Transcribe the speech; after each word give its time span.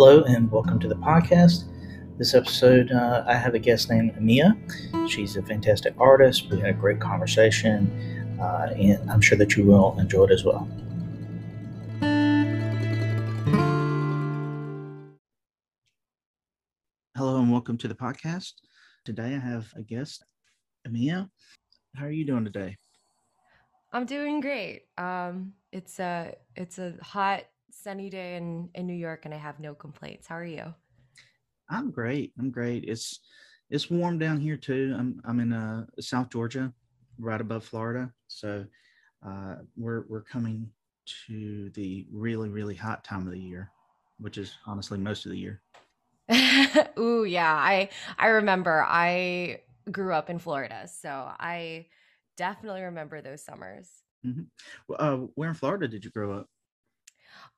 Hello, 0.00 0.22
and 0.22 0.48
welcome 0.52 0.78
to 0.78 0.86
the 0.86 0.94
podcast. 0.94 1.64
This 2.18 2.32
episode, 2.32 2.92
uh, 2.92 3.24
I 3.26 3.34
have 3.34 3.54
a 3.54 3.58
guest 3.58 3.90
named 3.90 4.16
Mia. 4.22 4.56
She's 5.08 5.34
a 5.36 5.42
fantastic 5.42 5.92
artist. 5.98 6.48
We 6.50 6.60
had 6.60 6.70
a 6.70 6.72
great 6.72 7.00
conversation, 7.00 8.38
uh, 8.40 8.72
and 8.76 9.10
I'm 9.10 9.20
sure 9.20 9.36
that 9.38 9.56
you 9.56 9.64
will 9.66 9.98
enjoy 9.98 10.26
it 10.26 10.30
as 10.30 10.44
well. 10.44 10.68
Hello, 17.16 17.40
and 17.40 17.50
welcome 17.50 17.76
to 17.78 17.88
the 17.88 17.96
podcast. 17.96 18.52
Today, 19.04 19.34
I 19.34 19.40
have 19.40 19.66
a 19.74 19.82
guest, 19.82 20.24
Mia. 20.88 21.28
How 21.96 22.04
are 22.04 22.12
you 22.12 22.24
doing 22.24 22.44
today? 22.44 22.76
I'm 23.92 24.06
doing 24.06 24.40
great. 24.40 24.82
Um, 24.96 25.54
it's 25.72 25.98
a 25.98 26.36
it's 26.54 26.78
a 26.78 26.94
hot 27.02 27.46
sunny 27.70 28.10
day 28.10 28.36
in 28.36 28.68
in 28.74 28.86
New 28.86 28.94
York, 28.94 29.24
and 29.24 29.34
I 29.34 29.38
have 29.38 29.60
no 29.60 29.74
complaints. 29.74 30.26
How 30.26 30.36
are 30.36 30.44
you? 30.44 30.74
I'm 31.70 31.90
great. 31.90 32.32
I'm 32.38 32.50
great. 32.50 32.84
It's 32.84 33.20
it's 33.70 33.90
warm 33.90 34.18
down 34.18 34.40
here 34.40 34.56
too. 34.56 34.94
I'm 34.98 35.20
I'm 35.24 35.40
in 35.40 35.52
uh, 35.52 35.86
South 36.00 36.30
Georgia, 36.30 36.72
right 37.18 37.40
above 37.40 37.64
Florida. 37.64 38.12
So 38.28 38.64
uh, 39.26 39.56
we're 39.76 40.04
we're 40.08 40.22
coming 40.22 40.70
to 41.26 41.70
the 41.70 42.06
really 42.12 42.48
really 42.48 42.74
hot 42.74 43.04
time 43.04 43.26
of 43.26 43.32
the 43.32 43.40
year, 43.40 43.70
which 44.18 44.38
is 44.38 44.56
honestly 44.66 44.98
most 44.98 45.26
of 45.26 45.32
the 45.32 45.38
year. 45.38 45.62
Ooh, 46.98 47.24
yeah. 47.24 47.54
I 47.54 47.90
I 48.18 48.28
remember. 48.28 48.84
I 48.86 49.62
grew 49.90 50.12
up 50.12 50.28
in 50.30 50.38
Florida, 50.38 50.88
so 50.88 51.08
I 51.08 51.86
definitely 52.36 52.82
remember 52.82 53.20
those 53.20 53.42
summers. 53.42 53.88
Mm-hmm. 54.26 54.42
Well, 54.88 54.98
uh, 55.00 55.16
where 55.34 55.48
in 55.48 55.54
Florida 55.54 55.88
did 55.88 56.04
you 56.04 56.10
grow 56.10 56.32
up? 56.32 56.48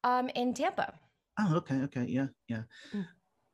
Um, 0.05 0.29
in 0.35 0.55
Tampa. 0.55 0.95
Oh, 1.39 1.57
okay, 1.57 1.77
okay, 1.83 2.05
yeah, 2.09 2.27
yeah, 2.49 2.63
mm. 2.95 3.07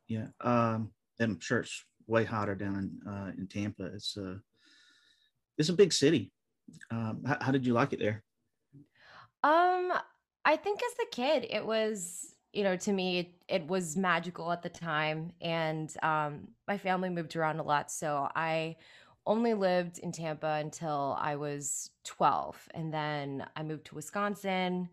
yeah. 0.07 0.27
Um, 0.41 0.91
I'm 1.19 1.39
sure 1.39 1.59
it's 1.59 1.85
way 2.07 2.23
hotter 2.23 2.55
down 2.55 2.75
in 3.05 3.09
uh, 3.09 3.31
in 3.37 3.47
Tampa. 3.47 3.85
It's 3.85 4.17
a 4.17 4.31
uh, 4.31 4.35
it's 5.57 5.69
a 5.69 5.73
big 5.73 5.93
city. 5.93 6.31
Um, 6.91 7.23
how, 7.25 7.37
how 7.41 7.51
did 7.51 7.65
you 7.65 7.73
like 7.73 7.93
it 7.93 7.99
there? 7.99 8.23
Um, 9.43 9.93
I 10.45 10.55
think 10.55 10.81
as 10.83 11.07
a 11.07 11.15
kid, 11.15 11.47
it 11.49 11.65
was 11.65 12.35
you 12.53 12.63
know 12.63 12.75
to 12.77 12.91
me 12.91 13.19
it, 13.19 13.31
it 13.47 13.67
was 13.67 13.95
magical 13.95 14.51
at 14.51 14.63
the 14.63 14.69
time, 14.69 15.31
and 15.41 15.93
um, 16.03 16.47
my 16.67 16.77
family 16.77 17.09
moved 17.09 17.35
around 17.35 17.59
a 17.59 17.63
lot, 17.63 17.91
so 17.91 18.29
I 18.35 18.75
only 19.27 19.53
lived 19.53 19.99
in 19.99 20.11
Tampa 20.11 20.57
until 20.61 21.17
I 21.19 21.35
was 21.35 21.91
12. 22.05 22.69
And 22.73 22.91
then 22.91 23.45
I 23.55 23.61
moved 23.61 23.85
to 23.87 23.95
Wisconsin 23.95 24.89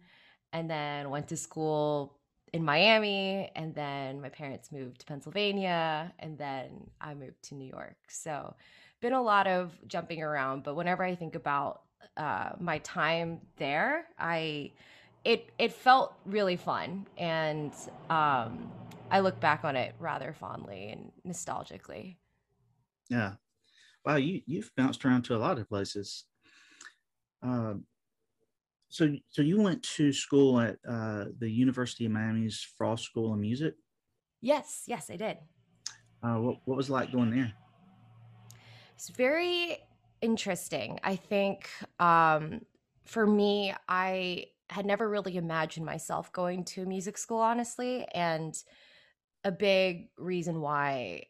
and 0.54 0.70
then 0.70 1.10
went 1.10 1.28
to 1.28 1.36
school 1.36 2.16
in 2.54 2.64
Miami. 2.64 3.50
And 3.54 3.74
then 3.74 4.22
my 4.22 4.30
parents 4.30 4.72
moved 4.72 5.00
to 5.00 5.06
Pennsylvania. 5.06 6.14
And 6.18 6.38
then 6.38 6.90
I 7.00 7.12
moved 7.12 7.42
to 7.48 7.54
New 7.54 7.68
York. 7.68 7.96
So, 8.08 8.54
been 9.00 9.12
a 9.12 9.22
lot 9.22 9.46
of 9.46 9.72
jumping 9.86 10.22
around. 10.22 10.62
But 10.62 10.76
whenever 10.76 11.04
I 11.04 11.14
think 11.14 11.34
about 11.34 11.82
uh, 12.16 12.52
my 12.58 12.78
time 12.78 13.40
there, 13.58 14.06
I 14.18 14.72
it 15.24 15.50
it 15.58 15.72
felt 15.72 16.14
really 16.26 16.56
fun, 16.56 17.06
and 17.16 17.72
um, 18.10 18.70
I 19.10 19.20
look 19.20 19.40
back 19.40 19.64
on 19.64 19.76
it 19.76 19.94
rather 19.98 20.32
fondly 20.32 20.90
and 20.90 21.12
nostalgically. 21.26 22.16
Yeah, 23.10 23.34
wow, 24.04 24.16
you 24.16 24.42
you've 24.46 24.70
bounced 24.76 25.04
around 25.04 25.22
to 25.24 25.36
a 25.36 25.38
lot 25.38 25.58
of 25.58 25.68
places. 25.68 26.24
Uh, 27.42 27.74
so 28.94 29.12
so 29.28 29.42
you 29.42 29.60
went 29.60 29.82
to 29.82 30.12
school 30.12 30.60
at 30.60 30.76
uh, 30.88 31.24
the 31.40 31.50
University 31.50 32.06
of 32.06 32.12
Miami's 32.12 32.64
Frost 32.78 33.02
School 33.02 33.32
of 33.32 33.40
Music. 33.40 33.74
Yes, 34.40 34.84
yes, 34.86 35.10
I 35.10 35.16
did. 35.16 35.38
Uh, 36.22 36.36
what 36.36 36.58
what 36.64 36.76
was 36.76 36.88
it 36.88 36.92
like 36.92 37.10
going 37.10 37.32
there? 37.32 37.52
It's 38.94 39.08
very 39.08 39.78
interesting. 40.22 41.00
I 41.02 41.16
think 41.16 41.68
um, 41.98 42.60
for 43.04 43.26
me, 43.26 43.74
I 43.88 44.46
had 44.70 44.86
never 44.86 45.08
really 45.08 45.36
imagined 45.36 45.84
myself 45.84 46.32
going 46.32 46.62
to 46.64 46.82
a 46.82 46.86
music 46.86 47.18
school, 47.18 47.38
honestly, 47.38 48.06
and 48.14 48.54
a 49.42 49.50
big 49.50 50.10
reason 50.16 50.60
why 50.60 51.24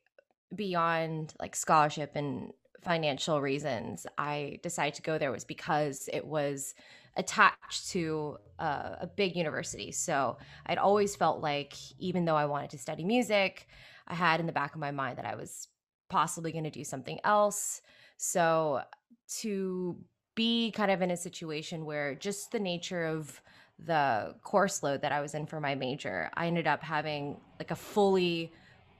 beyond 0.54 1.32
like 1.40 1.56
scholarship 1.56 2.12
and 2.14 2.52
financial 2.82 3.40
reasons 3.40 4.06
I 4.18 4.58
decided 4.62 4.94
to 4.96 5.02
go 5.02 5.16
there 5.16 5.32
was 5.32 5.44
because 5.44 6.10
it 6.12 6.26
was 6.26 6.74
attached 7.16 7.90
to 7.90 8.38
a, 8.58 8.64
a 9.02 9.10
big 9.16 9.36
university. 9.36 9.92
So 9.92 10.38
I'd 10.66 10.78
always 10.78 11.16
felt 11.16 11.40
like, 11.40 11.74
even 11.98 12.24
though 12.24 12.36
I 12.36 12.46
wanted 12.46 12.70
to 12.70 12.78
study 12.78 13.04
music, 13.04 13.66
I 14.06 14.14
had 14.14 14.40
in 14.40 14.46
the 14.46 14.52
back 14.52 14.74
of 14.74 14.80
my 14.80 14.90
mind 14.90 15.18
that 15.18 15.26
I 15.26 15.34
was 15.34 15.68
possibly 16.08 16.52
going 16.52 16.64
to 16.64 16.70
do 16.70 16.84
something 16.84 17.18
else. 17.24 17.80
So 18.16 18.82
to 19.40 19.96
be 20.34 20.70
kind 20.72 20.90
of 20.90 21.02
in 21.02 21.10
a 21.10 21.16
situation 21.16 21.84
where 21.84 22.14
just 22.14 22.52
the 22.52 22.60
nature 22.60 23.06
of 23.06 23.40
the 23.78 24.34
course 24.42 24.82
load 24.82 25.02
that 25.02 25.12
I 25.12 25.20
was 25.20 25.34
in 25.34 25.46
for 25.46 25.60
my 25.60 25.74
major, 25.74 26.30
I 26.34 26.46
ended 26.46 26.66
up 26.66 26.82
having 26.82 27.40
like 27.58 27.70
a 27.70 27.76
fully 27.76 28.52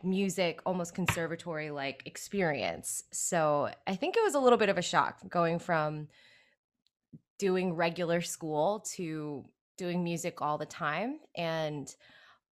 music, 0.03 0.61
almost 0.67 0.95
conservatory 0.95 1.71
like 1.71 2.03
experience. 2.07 3.05
So 3.11 3.71
I 3.87 3.97
think 3.97 4.17
it 4.17 4.23
was 4.23 4.35
a 4.35 4.41
little 4.41 4.59
bit 4.59 4.69
of 4.69 4.79
a 4.79 4.83
shock 4.83 5.19
going 5.29 5.59
from 5.59 6.09
doing 7.45 7.75
regular 7.75 8.23
school 8.23 8.81
to 8.97 9.45
doing 9.77 10.03
music 10.03 10.41
all 10.41 10.57
the 10.57 10.65
time. 10.65 11.19
And 11.37 11.95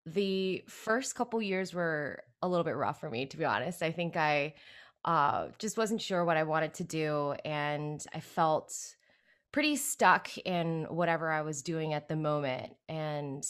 the 0.04 0.62
first 0.68 1.14
couple 1.14 1.40
years 1.40 1.72
were 1.72 2.22
a 2.42 2.48
little 2.48 2.62
bit 2.62 2.76
rough 2.76 3.00
for 3.00 3.08
me, 3.08 3.24
to 3.24 3.38
be 3.38 3.46
honest. 3.46 3.82
I 3.82 3.90
think 3.90 4.18
I 4.18 4.52
uh, 5.06 5.46
just 5.58 5.78
wasn't 5.78 6.02
sure 6.02 6.26
what 6.26 6.36
I 6.36 6.42
wanted 6.42 6.74
to 6.74 6.84
do. 6.84 7.34
And 7.42 8.04
I 8.14 8.20
felt 8.20 8.74
pretty 9.50 9.76
stuck 9.76 10.36
in 10.36 10.84
whatever 10.90 11.30
I 11.30 11.40
was 11.40 11.62
doing 11.62 11.94
at 11.94 12.08
the 12.08 12.16
moment. 12.16 12.74
And 12.86 13.42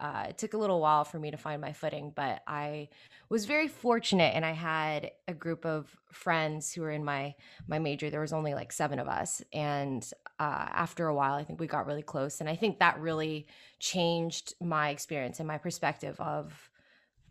uh, 0.00 0.26
it 0.30 0.38
took 0.38 0.54
a 0.54 0.58
little 0.58 0.80
while 0.80 1.04
for 1.04 1.20
me 1.20 1.30
to 1.30 1.36
find 1.36 1.60
my 1.60 1.72
footing, 1.72 2.12
but 2.14 2.42
I 2.46 2.88
was 3.28 3.46
very 3.46 3.68
fortunate, 3.68 4.34
and 4.34 4.44
I 4.44 4.52
had 4.52 5.10
a 5.26 5.34
group 5.34 5.66
of 5.66 5.94
friends 6.12 6.72
who 6.72 6.82
were 6.82 6.92
in 6.92 7.04
my 7.04 7.34
my 7.66 7.80
major. 7.80 8.08
There 8.08 8.20
was 8.20 8.32
only 8.32 8.54
like 8.54 8.70
seven 8.70 9.00
of 9.00 9.08
us, 9.08 9.42
and 9.52 10.08
uh, 10.38 10.66
after 10.70 11.06
a 11.06 11.14
while, 11.14 11.34
I 11.34 11.44
think 11.44 11.60
we 11.60 11.66
got 11.66 11.86
really 11.86 12.02
close, 12.02 12.40
and 12.40 12.48
I 12.48 12.56
think 12.56 12.78
that 12.78 13.00
really 13.00 13.46
changed 13.78 14.54
my 14.60 14.90
experience 14.90 15.40
and 15.40 15.48
my 15.48 15.58
perspective 15.58 16.20
of 16.20 16.70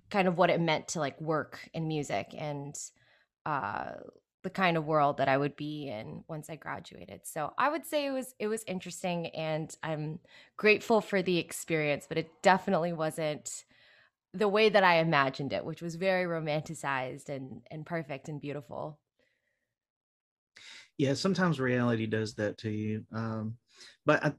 kind 0.10 0.28
of 0.28 0.38
what 0.38 0.50
it 0.50 0.62
meant 0.62 0.88
to 0.90 1.00
like 1.00 1.20
work 1.20 1.60
in 1.74 1.88
music 1.88 2.34
and 2.38 2.78
uh, 3.46 3.92
the 4.44 4.50
kind 4.50 4.78
of 4.78 4.86
world 4.86 5.18
that 5.18 5.28
I 5.28 5.38
would 5.38 5.56
be 5.56 5.90
in 5.90 6.24
once 6.28 6.50
I 6.50 6.56
graduated. 6.56 7.22
So 7.26 7.54
I 7.58 7.70
would 7.70 7.86
say 7.86 8.06
it 8.06 8.12
was 8.12 8.34
it 8.40 8.48
was 8.48 8.64
interesting 8.68 9.28
and 9.28 9.76
I'm 9.84 10.20
grateful 10.56 11.02
for 11.02 11.22
the 11.22 11.38
experience, 11.38 12.06
but 12.08 12.18
it 12.18 12.30
definitely 12.42 12.94
wasn't 12.94 13.66
the 14.34 14.48
way 14.48 14.70
that 14.70 14.84
I 14.84 15.00
imagined 15.00 15.54
it, 15.54 15.66
which 15.66 15.82
was 15.82 15.96
very 15.96 16.26
romanticized 16.26 17.30
and 17.30 17.62
and 17.72 17.86
perfect 17.86 18.30
and 18.30 18.40
beautiful. 18.40 19.00
Yeah, 20.98 21.14
sometimes 21.14 21.60
reality 21.60 22.06
does 22.08 22.34
that 22.36 22.58
to 22.60 22.70
you. 22.70 23.06
Um, 23.14 23.58
but 24.06 24.24
I, 24.26 24.34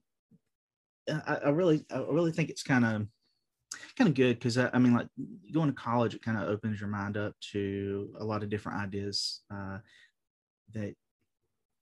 I, 1.27 1.35
I 1.47 1.49
really, 1.51 1.85
I 1.91 1.99
really 1.99 2.33
think 2.33 2.51
it's 2.51 2.63
kind 2.63 2.85
of 2.85 3.07
kind 3.97 4.09
of 4.09 4.15
good 4.15 4.39
because 4.39 4.59
I, 4.59 4.71
I, 4.73 4.79
mean, 4.79 4.95
like 4.95 5.09
going 5.53 5.69
to 5.69 5.75
college, 5.75 6.15
it 6.15 6.23
kind 6.23 6.39
of 6.39 6.49
opens 6.49 6.81
your 6.81 6.89
mind 6.89 7.17
up 7.17 7.35
to 7.53 8.15
a 8.19 8.25
lot 8.25 8.43
of 8.43 8.51
different 8.51 8.81
ideas 8.81 9.43
uh, 9.53 9.79
that 10.75 10.95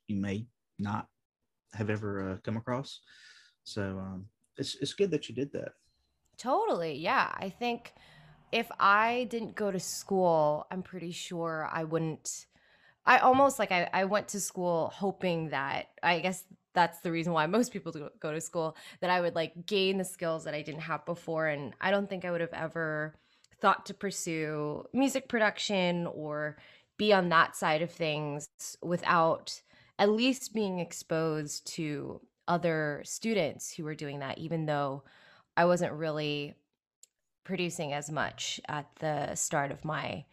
you 0.09 0.16
may 0.16 0.47
not 0.78 1.06
have 1.75 1.91
ever 1.91 2.32
uh, 2.32 2.37
come 2.43 2.56
across. 2.56 3.00
So 3.64 3.82
um, 3.82 4.26
it's 4.56 4.76
it's 4.81 4.94
good 4.94 5.11
that 5.11 5.28
you 5.28 5.34
did 5.34 5.52
that. 5.52 5.73
Totally, 6.38 6.94
yeah. 6.94 7.34
I 7.34 7.49
think 7.49 7.93
if 8.52 8.70
I 8.78 9.26
didn't 9.31 9.55
go 9.55 9.70
to 9.70 9.81
school, 9.81 10.67
I'm 10.70 10.82
pretty 10.82 11.12
sure 11.12 11.69
I 11.73 11.84
wouldn't. 11.84 12.46
I 13.06 13.19
almost 13.19 13.58
like 13.58 13.70
I, 13.70 13.88
I 13.93 14.05
went 14.05 14.29
to 14.29 14.41
school 14.41 14.93
hoping 14.94 15.50
that 15.50 15.91
I 16.03 16.19
guess 16.20 16.44
that's 16.75 17.00
the 17.00 17.12
reason 17.12 17.32
why 17.32 17.47
most 17.47 17.73
people 17.73 17.93
go 18.20 18.32
to 18.32 18.41
school 18.41 18.76
that 19.00 19.11
I 19.11 19.20
would 19.20 19.35
like 19.35 19.67
gain 19.67 19.97
the 19.97 20.05
skills 20.05 20.44
that 20.44 20.55
I 20.55 20.62
didn't 20.62 20.82
have 20.82 21.06
before. 21.06 21.47
And 21.47 21.73
I 21.81 21.91
don't 21.91 22.08
think 22.08 22.25
I 22.25 22.31
would 22.31 22.41
have 22.41 22.53
ever 22.53 23.14
thought 23.61 23.87
to 23.87 23.94
pursue 23.94 24.85
music 24.93 25.29
production 25.29 26.06
or 26.06 26.58
be 26.99 27.12
on 27.12 27.31
that 27.31 27.56
side 27.56 27.81
of 27.81 27.91
things 27.91 28.49
without 28.82 29.62
at 29.99 30.11
least 30.11 30.52
being 30.52 30.79
exposed 30.79 31.67
to 31.67 32.20
other 32.49 33.02
students 33.05 33.73
who 33.73 33.85
were 33.85 33.94
doing 33.94 34.19
that, 34.19 34.38
even 34.38 34.67
though 34.67 35.02
I 35.56 35.64
wasn't 35.64 35.93
really 35.93 36.55
producing 37.44 37.93
as 37.93 38.11
much 38.11 38.61
at 38.69 38.87
the 39.00 39.35
start 39.35 39.70
of 39.70 39.85
my 39.85 40.25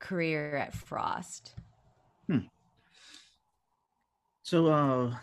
career 0.00 0.56
at 0.56 0.74
Frost. 0.74 1.54
So, 4.52 4.66
uh, 4.66 5.16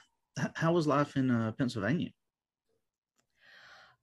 how 0.55 0.73
was 0.73 0.87
life 0.87 1.15
in 1.15 1.29
uh, 1.29 1.51
Pennsylvania? 1.51 2.09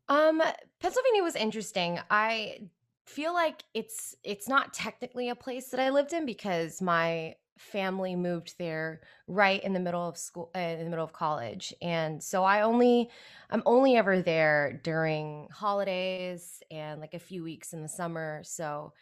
Um, 0.08 0.40
Pennsylvania 0.78 1.24
was 1.24 1.34
interesting. 1.34 1.98
I 2.10 2.70
feel 3.06 3.34
like 3.34 3.64
it's 3.74 4.14
it's 4.22 4.48
not 4.48 4.72
technically 4.72 5.28
a 5.28 5.34
place 5.34 5.70
that 5.70 5.80
I 5.80 5.90
lived 5.90 6.12
in 6.12 6.26
because 6.26 6.80
my 6.80 7.34
family 7.58 8.14
moved 8.14 8.54
there 8.58 9.00
right 9.26 9.64
in 9.64 9.72
the 9.72 9.80
middle 9.80 10.08
of 10.08 10.16
school 10.16 10.52
uh, 10.54 10.60
in 10.60 10.84
the 10.84 10.90
middle 10.90 11.04
of 11.04 11.14
college 11.14 11.72
and 11.80 12.22
so 12.22 12.44
i 12.44 12.60
only 12.60 13.08
i'm 13.48 13.62
only 13.64 13.96
ever 13.96 14.20
there 14.20 14.78
during 14.84 15.48
holidays 15.50 16.62
and 16.70 17.00
like 17.00 17.14
a 17.14 17.18
few 17.18 17.42
weeks 17.42 17.72
in 17.72 17.80
the 17.80 17.88
summer 17.88 18.42
so 18.44 18.92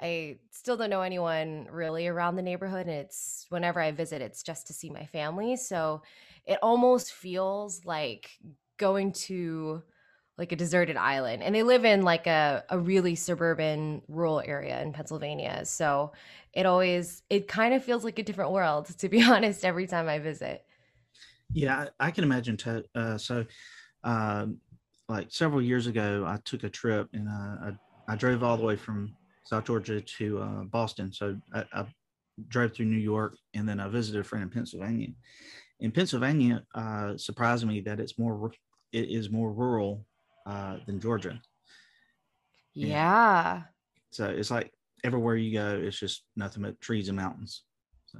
i 0.00 0.36
still 0.50 0.76
don't 0.76 0.90
know 0.90 1.02
anyone 1.02 1.66
really 1.70 2.06
around 2.06 2.36
the 2.36 2.42
neighborhood 2.42 2.86
and 2.86 2.96
it's 2.96 3.46
whenever 3.48 3.80
i 3.80 3.90
visit 3.90 4.22
it's 4.22 4.42
just 4.42 4.66
to 4.66 4.72
see 4.72 4.90
my 4.90 5.06
family 5.06 5.56
so 5.56 6.02
it 6.46 6.58
almost 6.62 7.12
feels 7.12 7.84
like 7.84 8.30
going 8.76 9.12
to 9.12 9.82
like 10.40 10.52
a 10.52 10.56
deserted 10.56 10.96
island 10.96 11.42
and 11.42 11.54
they 11.54 11.62
live 11.62 11.84
in 11.84 12.02
like 12.02 12.26
a, 12.26 12.64
a 12.70 12.78
really 12.78 13.14
suburban 13.14 14.00
rural 14.08 14.40
area 14.40 14.80
in 14.80 14.92
pennsylvania 14.92 15.64
so 15.64 16.12
it 16.54 16.64
always 16.64 17.22
it 17.28 17.46
kind 17.46 17.74
of 17.74 17.84
feels 17.84 18.04
like 18.04 18.18
a 18.18 18.22
different 18.22 18.50
world 18.50 18.86
to 18.98 19.08
be 19.08 19.22
honest 19.30 19.64
every 19.64 19.86
time 19.86 20.08
i 20.08 20.18
visit. 20.18 20.64
Yeah 21.52 21.88
i, 21.98 22.10
can 22.10 22.24
imagine 22.24 22.56
uh, 22.94 23.18
so 23.18 23.44
um, 24.02 24.58
like 25.08 25.26
several 25.30 25.60
years 25.60 25.86
ago 25.86 26.24
i 26.26 26.38
took 26.44 26.64
a 26.64 26.70
trip 26.70 27.08
and 27.12 27.28
uh, 27.28 27.70
I, 28.08 28.12
I 28.12 28.16
drove 28.16 28.42
all 28.42 28.56
the 28.56 28.64
way 28.64 28.76
from 28.76 29.12
south 29.50 29.64
georgia 29.64 30.00
to 30.00 30.40
uh, 30.40 30.62
boston 30.64 31.12
so 31.12 31.36
I, 31.52 31.64
I, 31.72 31.86
drove 32.48 32.72
through 32.72 32.86
new 32.86 32.96
york 32.96 33.36
and 33.52 33.68
then 33.68 33.80
i 33.80 33.88
visited 33.88 34.20
a 34.20 34.24
friend 34.24 34.42
in 34.42 34.48
pennsylvania 34.48 35.08
in 35.80 35.90
pennsylvania 35.90 36.62
uh, 36.74 37.16
surprised 37.16 37.66
me 37.66 37.80
that 37.80 38.00
it's 38.00 38.18
more 38.18 38.50
it 38.92 39.08
is 39.08 39.30
more 39.30 39.52
rural 39.52 40.04
uh, 40.46 40.78
than 40.86 41.00
Georgia. 41.00 41.40
Yeah. 42.74 43.62
So 44.10 44.26
it's 44.26 44.50
like 44.50 44.72
everywhere 45.04 45.36
you 45.36 45.52
go, 45.52 45.80
it's 45.82 45.98
just 45.98 46.24
nothing 46.36 46.62
but 46.62 46.80
trees 46.80 47.08
and 47.08 47.16
mountains. 47.16 47.62
So. 48.06 48.18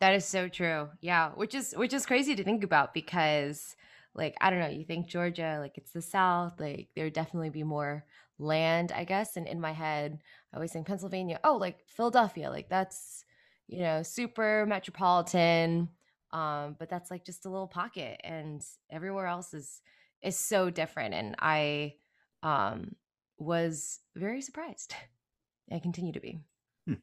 That 0.00 0.14
is 0.14 0.24
so 0.24 0.48
true. 0.48 0.88
Yeah, 1.00 1.30
which 1.30 1.54
is 1.54 1.74
which 1.76 1.92
is 1.92 2.06
crazy 2.06 2.34
to 2.34 2.42
think 2.42 2.64
about 2.64 2.92
because 2.92 3.76
like 4.14 4.36
I 4.40 4.50
don't 4.50 4.58
know, 4.58 4.68
you 4.68 4.84
think 4.84 5.06
Georgia 5.06 5.58
like 5.60 5.78
it's 5.78 5.92
the 5.92 6.02
south, 6.02 6.58
like 6.58 6.88
there 6.96 7.04
would 7.04 7.12
definitely 7.12 7.50
be 7.50 7.62
more 7.62 8.04
land, 8.42 8.92
I 8.92 9.04
guess, 9.04 9.36
and 9.36 9.46
in 9.46 9.60
my 9.60 9.72
head, 9.72 10.20
I 10.52 10.56
always 10.56 10.72
think 10.72 10.86
Pennsylvania, 10.86 11.40
oh, 11.44 11.56
like 11.56 11.78
Philadelphia, 11.86 12.50
like 12.50 12.68
that's 12.68 13.24
you 13.68 13.78
know, 13.80 14.02
super 14.02 14.66
metropolitan 14.66 15.88
um 16.32 16.76
but 16.78 16.88
that's 16.88 17.10
like 17.10 17.24
just 17.24 17.46
a 17.46 17.48
little 17.48 17.66
pocket 17.66 18.20
and 18.24 18.64
everywhere 18.90 19.26
else 19.26 19.52
is 19.54 19.82
is 20.22 20.36
so 20.36 20.70
different 20.70 21.14
and 21.14 21.34
i 21.38 21.94
um 22.42 22.94
was 23.38 24.00
very 24.16 24.40
surprised 24.40 24.94
i 25.72 25.78
continue 25.78 26.12
to 26.12 26.20
be 26.20 26.38
hmm. 26.86 26.94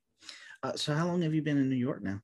uh, 0.64 0.74
so 0.76 0.94
how 0.94 1.08
long 1.08 1.22
have 1.22 1.34
you 1.34 1.42
been 1.42 1.58
in 1.58 1.70
new 1.70 1.76
york 1.76 2.02
now 2.02 2.22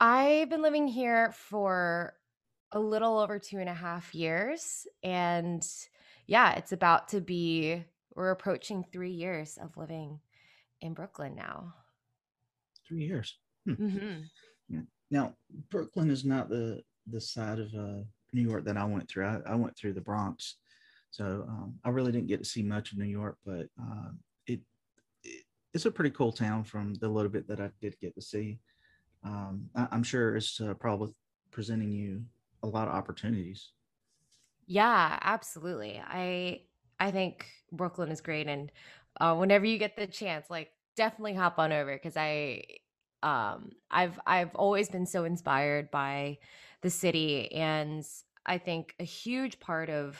i've 0.00 0.48
been 0.48 0.62
living 0.62 0.86
here 0.86 1.32
for 1.32 2.14
a 2.72 2.78
little 2.78 3.18
over 3.18 3.38
two 3.38 3.58
and 3.58 3.68
a 3.68 3.74
half 3.74 4.14
years 4.14 4.86
and 5.02 5.66
yeah 6.30 6.52
it's 6.52 6.72
about 6.72 7.08
to 7.08 7.20
be 7.20 7.84
we're 8.14 8.30
approaching 8.30 8.84
three 8.92 9.12
years 9.12 9.58
of 9.62 9.76
living 9.76 10.18
in 10.80 10.94
brooklyn 10.94 11.34
now 11.34 11.74
three 12.88 13.04
years 13.04 13.36
hmm. 13.66 13.72
mm-hmm. 13.72 14.20
yeah. 14.68 14.80
now 15.10 15.34
brooklyn 15.70 16.10
is 16.10 16.24
not 16.24 16.48
the 16.48 16.82
the 17.06 17.20
side 17.20 17.58
of 17.58 17.74
uh 17.74 18.02
New 18.32 18.42
York 18.42 18.64
that 18.64 18.76
I 18.76 18.84
went 18.84 19.08
through. 19.08 19.26
I, 19.26 19.40
I 19.46 19.54
went 19.54 19.76
through 19.76 19.94
the 19.94 20.00
Bronx, 20.00 20.56
so 21.10 21.44
um, 21.48 21.74
I 21.84 21.90
really 21.90 22.12
didn't 22.12 22.28
get 22.28 22.38
to 22.38 22.48
see 22.48 22.62
much 22.62 22.92
of 22.92 22.98
New 22.98 23.04
York, 23.04 23.36
but 23.44 23.66
uh, 23.80 24.10
it, 24.46 24.60
it, 25.24 25.44
it's 25.74 25.86
a 25.86 25.90
pretty 25.90 26.10
cool 26.10 26.32
town 26.32 26.64
from 26.64 26.94
the 26.94 27.08
little 27.08 27.30
bit 27.30 27.48
that 27.48 27.60
I 27.60 27.70
did 27.80 27.98
get 28.00 28.14
to 28.14 28.22
see. 28.22 28.58
Um, 29.24 29.68
I, 29.74 29.88
am 29.92 30.02
sure 30.02 30.36
it's 30.36 30.60
uh, 30.60 30.74
probably 30.74 31.12
presenting 31.50 31.90
you 31.90 32.22
a 32.62 32.66
lot 32.66 32.88
of 32.88 32.94
opportunities. 32.94 33.72
Yeah, 34.66 35.18
absolutely. 35.22 36.00
I 36.04 36.62
I 36.98 37.10
think 37.10 37.46
Brooklyn 37.72 38.10
is 38.10 38.20
great, 38.20 38.46
and 38.46 38.70
uh, 39.20 39.34
whenever 39.36 39.64
you 39.64 39.78
get 39.78 39.96
the 39.96 40.06
chance, 40.06 40.48
like 40.50 40.70
definitely 40.96 41.34
hop 41.34 41.58
on 41.58 41.72
over 41.72 41.92
because 41.94 42.16
I 42.16 42.62
um 43.22 43.70
I've 43.90 44.18
I've 44.26 44.54
always 44.54 44.88
been 44.88 45.06
so 45.06 45.24
inspired 45.24 45.90
by 45.90 46.38
the 46.82 46.90
city. 46.90 47.52
And 47.52 48.04
I 48.46 48.58
think 48.58 48.94
a 49.00 49.04
huge 49.04 49.60
part 49.60 49.90
of 49.90 50.18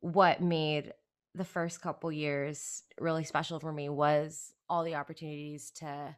what 0.00 0.40
made 0.42 0.92
the 1.34 1.44
first 1.44 1.80
couple 1.82 2.10
years 2.12 2.82
really 3.00 3.24
special 3.24 3.60
for 3.60 3.72
me 3.72 3.88
was 3.88 4.52
all 4.68 4.84
the 4.84 4.94
opportunities 4.94 5.70
to 5.72 6.16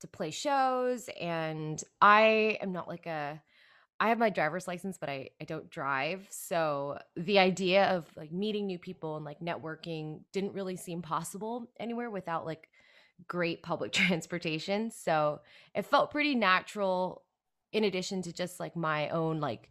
to 0.00 0.06
play 0.08 0.30
shows 0.30 1.08
and 1.20 1.82
I 2.02 2.58
am 2.60 2.72
not 2.72 2.88
like 2.88 3.06
a 3.06 3.40
I 3.98 4.08
have 4.08 4.18
my 4.18 4.30
driver's 4.30 4.68
license 4.68 4.98
but 4.98 5.08
I 5.08 5.30
I 5.40 5.44
don't 5.44 5.70
drive 5.70 6.26
so 6.30 6.98
the 7.16 7.38
idea 7.38 7.86
of 7.86 8.08
like 8.16 8.32
meeting 8.32 8.66
new 8.66 8.78
people 8.78 9.16
and 9.16 9.24
like 9.24 9.40
networking 9.40 10.20
didn't 10.32 10.54
really 10.54 10.76
seem 10.76 11.02
possible 11.02 11.70
anywhere 11.78 12.10
without 12.10 12.44
like 12.46 12.68
great 13.26 13.62
public 13.62 13.92
transportation 13.92 14.90
so 14.90 15.40
it 15.74 15.86
felt 15.86 16.10
pretty 16.10 16.34
natural 16.34 17.22
in 17.72 17.84
addition 17.84 18.22
to 18.22 18.32
just 18.32 18.60
like 18.60 18.76
my 18.76 19.08
own 19.10 19.40
like 19.40 19.70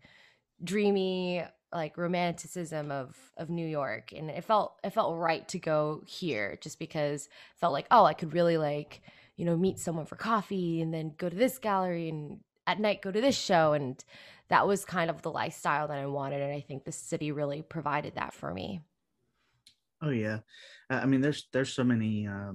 dreamy 0.63 1.43
like 1.73 1.97
romanticism 1.97 2.91
of 2.91 3.15
of 3.37 3.49
New 3.49 3.67
York 3.67 4.13
and 4.13 4.29
it 4.29 4.43
felt 4.43 4.79
it 4.83 4.91
felt 4.91 5.17
right 5.17 5.47
to 5.49 5.59
go 5.59 6.01
here 6.07 6.57
just 6.61 6.79
because 6.79 7.27
felt 7.59 7.73
like 7.73 7.87
oh 7.91 8.05
I 8.05 8.13
could 8.13 8.33
really 8.33 8.57
like 8.57 9.01
you 9.35 9.45
know 9.45 9.57
meet 9.57 9.79
someone 9.79 10.05
for 10.05 10.15
coffee 10.15 10.81
and 10.81 10.93
then 10.93 11.13
go 11.17 11.29
to 11.29 11.35
this 11.35 11.57
gallery 11.57 12.09
and 12.09 12.39
at 12.67 12.79
night 12.79 13.01
go 13.01 13.11
to 13.11 13.21
this 13.21 13.37
show 13.37 13.73
and 13.73 14.03
that 14.49 14.67
was 14.67 14.85
kind 14.85 15.09
of 15.09 15.21
the 15.21 15.31
lifestyle 15.31 15.87
that 15.87 15.97
I 15.97 16.05
wanted 16.05 16.41
and 16.41 16.53
I 16.53 16.61
think 16.61 16.83
the 16.83 16.91
city 16.91 17.31
really 17.31 17.61
provided 17.61 18.15
that 18.15 18.33
for 18.33 18.53
me. 18.53 18.81
Oh 20.01 20.11
yeah. 20.11 20.39
I 20.89 21.05
mean 21.05 21.21
there's 21.21 21.47
there's 21.51 21.73
so 21.73 21.83
many 21.83 22.27
uh, 22.27 22.53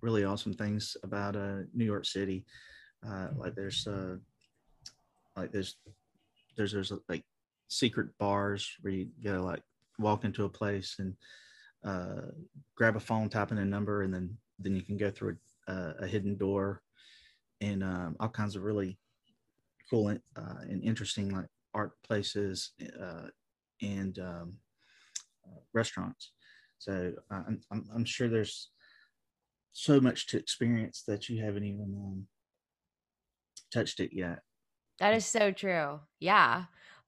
really 0.00 0.24
awesome 0.24 0.54
things 0.54 0.96
about 1.02 1.36
uh, 1.36 1.58
New 1.74 1.84
York 1.84 2.06
City. 2.06 2.44
Uh, 3.06 3.28
like 3.36 3.54
there's 3.54 3.86
uh, 3.86 4.16
like 5.36 5.52
there's 5.52 5.76
there's 6.56 6.72
there's 6.72 6.92
like 7.08 7.24
secret 7.68 8.08
bars 8.18 8.70
where 8.80 8.92
you 8.92 9.08
gotta 9.22 9.42
like 9.42 9.62
walk 9.98 10.24
into 10.24 10.44
a 10.44 10.48
place 10.48 10.96
and 10.98 11.14
uh, 11.84 12.30
grab 12.76 12.96
a 12.96 13.00
phone, 13.00 13.28
type 13.28 13.52
in 13.52 13.58
a 13.58 13.64
number, 13.64 14.02
and 14.02 14.12
then 14.12 14.36
then 14.58 14.74
you 14.74 14.82
can 14.82 14.96
go 14.96 15.10
through 15.10 15.36
a, 15.68 15.94
a 16.00 16.06
hidden 16.06 16.36
door 16.36 16.82
and 17.60 17.82
um, 17.82 18.16
all 18.20 18.28
kinds 18.28 18.56
of 18.56 18.62
really 18.62 18.98
cool 19.90 20.08
and, 20.08 20.20
uh, 20.36 20.60
and 20.62 20.82
interesting 20.82 21.30
like 21.30 21.46
art 21.74 21.92
places 22.06 22.72
uh, 23.00 23.26
and 23.82 24.18
um, 24.18 24.58
uh, 25.46 25.60
restaurants. 25.74 26.32
So 26.78 27.12
uh, 27.30 27.42
I'm, 27.46 27.60
I'm, 27.70 27.84
I'm 27.94 28.04
sure 28.04 28.28
there's 28.28 28.70
so 29.72 30.00
much 30.00 30.28
to 30.28 30.38
experience 30.38 31.02
that 31.06 31.28
you 31.28 31.42
haven't 31.42 31.64
even 31.64 31.94
um, 31.96 32.26
touched 33.72 34.00
it 34.00 34.10
yet. 34.12 34.40
That 34.98 35.14
is 35.14 35.26
so 35.26 35.50
true. 35.50 36.00
Yeah. 36.18 36.64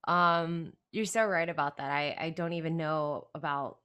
Um, 0.09 0.73
you're 0.91 1.05
so 1.05 1.25
right 1.25 1.49
about 1.49 1.77
that. 1.77 1.91
I, 1.91 2.17
I 2.19 2.31
don't 2.31 2.55
even 2.55 2.77
know 2.77 3.29
about 3.35 3.79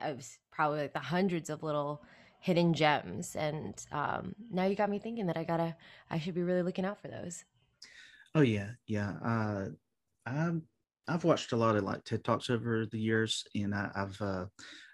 uh, 0.00 0.14
probably 0.52 0.80
like 0.80 0.92
the 0.92 0.98
hundreds 1.00 1.50
of 1.50 1.62
little 1.62 2.02
hidden 2.40 2.74
gems. 2.74 3.34
And 3.36 3.74
um, 3.92 4.34
now 4.50 4.66
you 4.66 4.74
got 4.76 4.90
me 4.90 4.98
thinking 4.98 5.26
that 5.26 5.36
I 5.36 5.44
gotta, 5.44 5.76
I 6.10 6.18
should 6.18 6.34
be 6.34 6.42
really 6.42 6.62
looking 6.62 6.84
out 6.84 7.00
for 7.00 7.08
those. 7.08 7.44
Oh 8.34 8.42
yeah, 8.42 8.70
yeah. 8.86 9.14
Uh, 9.24 9.66
I've 10.26 10.60
I've 11.08 11.24
watched 11.24 11.52
a 11.52 11.56
lot 11.56 11.76
of 11.76 11.84
like 11.84 12.04
TED 12.04 12.24
talks 12.24 12.50
over 12.50 12.86
the 12.86 12.98
years, 12.98 13.44
and 13.54 13.74
I, 13.74 13.90
have 13.94 14.20
uh, 14.20 14.44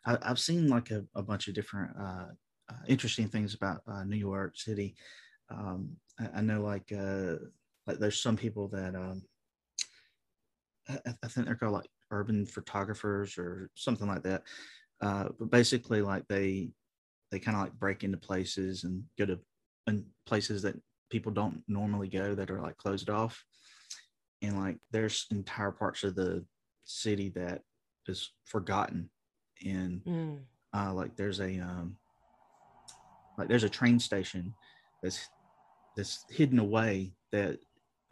I, 0.07 0.19
have 0.29 0.39
seen 0.39 0.69
like 0.69 0.91
a, 0.91 1.05
a, 1.15 1.23
bunch 1.23 1.49
of 1.49 1.55
different 1.55 1.91
uh, 1.99 2.27
uh, 2.71 2.83
interesting 2.87 3.29
things 3.29 3.55
about 3.55 3.83
uh, 3.89 4.05
New 4.05 4.17
York 4.17 4.57
City. 4.57 4.95
Um, 5.51 5.97
I, 6.19 6.39
I, 6.39 6.41
know 6.41 6.63
like 6.63 6.93
uh, 6.97 7.37
like 7.87 7.99
there's 7.99 8.23
some 8.23 8.37
people 8.37 8.69
that 8.69 8.95
um, 8.95 9.23
I, 10.89 10.99
I, 11.23 11.29
think 11.29 11.47
they're 11.47 11.57
called 11.57 11.73
like 11.73 11.91
urban 12.11 12.47
photographers 12.47 13.37
or 13.37 13.71
something 13.75 14.07
like 14.07 14.23
that. 14.23 14.43
Uh, 15.01 15.29
but 15.39 15.51
basically, 15.51 16.01
like 16.01 16.27
they 16.29 16.71
they 17.31 17.41
kind 17.41 17.57
of 17.57 17.65
like 17.65 17.73
break 17.73 18.05
into 18.05 18.19
places 18.19 18.85
and 18.85 19.03
go 19.19 19.27
to 19.27 19.41
and 19.87 20.05
places 20.27 20.63
that 20.63 20.77
people 21.15 21.31
don't 21.31 21.63
normally 21.69 22.09
go 22.09 22.35
that 22.35 22.51
are 22.51 22.61
like 22.61 22.77
closed 22.77 23.09
off. 23.09 23.45
And 24.43 24.59
like 24.59 24.79
there's 24.91 25.27
entire 25.31 25.71
parts 25.71 26.03
of 26.03 26.17
the 26.17 26.45
city 26.83 27.29
that 27.37 27.63
is 28.09 28.33
forgotten. 28.45 29.09
And 29.65 30.01
mm. 30.05 30.39
uh, 30.77 30.93
like 30.93 31.15
there's 31.15 31.39
a 31.39 31.61
um, 31.61 31.97
like 33.39 33.47
there's 33.47 33.63
a 33.63 33.69
train 33.69 34.01
station 34.01 34.53
that's 35.05 35.29
that's 35.97 36.25
hidden 36.31 36.59
away 36.59 37.15
that 37.31 37.61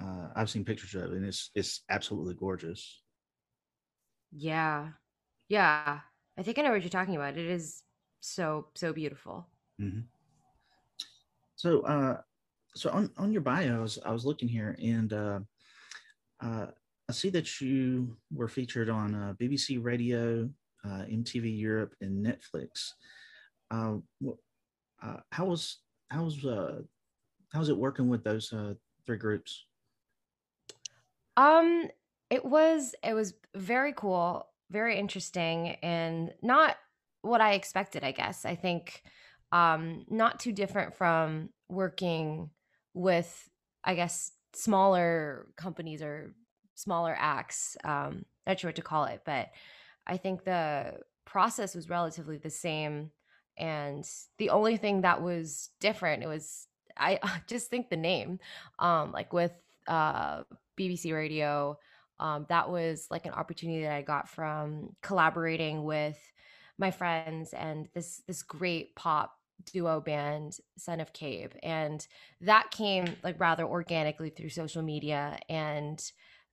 uh, 0.00 0.28
I've 0.36 0.48
seen 0.48 0.64
pictures 0.64 0.94
of, 0.94 1.10
and 1.10 1.24
it's 1.24 1.50
it's 1.56 1.82
absolutely 1.90 2.34
gorgeous. 2.34 3.02
Yeah, 4.30 4.90
yeah. 5.48 5.98
I 6.38 6.42
think 6.44 6.56
I 6.56 6.62
know 6.62 6.70
what 6.70 6.82
you're 6.82 6.88
talking 6.88 7.16
about. 7.16 7.36
It 7.36 7.50
is 7.50 7.82
so 8.20 8.68
so 8.76 8.92
beautiful. 8.92 9.48
Mm-hmm. 9.80 10.02
So, 11.56 11.80
uh, 11.82 12.18
so 12.74 12.90
on 12.90 13.10
on 13.16 13.32
your 13.32 13.42
bio, 13.42 13.86
I 14.04 14.12
was, 14.12 14.24
looking 14.24 14.48
here, 14.48 14.76
and 14.82 15.12
uh, 15.12 15.40
uh, 16.42 16.66
I 17.08 17.12
see 17.12 17.30
that 17.30 17.60
you 17.60 18.16
were 18.32 18.48
featured 18.48 18.88
on 18.88 19.14
uh, 19.14 19.34
BBC 19.40 19.82
Radio, 19.82 20.48
uh, 20.84 21.04
MTV 21.10 21.58
Europe, 21.58 21.94
and 22.00 22.24
Netflix. 22.24 22.92
Uh, 23.70 23.96
uh, 25.02 25.16
how 25.30 25.46
was 25.46 25.78
how 26.10 26.24
was 26.24 26.42
how 27.52 27.58
was 27.58 27.68
it 27.68 27.76
working 27.76 28.08
with 28.08 28.24
those 28.24 28.54
three 29.06 29.18
groups? 29.18 29.64
Um, 31.36 31.88
it 32.30 32.44
was 32.44 32.94
it 33.04 33.14
was 33.14 33.34
very 33.54 33.92
cool, 33.92 34.46
very 34.70 34.98
interesting, 34.98 35.76
and 35.82 36.32
not 36.42 36.76
what 37.20 37.40
I 37.40 37.52
expected. 37.52 38.02
I 38.02 38.12
guess 38.12 38.46
I 38.46 38.54
think 38.54 39.02
um, 39.52 40.06
not 40.08 40.40
too 40.40 40.52
different 40.52 40.94
from 40.96 41.50
working 41.68 42.50
with, 42.94 43.48
I 43.84 43.94
guess, 43.94 44.32
smaller 44.54 45.48
companies 45.56 46.02
or 46.02 46.34
smaller 46.74 47.16
acts. 47.18 47.76
Um, 47.84 48.24
not 48.46 48.60
sure 48.60 48.68
what 48.68 48.76
to 48.76 48.82
call 48.82 49.04
it, 49.04 49.22
but 49.24 49.50
I 50.06 50.16
think 50.16 50.44
the 50.44 50.98
process 51.24 51.74
was 51.74 51.88
relatively 51.88 52.38
the 52.38 52.50
same. 52.50 53.10
And 53.56 54.04
the 54.38 54.50
only 54.50 54.76
thing 54.76 55.02
that 55.02 55.22
was 55.22 55.70
different, 55.80 56.22
it 56.22 56.28
was 56.28 56.66
I 56.96 57.18
just 57.46 57.70
think 57.70 57.88
the 57.88 57.96
name, 57.96 58.38
um, 58.78 59.12
like 59.12 59.32
with 59.32 59.52
uh, 59.86 60.42
BBC 60.78 61.12
Radio, 61.12 61.78
um, 62.20 62.46
that 62.48 62.70
was 62.70 63.06
like 63.10 63.26
an 63.26 63.32
opportunity 63.32 63.82
that 63.82 63.92
I 63.92 64.02
got 64.02 64.28
from 64.28 64.94
collaborating 65.02 65.84
with 65.84 66.18
my 66.78 66.90
friends 66.90 67.52
and 67.52 67.88
this 67.94 68.22
this 68.26 68.42
great 68.42 68.94
pop 68.94 69.36
duo 69.64 70.00
band 70.00 70.58
son 70.76 71.00
of 71.00 71.12
cabe 71.12 71.52
and 71.62 72.06
that 72.40 72.70
came 72.70 73.04
like 73.22 73.38
rather 73.38 73.64
organically 73.64 74.30
through 74.30 74.48
social 74.48 74.82
media 74.82 75.38
and 75.48 76.12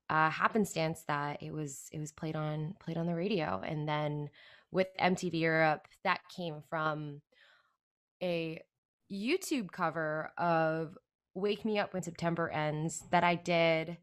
uh 0.10 0.30
happenstance 0.30 1.04
that 1.08 1.42
it 1.42 1.52
was 1.52 1.90
it 1.92 2.00
was 2.00 2.12
played 2.12 2.36
on 2.36 2.76
played 2.80 2.98
on 2.98 3.06
the 3.06 3.16
radio. 3.16 3.62
And 3.66 3.88
then 3.88 4.30
with 4.72 4.88
mtv 5.00 5.34
europe 5.34 5.88
that 6.04 6.22
came 6.36 6.62
from 6.70 7.22
a 8.22 8.62
youtube 9.12 9.72
cover 9.72 10.32
of 10.38 10.98
wake 11.34 11.66
me 11.66 11.80
up 11.80 11.94
when 11.94 12.04
september 12.04 12.50
ends 12.50 13.04
that 13.12 13.24
i 13.24 13.34
did 13.34 13.98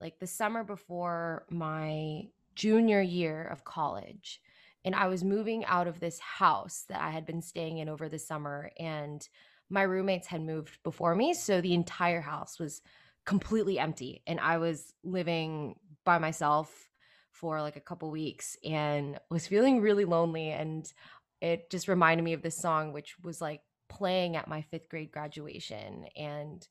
like 0.00 0.18
the 0.18 0.26
summer 0.26 0.64
before 0.64 1.44
my 1.50 2.22
junior 2.56 3.00
year 3.00 3.44
of 3.44 3.64
college 3.64 4.40
and 4.84 4.94
I 4.94 5.06
was 5.06 5.24
moving 5.24 5.64
out 5.64 5.86
of 5.86 6.00
this 6.00 6.18
house 6.18 6.84
that 6.88 7.00
I 7.00 7.10
had 7.10 7.24
been 7.24 7.42
staying 7.42 7.78
in 7.78 7.88
over 7.88 8.08
the 8.08 8.18
summer 8.18 8.70
and 8.78 9.26
my 9.70 9.82
roommates 9.82 10.26
had 10.26 10.42
moved 10.42 10.78
before 10.82 11.14
me 11.14 11.34
so 11.34 11.60
the 11.60 11.74
entire 11.74 12.20
house 12.20 12.58
was 12.58 12.82
completely 13.24 13.78
empty 13.78 14.22
and 14.26 14.40
I 14.40 14.58
was 14.58 14.92
living 15.04 15.76
by 16.04 16.18
myself 16.18 16.88
for 17.30 17.60
like 17.60 17.76
a 17.76 17.80
couple 17.80 18.10
weeks 18.10 18.56
and 18.64 19.18
was 19.30 19.46
feeling 19.46 19.80
really 19.80 20.04
lonely 20.04 20.50
and 20.50 20.92
it 21.40 21.70
just 21.70 21.88
reminded 21.88 22.22
me 22.22 22.32
of 22.32 22.42
this 22.42 22.56
song 22.56 22.92
which 22.92 23.16
was 23.22 23.40
like 23.40 23.62
playing 23.88 24.36
at 24.36 24.48
my 24.48 24.64
5th 24.72 24.88
grade 24.88 25.12
graduation 25.12 26.06
and 26.16 26.66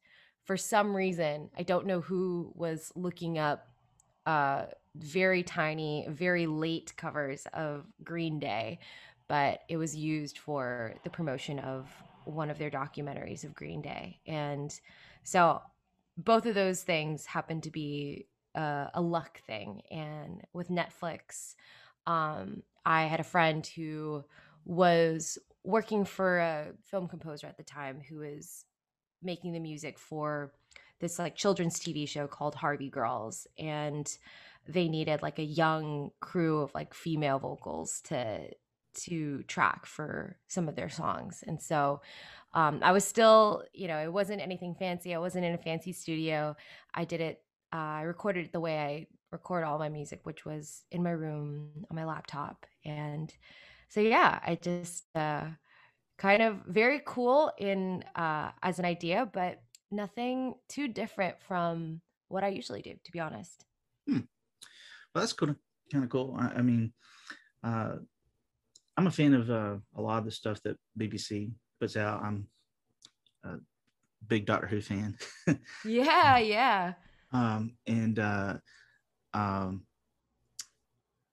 for 0.45 0.57
some 0.57 0.95
reason 0.95 1.49
I 1.57 1.63
don't 1.63 1.87
know 1.87 2.01
who 2.01 2.51
was 2.55 2.91
looking 2.95 3.37
up 3.37 3.67
uh 4.25 4.65
very 4.95 5.43
tiny, 5.43 6.05
very 6.09 6.47
late 6.47 6.93
covers 6.97 7.47
of 7.53 7.85
Green 8.03 8.39
Day, 8.39 8.79
but 9.27 9.61
it 9.69 9.77
was 9.77 9.95
used 9.95 10.37
for 10.37 10.93
the 11.03 11.09
promotion 11.09 11.59
of 11.59 11.89
one 12.25 12.49
of 12.49 12.57
their 12.57 12.69
documentaries 12.69 13.43
of 13.43 13.55
Green 13.55 13.81
Day. 13.81 14.19
And 14.27 14.77
so 15.23 15.61
both 16.17 16.45
of 16.45 16.55
those 16.55 16.83
things 16.83 17.25
happened 17.25 17.63
to 17.63 17.71
be 17.71 18.27
uh, 18.55 18.87
a 18.93 19.01
luck 19.01 19.39
thing. 19.47 19.81
And 19.89 20.41
with 20.53 20.69
Netflix, 20.69 21.55
um, 22.05 22.63
I 22.85 23.03
had 23.03 23.19
a 23.19 23.25
friend 23.25 23.65
who 23.65 24.23
was 24.65 25.37
working 25.63 26.05
for 26.05 26.39
a 26.39 26.67
film 26.83 27.07
composer 27.07 27.47
at 27.47 27.57
the 27.57 27.63
time 27.63 28.01
who 28.07 28.17
was 28.17 28.65
making 29.23 29.53
the 29.53 29.59
music 29.59 29.99
for 29.99 30.51
this 30.99 31.19
like 31.19 31.35
children's 31.35 31.79
TV 31.79 32.07
show 32.07 32.27
called 32.27 32.55
Harvey 32.55 32.89
Girls. 32.89 33.47
And 33.57 34.11
they 34.67 34.87
needed 34.87 35.21
like 35.21 35.39
a 35.39 35.43
young 35.43 36.11
crew 36.19 36.61
of 36.61 36.73
like 36.73 36.93
female 36.93 37.39
vocals 37.39 38.01
to 38.05 38.49
to 38.93 39.41
track 39.43 39.85
for 39.85 40.37
some 40.47 40.67
of 40.67 40.75
their 40.75 40.89
songs. 40.89 41.43
And 41.47 41.61
so 41.61 42.01
um, 42.53 42.79
i 42.83 42.91
was 42.91 43.05
still 43.05 43.63
you 43.73 43.87
know 43.87 43.97
it 43.99 44.11
wasn't 44.11 44.41
anything 44.41 44.75
fancy. 44.75 45.13
I 45.15 45.19
wasn't 45.19 45.45
in 45.45 45.53
a 45.53 45.57
fancy 45.57 45.93
studio. 45.93 46.55
I 46.93 47.05
did 47.05 47.21
it 47.21 47.43
uh, 47.73 47.77
i 47.77 48.01
recorded 48.03 48.45
it 48.47 48.51
the 48.53 48.59
way 48.59 48.79
i 48.79 49.07
record 49.31 49.63
all 49.63 49.79
my 49.79 49.87
music 49.89 50.19
which 50.23 50.45
was 50.45 50.83
in 50.91 51.01
my 51.03 51.11
room 51.11 51.85
on 51.89 51.95
my 51.95 52.05
laptop. 52.05 52.65
And 52.85 53.33
so 53.89 54.01
yeah 54.01 54.39
i 54.45 54.55
just 54.55 55.05
uh, 55.15 55.47
kind 56.17 56.41
of 56.43 56.57
very 56.67 57.01
cool 57.05 57.51
in 57.57 58.03
uh, 58.15 58.51
as 58.63 58.79
an 58.79 58.85
idea 58.85 59.29
but 59.31 59.61
nothing 59.91 60.55
too 60.69 60.87
different 60.87 61.41
from 61.41 62.01
what 62.29 62.43
i 62.43 62.49
usually 62.49 62.81
do 62.81 62.95
to 63.03 63.11
be 63.11 63.19
honest. 63.19 63.65
Hmm 64.07 64.30
well, 65.13 65.21
that's 65.21 65.33
kind 65.33 65.51
of 65.51 65.55
kind 65.91 66.03
of 66.03 66.09
cool. 66.09 66.37
I, 66.39 66.59
I 66.59 66.61
mean, 66.61 66.93
uh, 67.63 67.95
I'm 68.97 69.07
a 69.07 69.11
fan 69.11 69.33
of 69.33 69.49
uh, 69.49 69.75
a 69.95 70.01
lot 70.01 70.19
of 70.19 70.25
the 70.25 70.31
stuff 70.31 70.61
that 70.63 70.77
BBC 70.99 71.51
puts 71.79 71.97
out. 71.97 72.23
I'm 72.23 72.47
a 73.43 73.55
big 74.27 74.45
Doctor 74.45 74.67
Who 74.67 74.81
fan. 74.81 75.17
yeah, 75.85 76.37
yeah. 76.37 76.93
Um, 77.33 77.73
and 77.87 78.19
uh, 78.19 78.55
um, 79.33 79.83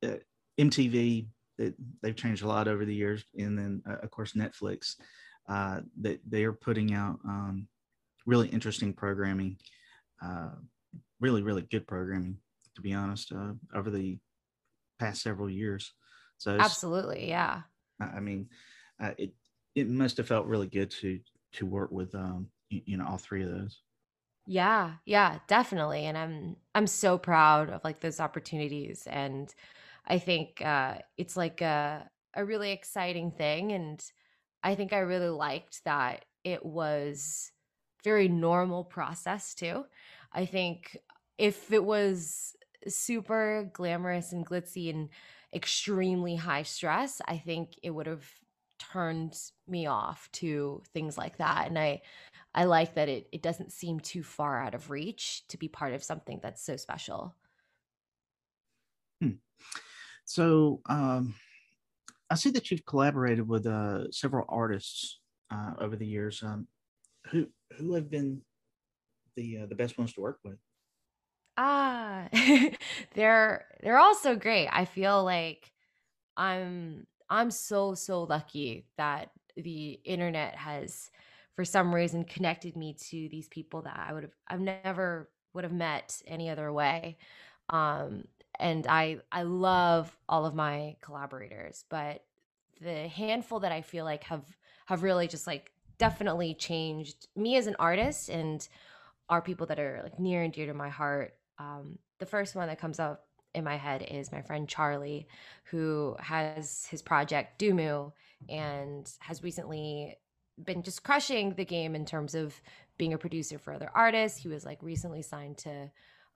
uh, 0.04 0.16
MTV, 0.58 1.26
they, 1.58 1.72
they've 2.02 2.16
changed 2.16 2.42
a 2.42 2.48
lot 2.48 2.68
over 2.68 2.84
the 2.84 2.94
years, 2.94 3.24
and 3.36 3.58
then 3.58 3.82
uh, 3.88 3.98
of 4.02 4.10
course 4.10 4.32
Netflix. 4.32 4.94
Uh, 5.48 5.80
that 5.98 6.20
they 6.28 6.44
are 6.44 6.52
putting 6.52 6.92
out 6.92 7.18
um, 7.24 7.66
really 8.26 8.48
interesting 8.48 8.92
programming, 8.92 9.56
uh, 10.22 10.50
really 11.20 11.42
really 11.42 11.62
good 11.62 11.86
programming 11.86 12.36
to 12.78 12.82
be 12.82 12.94
honest, 12.94 13.32
uh, 13.32 13.54
over 13.74 13.90
the 13.90 14.20
past 14.98 15.22
several 15.22 15.50
years. 15.50 15.94
So 16.38 16.54
absolutely, 16.58 17.28
yeah. 17.28 17.64
I 18.00 18.20
mean, 18.20 18.50
uh, 19.00 19.14
it 19.18 19.34
it 19.74 19.88
must 19.88 20.16
have 20.16 20.28
felt 20.28 20.46
really 20.46 20.68
good 20.68 20.90
to 20.90 21.20
to 21.52 21.66
work 21.66 21.90
with 21.90 22.14
um 22.14 22.50
you, 22.70 22.82
you 22.86 22.96
know 22.96 23.06
all 23.06 23.18
three 23.18 23.42
of 23.42 23.50
those. 23.50 23.82
Yeah, 24.46 24.96
yeah, 25.04 25.40
definitely, 25.46 26.06
and 26.06 26.16
I'm 26.16 26.56
I'm 26.74 26.86
so 26.86 27.18
proud 27.18 27.68
of 27.70 27.84
like 27.84 28.00
those 28.00 28.18
opportunities, 28.20 29.06
and 29.06 29.54
I 30.06 30.18
think 30.18 30.62
uh, 30.62 31.00
it's 31.18 31.36
like 31.36 31.60
a 31.60 32.10
a 32.34 32.44
really 32.46 32.70
exciting 32.72 33.30
thing, 33.32 33.72
and 33.72 34.02
I 34.62 34.74
think 34.74 34.92
I 34.92 35.00
really 35.00 35.28
liked 35.28 35.84
that 35.84 36.24
it 36.44 36.64
was 36.64 37.52
very 38.04 38.28
normal 38.28 38.84
process 38.84 39.54
too. 39.54 39.86
I 40.32 40.46
think 40.46 40.96
if 41.38 41.70
it 41.72 41.84
was 41.84 42.56
super 42.86 43.70
glamorous 43.72 44.32
and 44.32 44.46
glitzy 44.46 44.90
and 44.90 45.10
extremely 45.52 46.36
high 46.36 46.62
stress, 46.62 47.20
I 47.26 47.38
think 47.38 47.78
it 47.82 47.90
would 47.90 48.06
have 48.06 48.28
turned 48.78 49.36
me 49.66 49.86
off 49.86 50.30
to 50.32 50.82
things 50.92 51.18
like 51.18 51.38
that. 51.38 51.66
And 51.68 51.78
I 51.78 52.02
I 52.54 52.64
like 52.64 52.94
that 52.94 53.08
it 53.08 53.28
it 53.32 53.42
doesn't 53.42 53.72
seem 53.72 54.00
too 54.00 54.22
far 54.22 54.60
out 54.60 54.74
of 54.74 54.90
reach 54.90 55.46
to 55.48 55.58
be 55.58 55.68
part 55.68 55.94
of 55.94 56.04
something 56.04 56.40
that's 56.42 56.62
so 56.62 56.76
special. 56.76 57.36
Hmm. 59.20 59.38
So 60.24 60.82
um 60.86 61.34
I 62.30 62.34
see 62.36 62.50
that 62.50 62.70
you've 62.70 62.84
collaborated 62.86 63.48
with 63.48 63.66
uh, 63.66 64.10
several 64.10 64.46
artists 64.48 65.20
uh, 65.50 65.74
over 65.78 65.96
the 65.96 66.06
years. 66.06 66.42
Um, 66.42 66.68
who 67.28 67.48
who 67.78 67.94
have 67.94 68.10
been 68.10 68.42
the 69.36 69.58
uh, 69.60 69.66
the 69.66 69.74
best 69.74 69.98
ones 69.98 70.14
to 70.14 70.20
work 70.20 70.40
with? 70.44 70.58
Ah, 71.58 72.28
they're 73.14 73.66
they're 73.82 73.98
all 73.98 74.14
so 74.14 74.36
great. 74.36 74.68
I 74.68 74.84
feel 74.84 75.24
like 75.24 75.72
I'm 76.36 77.06
I'm 77.30 77.50
so 77.50 77.94
so 77.94 78.24
lucky 78.24 78.86
that 78.98 79.30
the 79.56 79.92
internet 80.04 80.56
has 80.56 81.10
for 81.56 81.64
some 81.64 81.94
reason 81.94 82.24
connected 82.24 82.76
me 82.76 82.94
to 83.10 83.28
these 83.30 83.48
people 83.48 83.82
that 83.82 83.98
I 84.08 84.14
would 84.14 84.24
have 84.24 84.32
I've 84.48 84.60
never 84.60 85.30
would 85.54 85.64
have 85.64 85.74
met 85.74 86.22
any 86.26 86.50
other 86.50 86.72
way. 86.72 87.18
Um 87.70 88.24
and 88.60 88.86
I 88.88 89.20
I 89.32 89.42
love 89.44 90.16
all 90.28 90.46
of 90.46 90.54
my 90.54 90.96
collaborators, 91.02 91.84
but 91.90 92.24
the 92.80 93.08
handful 93.08 93.60
that 93.60 93.72
I 93.72 93.82
feel 93.82 94.04
like 94.04 94.24
have 94.24 94.44
have 94.86 95.02
really 95.02 95.28
just 95.28 95.46
like 95.46 95.72
definitely 95.98 96.54
changed 96.54 97.28
me 97.36 97.56
as 97.56 97.66
an 97.68 97.76
artist 97.78 98.28
and 98.30 98.68
are 99.30 99.42
people 99.42 99.66
that 99.68 99.80
are 99.80 100.00
like 100.04 100.18
near 100.20 100.42
and 100.42 100.52
dear 100.52 100.66
to 100.66 100.74
my 100.74 100.90
heart 100.90 101.37
um, 101.58 101.98
the 102.18 102.26
first 102.26 102.54
one 102.54 102.68
that 102.68 102.80
comes 102.80 103.00
up 103.00 103.24
in 103.54 103.64
my 103.64 103.76
head 103.76 104.06
is 104.08 104.32
my 104.32 104.42
friend 104.42 104.68
Charlie, 104.68 105.26
who 105.64 106.16
has 106.20 106.86
his 106.90 107.02
project 107.02 107.60
Dumu 107.60 108.12
and 108.48 109.10
has 109.20 109.42
recently 109.42 110.16
been 110.64 110.82
just 110.82 111.02
crushing 111.02 111.54
the 111.54 111.64
game 111.64 111.94
in 111.94 112.04
terms 112.04 112.34
of 112.34 112.60
being 112.96 113.12
a 113.12 113.18
producer 113.18 113.58
for 113.58 113.72
other 113.72 113.90
artists. 113.94 114.38
He 114.38 114.48
was 114.48 114.64
like 114.64 114.82
recently 114.82 115.22
signed 115.22 115.58
to 115.58 115.90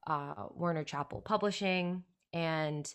uh, 0.07 0.35
Warner 0.55 0.85
Chappell 0.85 1.21
Publishing, 1.21 2.05
and 2.33 2.93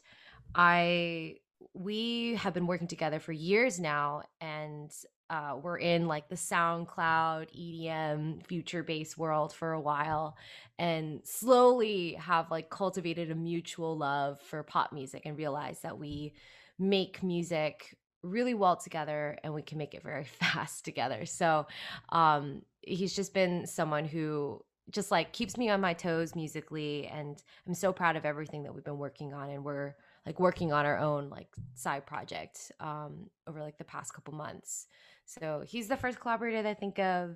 I 0.56 1.38
we 1.74 2.36
have 2.36 2.54
been 2.54 2.68
working 2.68 2.88
together 2.88 3.20
for 3.20 3.32
years 3.32 3.80
now, 3.80 4.24
and 4.42 4.92
uh, 5.30 5.58
we're 5.62 5.78
in 5.78 6.08
like 6.08 6.30
the 6.30 6.36
SoundCloud 6.36 7.50
EDM 7.56 8.46
future 8.46 8.84
based 8.84 9.18
world 9.18 9.54
for 9.54 9.74
a 9.74 9.82
while, 9.82 10.38
and 10.80 11.22
slowly 11.26 12.14
have 12.14 12.50
like 12.52 12.70
cultivated 12.70 13.32
a 13.32 13.36
mutual 13.36 13.98
love 13.98 14.40
for 14.42 14.64
pop 14.64 14.94
music 14.94 15.24
and 15.26 15.38
realized 15.38 15.84
that 15.84 15.98
we 15.98 16.34
make 16.80 17.24
music 17.24 17.98
really 18.24 18.54
well 18.54 18.76
together 18.76 19.38
and 19.44 19.54
we 19.54 19.62
can 19.62 19.78
make 19.78 19.94
it 19.94 20.04
very 20.04 20.24
fast 20.40 20.86
together. 20.86 21.26
So 21.26 21.68
um, 22.10 22.62
he's 22.82 23.16
just 23.16 23.34
been 23.34 23.66
someone 23.68 24.06
who 24.06 24.64
just 24.90 25.12
like 25.12 25.34
keeps 25.34 25.58
me 25.58 25.70
on 25.70 25.82
my 25.82 25.94
toes 25.94 26.34
musically 26.36 27.08
and 27.08 27.42
I'm 27.68 27.74
so 27.74 27.92
proud 27.92 28.16
of 28.16 28.26
everything 28.26 28.64
that 28.64 28.74
we've 28.74 28.86
been 28.86 28.98
working 28.98 29.34
on 29.34 29.50
and 29.50 29.64
we're 29.64 29.96
like 30.26 30.40
working 30.40 30.72
on 30.72 30.86
our 30.86 30.98
own 30.98 31.30
like 31.30 31.48
side 31.74 32.06
project 32.06 32.72
um, 32.80 33.30
over 33.48 33.62
like 33.62 33.78
the 33.78 33.84
past 33.84 34.14
couple 34.14 34.34
months. 34.34 34.88
So 35.28 35.64
he's 35.66 35.88
the 35.88 35.98
first 35.98 36.20
collaborator 36.20 36.64
that 36.64 36.70
I 36.70 36.74
think 36.74 37.00
of. 37.00 37.36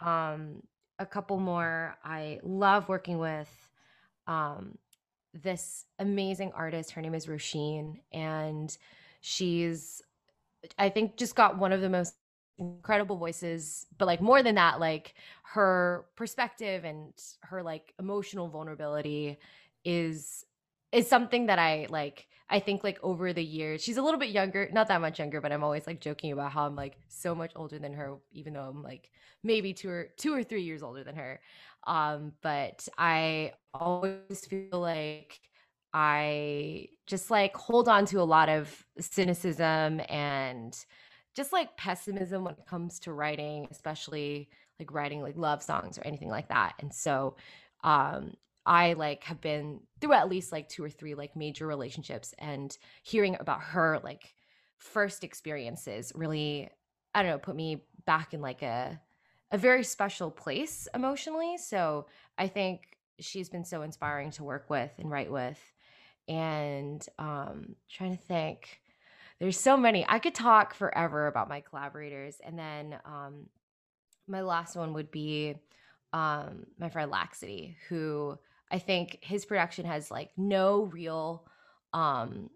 Um, 0.00 0.62
a 0.98 1.06
couple 1.06 1.38
more. 1.38 1.96
I 2.04 2.40
love 2.42 2.88
working 2.88 3.18
with 3.18 3.50
um, 4.26 4.78
this 5.34 5.84
amazing 5.98 6.52
artist. 6.54 6.92
Her 6.92 7.02
name 7.02 7.14
is 7.14 7.26
Roisin, 7.26 8.00
and 8.12 8.76
she's 9.20 10.02
I 10.78 10.88
think 10.88 11.16
just 11.16 11.34
got 11.34 11.58
one 11.58 11.72
of 11.72 11.80
the 11.80 11.88
most 11.88 12.14
incredible 12.58 13.16
voices 13.18 13.86
but 13.98 14.06
like 14.06 14.22
more 14.22 14.42
than 14.42 14.54
that 14.54 14.80
like 14.80 15.14
her 15.42 16.06
perspective 16.16 16.84
and 16.84 17.12
her 17.42 17.62
like 17.62 17.92
emotional 17.98 18.48
vulnerability 18.48 19.36
is 19.84 20.46
is 20.96 21.08
something 21.08 21.46
that 21.46 21.58
i 21.58 21.86
like 21.90 22.26
i 22.48 22.58
think 22.58 22.82
like 22.82 22.98
over 23.02 23.32
the 23.32 23.44
years 23.44 23.82
she's 23.82 23.96
a 23.96 24.02
little 24.02 24.20
bit 24.20 24.30
younger 24.30 24.68
not 24.72 24.88
that 24.88 25.00
much 25.00 25.18
younger 25.18 25.40
but 25.40 25.52
i'm 25.52 25.62
always 25.62 25.86
like 25.86 26.00
joking 26.00 26.32
about 26.32 26.52
how 26.52 26.66
i'm 26.66 26.76
like 26.76 26.96
so 27.08 27.34
much 27.34 27.52
older 27.56 27.78
than 27.78 27.92
her 27.92 28.16
even 28.32 28.52
though 28.52 28.62
i'm 28.62 28.82
like 28.82 29.10
maybe 29.42 29.72
two 29.72 29.90
or 29.90 30.08
two 30.16 30.32
or 30.34 30.42
three 30.42 30.62
years 30.62 30.82
older 30.82 31.04
than 31.04 31.14
her 31.14 31.40
um 31.86 32.32
but 32.42 32.88
i 32.98 33.52
always 33.74 34.46
feel 34.46 34.80
like 34.80 35.40
I 35.98 36.88
just 37.06 37.30
like 37.30 37.56
hold 37.56 37.88
on 37.88 38.04
to 38.06 38.20
a 38.20 38.22
lot 38.22 38.50
of 38.50 38.84
cynicism 39.00 40.02
and 40.10 40.76
just 41.34 41.54
like 41.54 41.74
pessimism 41.78 42.44
when 42.44 42.52
it 42.52 42.66
comes 42.66 42.98
to 43.00 43.14
writing, 43.14 43.66
especially 43.70 44.50
like 44.78 44.92
writing 44.92 45.22
like 45.22 45.38
love 45.38 45.62
songs 45.62 45.96
or 45.96 46.06
anything 46.06 46.28
like 46.28 46.48
that. 46.48 46.74
And 46.80 46.92
so 46.92 47.36
um 47.82 48.34
I 48.66 48.94
like 48.94 49.24
have 49.24 49.40
been 49.40 49.80
through 50.00 50.12
at 50.14 50.28
least 50.28 50.52
like 50.52 50.68
two 50.68 50.84
or 50.84 50.90
three 50.90 51.14
like 51.14 51.36
major 51.36 51.66
relationships 51.66 52.34
and 52.38 52.76
hearing 53.02 53.36
about 53.38 53.62
her 53.62 54.00
like 54.02 54.34
first 54.78 55.24
experiences 55.24 56.12
really 56.14 56.68
I 57.14 57.22
don't 57.22 57.30
know, 57.30 57.38
put 57.38 57.56
me 57.56 57.84
back 58.04 58.34
in 58.34 58.42
like 58.42 58.62
a 58.62 59.00
a 59.52 59.58
very 59.58 59.84
special 59.84 60.30
place 60.30 60.88
emotionally. 60.92 61.56
So 61.56 62.06
I 62.36 62.48
think 62.48 62.96
she's 63.20 63.48
been 63.48 63.64
so 63.64 63.82
inspiring 63.82 64.30
to 64.32 64.44
work 64.44 64.68
with 64.68 64.92
and 64.98 65.10
write 65.10 65.30
with 65.30 65.58
and 66.28 67.06
um 67.18 67.76
trying 67.88 68.16
to 68.16 68.22
think 68.22 68.80
there's 69.38 69.58
so 69.58 69.76
many 69.76 70.04
i 70.08 70.18
could 70.18 70.34
talk 70.34 70.74
forever 70.74 71.26
about 71.28 71.48
my 71.48 71.60
collaborators 71.60 72.38
and 72.44 72.58
then 72.58 72.98
um 73.04 73.46
my 74.26 74.42
last 74.42 74.76
one 74.76 74.92
would 74.92 75.10
be 75.10 75.54
um 76.12 76.64
my 76.78 76.88
friend 76.88 77.12
Laxcity 77.12 77.76
who 77.88 78.36
i 78.70 78.78
think 78.78 79.18
his 79.20 79.44
production 79.44 79.84
has 79.86 80.10
like 80.10 80.30
no 80.36 80.82
real 80.84 81.46
um 81.92 82.50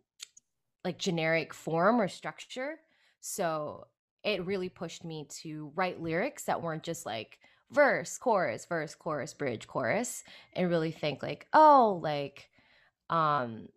like 0.85 0.99
generic 0.99 1.53
form 1.53 2.01
or 2.01 2.09
structure. 2.09 2.81
So 3.21 3.87
it 4.25 4.45
really 4.47 4.69
pushed 4.69 5.05
me 5.05 5.27
to 5.43 5.73
write 5.75 6.03
lyrics 6.03 6.45
that 6.45 6.63
weren't 6.63 6.83
just 6.83 7.07
like 7.07 7.39
verse 7.71 8.19
chorus 8.19 8.67
verse 8.67 8.97
chorus 8.97 9.33
bridge 9.33 9.69
chorus 9.69 10.25
and 10.55 10.69
really 10.69 10.91
think 10.91 11.23
like 11.23 11.47
oh 11.53 12.01
like 12.03 12.51
um 13.11 13.69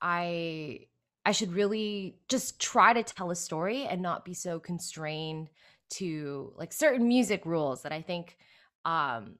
i 0.00 0.80
i 1.26 1.32
should 1.32 1.52
really 1.52 2.16
just 2.30 2.58
try 2.58 2.94
to 2.94 3.02
tell 3.02 3.30
a 3.30 3.36
story 3.36 3.84
and 3.84 4.00
not 4.00 4.24
be 4.24 4.32
so 4.32 4.58
constrained 4.58 5.50
to 5.90 6.50
like 6.56 6.72
certain 6.72 7.06
music 7.06 7.44
rules 7.44 7.82
that 7.82 7.92
i 7.92 8.00
think 8.00 8.38
um 8.86 9.34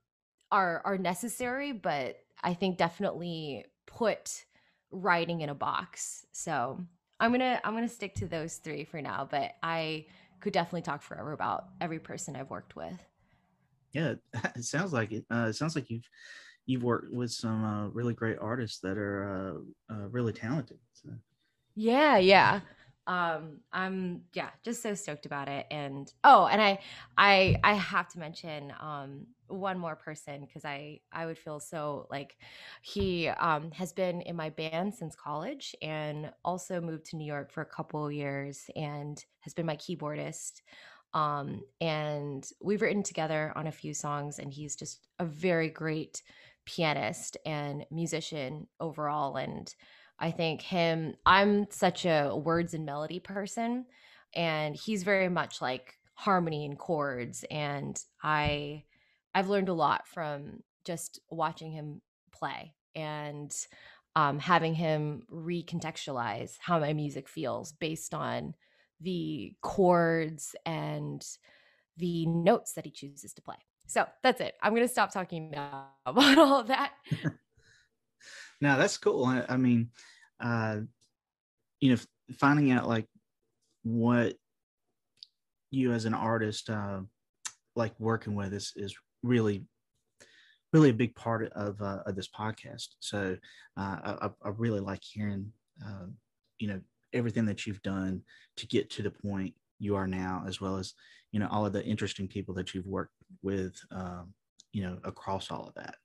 are 0.51 0.83
are 0.85 0.99
necessary 0.99 1.73
but 1.73 2.22
i 2.43 2.55
think 2.55 2.79
definitely 2.79 3.65
put 3.87 4.45
writing 4.91 5.41
in 5.41 5.49
a 5.49 5.55
box 5.55 6.27
so 6.33 6.79
i'm 7.21 7.33
gonna 7.33 7.61
i'm 7.65 7.75
gonna 7.75 7.89
stick 7.89 8.15
to 8.15 8.27
those 8.27 8.57
three 8.57 8.85
for 8.85 9.01
now 9.01 9.27
but 9.31 9.53
i 9.63 10.05
could 10.41 10.53
definitely 10.53 10.83
talk 10.83 11.03
forever 11.03 11.33
about 11.33 11.67
every 11.81 11.99
person 11.99 12.37
i've 12.37 12.51
worked 12.51 12.77
with 12.77 12.99
yeah 13.93 14.15
it 14.57 14.65
sounds 14.65 14.93
like 14.93 15.13
it 15.13 15.25
uh, 15.33 15.47
it 15.49 15.55
sounds 15.55 15.75
like 15.75 15.89
you've 15.91 16.09
you've 16.67 16.83
worked 16.83 17.13
with 17.13 17.31
some 17.31 17.65
uh, 17.65 17.89
really 17.89 18.15
great 18.15 18.39
artists 18.41 18.81
that 18.81 18.97
are 18.97 19.63
uh, 19.91 19.95
uh, 19.95 20.09
really 20.09 20.33
talented. 20.33 20.79
So. 20.93 21.11
Yeah, 21.75 22.19
yeah. 22.19 22.61
Um, 23.07 23.61
I'm 23.73 24.25
yeah, 24.33 24.51
just 24.65 24.83
so 24.83 24.95
stoked 24.95 25.27
about 25.27 25.49
it. 25.49 25.67
And 25.71 26.13
oh, 26.23 26.47
and 26.47 26.63
I 26.63 26.81
I 27.17 27.57
I 27.65 27.75
have 27.75 28.09
to 28.11 28.19
mention 28.21 28.73
um 28.79 29.27
one 29.49 29.79
more 29.79 29.97
person 29.97 30.43
because 30.47 30.65
I 30.65 31.01
I 31.13 31.27
would 31.27 31.37
feel 31.37 31.59
so 31.61 32.07
like 32.11 32.37
he 32.81 33.29
um 33.29 33.73
has 33.73 33.93
been 33.93 34.21
in 34.23 34.37
my 34.37 34.51
band 34.51 34.95
since 34.95 35.17
college 35.17 35.75
and 35.83 36.33
also 36.45 36.81
moved 36.81 37.07
to 37.07 37.17
New 37.17 37.27
York 37.27 37.51
for 37.53 37.61
a 37.61 37.67
couple 37.67 38.11
years 38.11 38.71
and 38.77 39.23
has 39.41 39.53
been 39.53 39.67
my 39.67 39.77
keyboardist 39.77 40.63
um 41.15 41.63
and 41.81 42.49
we've 42.63 42.81
written 42.83 43.03
together 43.03 43.53
on 43.57 43.67
a 43.67 43.73
few 43.73 43.93
songs 43.93 44.39
and 44.39 44.53
he's 44.53 44.75
just 44.77 45.09
a 45.19 45.27
very 45.27 45.69
great 45.69 46.23
pianist 46.65 47.37
and 47.45 47.85
musician 47.91 48.67
overall 48.81 49.37
and 49.37 49.75
i 50.19 50.31
think 50.31 50.61
him 50.63 51.15
i'm 51.27 51.67
such 51.71 52.05
a 52.05 52.35
words 52.35 52.75
and 52.75 52.85
melody 52.85 53.21
person 53.21 53.85
and 54.35 54.77
he's 54.77 55.03
very 55.03 55.29
much 55.29 55.61
like 55.61 55.95
harmony 56.15 56.65
and 56.65 56.79
chords 56.79 57.45
and 57.51 58.05
i 58.23 58.83
i've 59.35 59.49
learned 59.49 59.69
a 59.69 59.75
lot 59.75 60.07
from 60.07 60.63
just 60.85 61.21
watching 61.31 61.73
him 61.73 62.01
play 62.33 62.75
and 62.95 63.55
um, 64.15 64.39
having 64.39 64.75
him 64.75 65.23
recontextualize 65.33 66.57
how 66.59 66.79
my 66.79 66.93
music 66.93 67.31
feels 67.31 67.73
based 67.73 68.13
on 68.13 68.53
the 69.01 69.55
chords 69.63 70.55
and 70.67 71.25
the 71.97 72.27
notes 72.27 72.73
that 72.73 72.85
he 72.85 72.91
chooses 72.91 73.33
to 73.33 73.41
play 73.41 73.57
so 73.93 74.07
that's 74.23 74.41
it. 74.41 74.55
I'm 74.63 74.75
going 74.75 74.87
to 74.87 74.93
stop 74.93 75.13
talking 75.13 75.51
now 75.51 75.89
about 76.07 76.39
all 76.39 76.65
that. 76.65 76.93
now 78.63 78.79
that's 78.79 78.97
cool. 78.97 79.27
I, 79.27 79.45
I 79.49 79.57
mean, 79.59 79.91
uh, 80.41 80.79
you 81.81 81.91
know, 81.91 81.99
finding 82.39 82.71
out 82.71 82.89
like 82.89 83.07
what 83.83 84.35
you 85.71 85.93
as 85.93 86.05
an 86.05 86.15
artist 86.15 86.71
uh, 86.71 87.01
like 87.77 87.93
working 87.99 88.35
with 88.35 88.55
is 88.55 88.73
is 88.77 88.95
really 89.23 89.67
really 90.73 90.91
a 90.91 90.95
big 90.95 91.15
part 91.15 91.53
of, 91.53 91.83
uh, 91.83 91.99
of 92.07 92.17
this 92.17 92.29
podcast. 92.29 92.89
So 93.01 93.37
uh, 93.77 94.17
I, 94.23 94.31
I 94.43 94.49
really 94.57 94.81
like 94.81 95.03
hearing, 95.03 95.53
uh, 95.85 96.07
you 96.59 96.69
know, 96.69 96.81
everything 97.13 97.45
that 97.45 97.67
you've 97.67 97.83
done 97.83 98.23
to 98.57 98.67
get 98.67 98.89
to 98.91 99.03
the 99.03 99.11
point 99.11 99.53
you 99.79 99.97
are 99.97 100.07
now, 100.07 100.45
as 100.47 100.63
well 100.63 100.77
as 100.77 100.95
you 101.33 101.41
know 101.41 101.49
all 101.51 101.67
of 101.67 101.73
the 101.73 101.85
interesting 101.85 102.29
people 102.29 102.55
that 102.55 102.73
you've 102.73 102.87
worked 102.87 103.13
with, 103.43 103.75
um, 103.91 104.33
you 104.73 104.83
know, 104.83 104.99
across 105.05 105.51
all 105.51 105.67
of 105.67 105.75
that. 105.75 105.97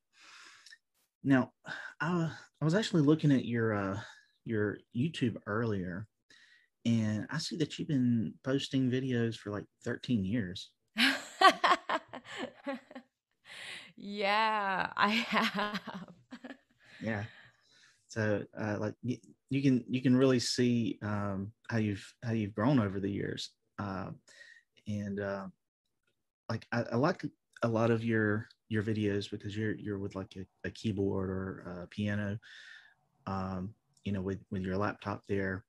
Now, 1.28 1.52
I, 2.00 2.32
I 2.62 2.64
was 2.64 2.74
actually 2.74 3.02
looking 3.02 3.34
at 3.34 3.44
your 3.44 3.74
uh, 3.74 4.00
your 4.46 4.78
YouTube 4.96 5.36
earlier, 5.46 6.08
and 6.86 7.28
I 7.30 7.38
see 7.38 7.58
that 7.58 7.78
you've 7.78 7.90
been 7.90 8.34
posting 8.46 8.90
videos 8.90 9.36
for 9.36 9.52
like 9.52 9.66
13 9.84 10.24
years. 10.24 10.70
yeah, 13.98 14.90
I 14.96 15.10
have. 15.10 15.82
yeah. 17.02 17.26
So, 18.08 18.46
uh, 18.58 18.78
like 18.80 18.94
you, 19.04 19.18
you 19.50 19.62
can 19.62 19.84
you 19.90 20.02
can 20.02 20.16
really 20.16 20.40
see 20.40 20.98
um, 21.02 21.52
how 21.70 21.80
you've 21.80 22.10
how 22.24 22.32
you've 22.32 22.56
grown 22.56 22.80
over 22.80 23.02
the 23.02 23.12
years. 23.12 23.50
Uh, 23.78 24.12
and 24.88 25.20
uh, 25.20 25.48
like 26.50 26.66
I, 26.72 26.84
I, 26.94 26.96
like 26.96 27.26
a 27.64 27.68
lot 27.68 27.92
of 27.92 28.06
your 28.06 28.48
your 28.70 28.84
videos 28.84 29.30
because 29.30 29.56
you're 29.58 29.76
you're 29.76 30.00
with 30.00 30.16
like 30.16 30.36
a, 30.38 30.46
a 30.68 30.72
keyboard 30.72 31.30
or 31.30 31.84
a 31.84 31.88
piano, 31.88 32.40
um, 33.26 33.76
you 34.04 34.12
know 34.12 34.22
with 34.22 34.44
with 34.52 34.64
your 34.64 34.78
laptop 34.78 35.24
there 35.28 35.66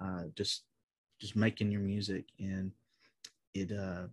uh, 0.00 0.24
just 0.34 0.66
just 1.20 1.36
making 1.36 1.72
your 1.72 1.82
music 1.82 2.26
and 2.40 2.72
it 3.54 3.72
uh 3.72 4.08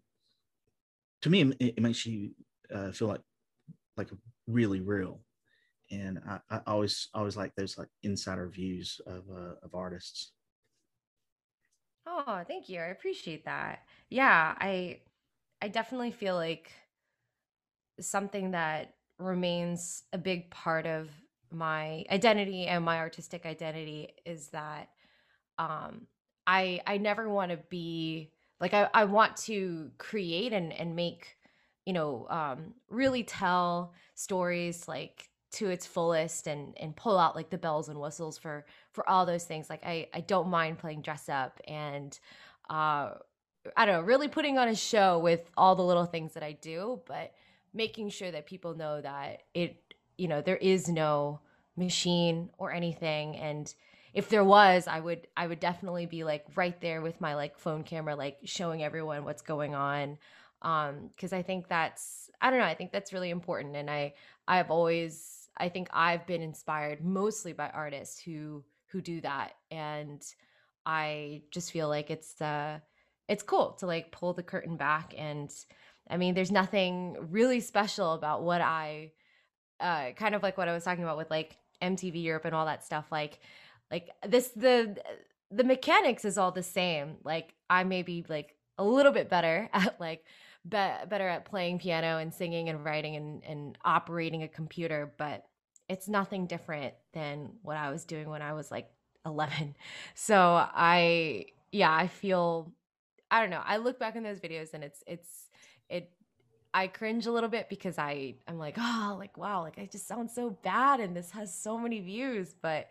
to 1.22 1.30
me 1.30 1.41
it, 1.41 1.58
it 1.78 1.82
makes 1.82 2.06
you 2.06 2.36
uh, 2.74 2.91
feel 2.91 3.08
like 3.08 3.22
like 3.98 4.10
really 4.48 4.82
real 4.82 5.26
and 5.91 6.20
I, 6.20 6.41
I 6.50 6.62
always 6.68 7.10
always 7.13 7.38
like 7.38 7.56
those 7.56 7.78
like 7.78 7.89
insider 8.04 8.50
views 8.50 9.02
of 9.08 9.30
uh, 9.32 9.56
of 9.63 9.76
artists 9.76 10.34
Oh, 12.06 12.44
thank 12.48 12.70
you. 12.70 12.80
I 12.80 12.86
appreciate 12.86 13.46
that. 13.46 13.86
Yeah, 14.10 14.56
I 14.60 15.02
I 15.62 15.68
definitely 15.70 16.12
feel 16.12 16.36
like 16.36 16.74
something 17.99 18.51
that 18.51 18.95
remains 19.19 20.03
a 20.13 20.17
big 20.17 20.49
part 20.51 20.86
of 20.86 21.10
my 21.51 22.05
identity 22.12 22.67
and 22.67 22.84
my 22.84 22.97
artistic 22.99 23.45
identity 23.45 24.10
is 24.25 24.49
that 24.49 24.89
um 25.58 26.08
I 26.47 26.81
I 26.86 26.97
never 26.97 27.29
want 27.29 27.51
to 27.51 27.58
be 27.69 28.31
like 28.60 28.73
I, 28.73 28.89
I 28.93 29.05
want 29.05 29.38
to 29.38 29.91
create 29.97 30.53
and 30.53 30.73
and 30.73 30.95
make 30.95 31.38
you 31.86 31.93
know 31.93 32.27
um 32.29 32.73
really 32.89 33.23
tell 33.23 33.93
stories 34.15 34.88
like 34.88 35.29
to 35.53 35.69
its 35.69 35.86
fullest 35.86 36.47
and 36.47 36.77
and 36.77 36.95
pull 36.95 37.17
out 37.17 37.36
like 37.36 37.49
the 37.49 37.58
bells 37.58 37.88
and 37.88 37.99
whistles 37.99 38.38
for 38.38 38.65
for 38.91 39.10
all 39.10 39.25
those 39.25 39.45
things. 39.45 39.69
Like 39.69 39.86
i 39.86 40.08
i 40.13 40.19
don't 40.21 40.49
mind 40.49 40.79
playing 40.79 41.01
dress 41.01 41.29
up 41.29 41.62
and 41.67 42.19
uh 42.69 43.12
i 43.77 43.86
don't 43.86 43.95
know 43.95 44.01
really 44.01 44.27
putting 44.27 44.58
on 44.58 44.67
a 44.67 44.75
show 44.75 45.19
with 45.19 45.49
all 45.58 45.75
the 45.75 45.84
little 45.84 46.05
things 46.05 46.34
that 46.34 46.43
i 46.43 46.51
do 46.53 46.99
but 47.08 47.34
making 47.76 48.10
sure 48.10 48.32
that 48.32 48.48
people 48.48 48.74
know 48.76 49.02
that 49.02 49.44
it 49.54 49.94
you 50.18 50.28
know 50.28 50.42
there 50.42 50.58
is 50.58 50.90
no 50.90 51.42
machine 51.78 52.50
or 52.58 52.72
anything. 52.72 53.36
And 53.38 53.74
if 54.14 54.30
there 54.30 54.46
was 54.46 54.88
i 54.88 54.98
would 54.98 55.28
i 55.36 55.46
would 55.46 55.60
definitely 55.60 56.06
be 56.06 56.24
like 56.24 56.46
right 56.56 56.80
there 56.80 57.02
with 57.02 57.20
my 57.20 57.36
like 57.36 57.60
phone 57.60 57.84
camera 57.84 58.16
like 58.16 58.38
showing 58.46 58.82
everyone 58.82 59.26
what's 59.26 59.42
going 59.42 59.76
on. 59.76 60.18
Um 60.62 61.10
because 61.14 61.34
i 61.34 61.42
think 61.42 61.68
that's 61.68 62.30
i 62.42 62.50
don't 62.50 62.60
know 62.60 62.66
i 62.66 62.76
think 62.76 62.92
that's 62.92 63.14
really 63.14 63.30
important. 63.30 63.76
And 63.76 63.90
i 63.90 64.14
i've 64.48 64.72
always 64.72 65.50
i 65.58 65.68
think 65.70 65.90
i've 65.92 66.26
been 66.26 66.42
inspired 66.42 67.04
mostly 67.04 67.52
by 67.54 67.70
artists 67.70 68.22
who 68.22 68.64
who 68.88 69.02
do 69.02 69.20
that. 69.22 69.52
And 69.70 70.24
i 70.86 71.42
just 71.52 71.72
feel 71.72 71.90
like 71.90 72.10
it's 72.10 72.40
uh 72.42 72.80
it's 73.28 73.44
cool 73.44 73.74
to 73.80 73.86
like 73.86 74.12
pull 74.12 74.34
the 74.34 74.44
curtain 74.44 74.78
back 74.78 75.14
and 75.18 75.52
i 76.10 76.18
mean 76.18 76.34
there's 76.34 76.52
nothing 76.52 77.18
really 77.32 77.60
special 77.60 78.13
about 78.13 78.44
what 78.44 78.62
i 78.62 79.12
uh 79.80 80.12
kind 80.12 80.36
of 80.36 80.44
like 80.44 80.58
what 80.58 80.68
i 80.68 80.74
was 80.74 80.84
talking 80.84 81.04
about 81.04 81.18
with 81.18 81.30
like 81.30 81.58
mtv 81.82 82.22
europe 82.22 82.46
and 82.46 82.56
all 82.56 82.65
that 82.65 82.84
stuff 82.84 83.06
like 83.12 83.39
like 83.91 84.10
this 84.28 84.50
the 84.50 84.96
the 85.52 85.63
mechanics 85.63 86.26
is 86.26 86.38
all 86.38 86.52
the 86.52 86.63
same 86.63 87.18
like 87.24 87.54
i 87.70 87.84
may 87.84 88.02
be 88.02 88.26
like 88.30 88.56
a 88.78 88.84
little 88.84 89.12
bit 89.12 89.30
better 89.30 89.70
at 89.74 90.00
like 90.00 90.24
be- 90.63 91.08
better 91.10 91.28
at 91.28 91.46
playing 91.46 91.80
piano 91.80 92.18
and 92.18 92.34
singing 92.34 92.70
and 92.70 92.84
writing 92.84 93.15
and, 93.15 93.44
and 93.44 93.78
operating 93.86 94.44
a 94.44 94.48
computer 94.48 95.13
but 95.18 95.46
it's 95.88 96.08
nothing 96.08 96.48
different 96.48 96.94
than 97.13 97.52
what 97.62 97.78
i 97.78 97.91
was 97.91 98.06
doing 98.06 98.30
when 98.30 98.41
i 98.41 98.54
was 98.54 98.72
like 98.72 98.89
11 99.26 99.76
so 100.15 100.38
i 100.74 101.46
yeah 101.72 101.94
i 101.94 102.08
feel 102.08 102.72
i 103.30 103.39
don't 103.39 103.50
know 103.50 103.62
i 103.65 103.78
look 103.78 104.00
back 104.00 104.15
in 104.15 104.24
those 104.24 104.39
videos 104.39 104.74
and 104.74 104.84
it's 104.84 105.04
it's 105.08 105.44
it 105.89 106.10
I 106.74 106.88
cringe 106.88 107.26
a 107.26 107.32
little 107.32 107.50
bit 107.50 107.69
because 107.69 107.98
I 107.98 108.36
I'm 108.48 108.58
like, 108.60 108.76
oh, 108.78 109.15
like 109.17 109.38
wow, 109.38 109.62
like 109.62 109.78
I 109.78 109.86
just 109.86 110.08
sound 110.08 110.30
so 110.30 110.50
bad 110.62 111.00
and 111.00 111.15
this 111.15 111.32
has 111.32 111.54
so 111.54 111.78
many 111.78 112.00
views, 112.02 112.54
but 112.62 112.89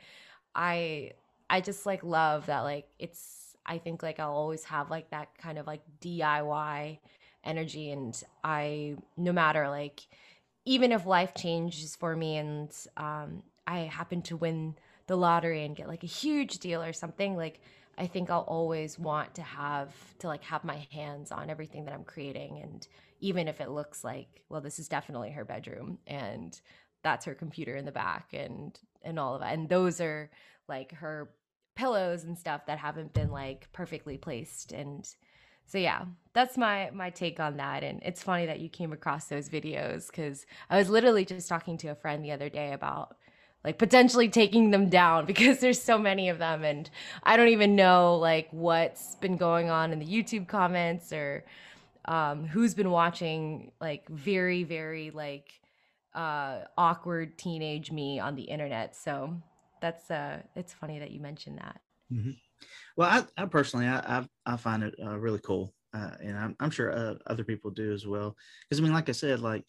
I 0.54 1.12
I 1.50 1.60
just 1.60 1.84
like 1.86 2.02
love 2.02 2.46
that 2.46 2.60
like 2.60 2.88
it's 2.98 3.56
I 3.66 3.78
think 3.78 4.02
like 4.02 4.20
I'll 4.20 4.32
always 4.32 4.64
have 4.64 4.90
like 4.90 5.10
that 5.10 5.36
kind 5.38 5.58
of 5.58 5.66
like 5.66 5.82
DIY 6.00 6.98
energy. 7.44 7.90
And 7.90 8.20
I 8.42 8.96
no 9.16 9.32
matter 9.32 9.68
like 9.68 10.00
even 10.64 10.92
if 10.92 11.04
life 11.04 11.34
changes 11.34 11.94
for 11.94 12.16
me 12.16 12.36
and 12.36 12.70
um 12.96 13.42
I 13.66 13.80
happen 13.80 14.22
to 14.22 14.36
win 14.36 14.76
the 15.06 15.16
lottery 15.16 15.64
and 15.64 15.76
get 15.76 15.88
like 15.88 16.02
a 16.04 16.06
huge 16.06 16.58
deal 16.58 16.82
or 16.82 16.92
something 16.92 17.36
like 17.36 17.60
I 17.98 18.06
think 18.06 18.30
I'll 18.30 18.40
always 18.40 18.98
want 18.98 19.34
to 19.36 19.42
have 19.42 19.92
to 20.18 20.28
like 20.28 20.42
have 20.44 20.64
my 20.64 20.86
hands 20.92 21.30
on 21.32 21.50
everything 21.50 21.84
that 21.84 21.94
I'm 21.94 22.04
creating 22.04 22.60
and 22.62 22.86
even 23.20 23.48
if 23.48 23.60
it 23.60 23.70
looks 23.70 24.04
like 24.04 24.42
well 24.48 24.60
this 24.60 24.78
is 24.78 24.88
definitely 24.88 25.30
her 25.30 25.44
bedroom 25.44 25.98
and 26.06 26.60
that's 27.02 27.24
her 27.24 27.34
computer 27.34 27.76
in 27.76 27.84
the 27.84 27.92
back 27.92 28.28
and 28.32 28.78
and 29.02 29.18
all 29.18 29.34
of 29.34 29.40
that 29.40 29.54
and 29.54 29.68
those 29.68 30.00
are 30.00 30.30
like 30.68 30.92
her 30.92 31.30
pillows 31.76 32.24
and 32.24 32.38
stuff 32.38 32.66
that 32.66 32.78
haven't 32.78 33.12
been 33.12 33.30
like 33.30 33.68
perfectly 33.72 34.16
placed 34.16 34.72
and 34.72 35.14
so 35.66 35.78
yeah 35.78 36.04
that's 36.32 36.56
my 36.56 36.90
my 36.92 37.10
take 37.10 37.40
on 37.40 37.56
that 37.56 37.82
and 37.82 38.00
it's 38.02 38.22
funny 38.22 38.46
that 38.46 38.60
you 38.60 38.68
came 38.68 38.92
across 38.92 39.26
those 39.26 39.48
videos 39.48 40.06
because 40.08 40.46
i 40.70 40.78
was 40.78 40.88
literally 40.88 41.24
just 41.24 41.48
talking 41.48 41.76
to 41.76 41.88
a 41.88 41.94
friend 41.94 42.24
the 42.24 42.32
other 42.32 42.48
day 42.48 42.72
about 42.72 43.16
like 43.64 43.78
potentially 43.78 44.28
taking 44.28 44.70
them 44.70 44.88
down 44.88 45.24
because 45.32 45.58
there's 45.58 45.80
so 45.80 45.98
many 45.98 46.28
of 46.28 46.38
them 46.38 46.64
and 46.64 46.90
i 47.22 47.36
don't 47.36 47.48
even 47.48 47.74
know 47.74 48.16
like 48.16 48.48
what's 48.50 49.14
been 49.16 49.36
going 49.36 49.70
on 49.70 49.92
in 49.92 49.98
the 49.98 50.06
youtube 50.06 50.46
comments 50.46 51.12
or 51.12 51.44
um, 52.06 52.46
who's 52.46 52.74
been 52.74 52.90
watching 52.90 53.72
like 53.80 54.06
very 54.08 54.62
very 54.62 55.10
like 55.10 55.60
uh, 56.14 56.60
awkward 56.78 57.36
teenage 57.38 57.90
me 57.90 58.20
on 58.20 58.34
the 58.36 58.42
internet. 58.42 58.96
So 58.96 59.42
that's 59.80 60.10
uh, 60.10 60.38
it's 60.54 60.72
funny 60.72 60.98
that 60.98 61.10
you 61.10 61.20
mentioned 61.20 61.58
that. 61.58 61.80
Mm-hmm. 62.12 62.30
Well, 62.96 63.26
I, 63.36 63.42
I 63.42 63.46
personally, 63.46 63.86
I, 63.86 64.18
I, 64.18 64.26
I 64.46 64.56
find 64.56 64.82
it 64.82 64.94
uh, 65.04 65.18
really 65.18 65.40
cool, 65.40 65.74
uh, 65.92 66.12
and 66.22 66.38
I'm, 66.38 66.56
I'm 66.60 66.70
sure 66.70 66.92
uh, 66.92 67.14
other 67.26 67.44
people 67.44 67.70
do 67.70 67.92
as 67.92 68.06
well. 68.06 68.36
Because 68.68 68.80
I 68.80 68.84
mean, 68.84 68.92
like 68.92 69.08
I 69.08 69.12
said, 69.12 69.40
like 69.40 69.64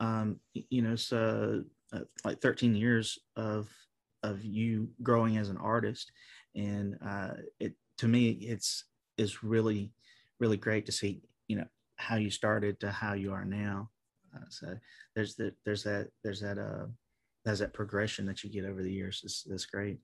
um, 0.00 0.40
you 0.52 0.82
know, 0.82 0.96
so 0.96 1.62
uh, 1.92 2.00
like 2.24 2.40
13 2.40 2.74
years 2.74 3.18
of 3.36 3.68
of 4.22 4.44
you 4.44 4.88
growing 5.02 5.36
as 5.36 5.50
an 5.50 5.58
artist, 5.58 6.10
and 6.54 6.96
uh, 7.04 7.34
it 7.60 7.74
to 7.98 8.08
me, 8.08 8.30
it's 8.30 8.84
is 9.16 9.42
really 9.42 9.92
really 10.38 10.56
great 10.56 10.84
to 10.84 10.92
see 10.92 11.22
you 11.48 11.56
know 11.56 11.66
how 11.96 12.16
you 12.16 12.30
started 12.30 12.78
to 12.78 12.90
how 12.90 13.14
you 13.14 13.32
are 13.32 13.44
now 13.46 13.88
uh, 14.36 14.44
so 14.50 14.76
there's 15.14 15.34
that 15.36 15.54
there's 15.64 15.82
that 15.82 16.08
there's 16.22 16.40
that 16.40 16.58
uh 16.58 16.86
there's 17.44 17.60
that 17.60 17.72
progression 17.72 18.26
that 18.26 18.42
you 18.42 18.50
get 18.50 18.64
over 18.64 18.82
the 18.82 18.92
years. 18.92 19.20
That's 19.22 19.44
that's 19.44 19.66
great. 19.66 19.98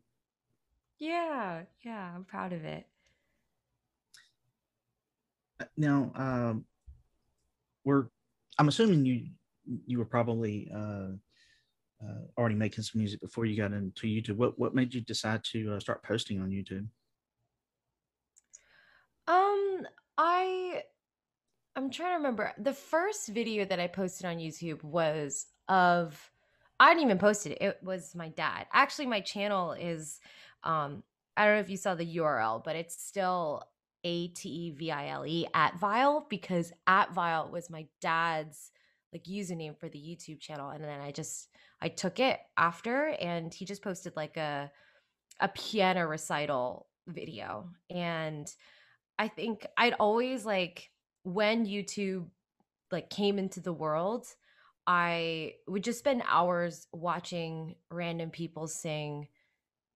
Yeah, 0.98 1.62
yeah, 1.84 2.12
I'm 2.14 2.24
proud 2.24 2.52
of 2.52 2.64
it. 2.64 2.86
Uh, 5.60 5.64
now, 5.76 6.12
um, 6.14 6.64
we're 7.84 8.06
I'm 8.58 8.68
assuming 8.68 9.04
you 9.04 9.26
you 9.86 9.98
were 9.98 10.04
probably 10.04 10.70
uh, 10.74 11.08
uh, 12.04 12.22
already 12.38 12.54
making 12.54 12.84
some 12.84 12.98
music 12.98 13.20
before 13.20 13.44
you 13.44 13.56
got 13.56 13.72
into 13.72 14.06
YouTube. 14.06 14.36
What 14.36 14.58
what 14.58 14.74
made 14.74 14.94
you 14.94 15.00
decide 15.00 15.44
to 15.52 15.74
uh, 15.74 15.80
start 15.80 16.02
posting 16.02 16.40
on 16.40 16.50
YouTube? 16.50 16.86
Um, 19.28 19.86
I 20.18 20.82
I'm 21.76 21.90
trying 21.90 22.12
to 22.12 22.16
remember. 22.16 22.52
The 22.58 22.72
first 22.72 23.28
video 23.28 23.64
that 23.64 23.80
I 23.80 23.86
posted 23.86 24.26
on 24.26 24.38
YouTube 24.38 24.82
was 24.82 25.46
of 25.68 26.30
I 26.80 26.90
didn't 26.90 27.04
even 27.04 27.18
post 27.18 27.46
it. 27.46 27.58
It 27.60 27.78
was 27.82 28.14
my 28.14 28.28
dad. 28.30 28.66
Actually, 28.72 29.06
my 29.06 29.20
channel 29.20 29.72
is 29.72 30.20
um 30.64 31.02
I 31.36 31.46
don't 31.46 31.54
know 31.54 31.60
if 31.60 31.70
you 31.70 31.76
saw 31.76 31.94
the 31.94 32.16
URL, 32.16 32.62
but 32.62 32.76
it's 32.76 33.02
still 33.02 33.62
A 34.04 34.28
T 34.28 34.48
E 34.48 34.70
V 34.70 34.90
I 34.90 35.08
L 35.08 35.26
E 35.26 35.46
at 35.54 35.78
Vile 35.78 36.26
because 36.28 36.72
at 36.86 37.12
Vile 37.14 37.48
was 37.50 37.70
my 37.70 37.86
dad's 38.00 38.72
like 39.12 39.24
username 39.24 39.78
for 39.78 39.88
the 39.88 39.98
YouTube 39.98 40.40
channel. 40.40 40.70
And 40.70 40.82
then 40.82 41.00
I 41.00 41.12
just 41.12 41.48
I 41.80 41.88
took 41.88 42.20
it 42.20 42.38
after 42.56 43.08
and 43.20 43.52
he 43.52 43.64
just 43.64 43.82
posted 43.82 44.16
like 44.16 44.36
a 44.36 44.70
a 45.40 45.48
piano 45.48 46.06
recital 46.06 46.86
video. 47.06 47.68
And 47.90 48.52
I 49.18 49.28
think 49.28 49.66
I'd 49.76 49.94
always 49.94 50.44
like 50.46 50.90
when 51.24 51.66
YouTube 51.66 52.26
like 52.90 53.10
came 53.10 53.38
into 53.38 53.60
the 53.60 53.72
world, 53.72 54.26
I 54.86 55.54
would 55.66 55.84
just 55.84 55.98
spend 55.98 56.22
hours 56.28 56.86
watching 56.92 57.76
random 57.90 58.30
people 58.30 58.66
sing 58.66 59.28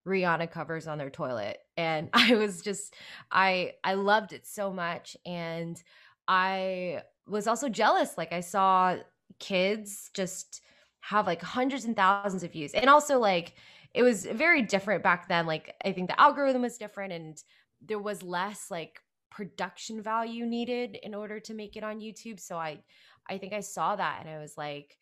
Rihanna 0.07 0.51
covers 0.51 0.87
on 0.87 0.99
their 0.99 1.11
toilet 1.11 1.59
and 1.77 2.11
I 2.15 2.35
was 2.37 2.63
just 2.63 2.95
I 3.31 3.73
I 3.83 3.95
loved 3.95 4.33
it 4.33 4.47
so 4.47 4.73
much 4.73 5.17
and 5.27 5.83
I 6.29 7.03
was 7.27 7.47
also 7.47 7.69
jealous 7.69 8.17
like 8.17 8.33
I 8.33 8.41
saw 8.41 8.97
kids 9.39 10.11
just 10.15 10.63
have 11.01 11.27
like 11.27 11.43
hundreds 11.43 11.85
and 11.85 11.97
thousands 11.97 12.43
of 12.43 12.53
views 12.53 12.73
and 12.75 12.89
also 12.89 13.19
like 13.19 13.55
it 13.95 14.03
was 14.03 14.27
very 14.27 14.63
different 14.63 15.03
back 15.03 15.29
then 15.29 15.47
like 15.47 15.75
I 15.85 15.93
think 15.93 16.09
the 16.09 16.21
algorithm 16.21 16.63
was 16.63 16.79
different 16.79 17.13
and 17.13 17.43
there 17.81 17.99
was 17.99 18.23
less 18.23 18.71
like 18.71 19.01
production 19.31 20.03
value 20.03 20.47
needed 20.47 20.99
in 21.03 21.15
order 21.15 21.39
to 21.41 21.55
make 21.55 21.77
it 21.77 21.85
on 21.85 22.01
YouTube. 22.01 22.41
So 22.41 22.57
I 22.57 22.83
I 23.29 23.39
think 23.39 23.53
I 23.53 23.61
saw 23.61 23.97
that 23.97 24.21
and 24.21 24.31
I 24.31 24.39
was 24.39 24.57
like 24.57 24.97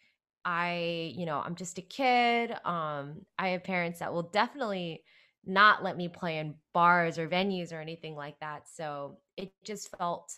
I, 0.46 1.12
you 1.16 1.24
know, 1.24 1.40
I'm 1.42 1.54
just 1.54 1.78
a 1.78 1.82
kid. 1.82 2.54
Um, 2.66 3.22
I 3.38 3.48
have 3.48 3.64
parents 3.64 4.00
that 4.00 4.12
will 4.12 4.24
definitely 4.24 5.02
not 5.46 5.82
let 5.82 5.96
me 5.96 6.08
play 6.08 6.36
in 6.38 6.54
bars 6.74 7.18
or 7.18 7.26
venues 7.28 7.72
or 7.72 7.80
anything 7.80 8.14
like 8.14 8.38
that. 8.40 8.68
So 8.68 9.18
it 9.38 9.52
just 9.64 9.96
felt 9.96 10.34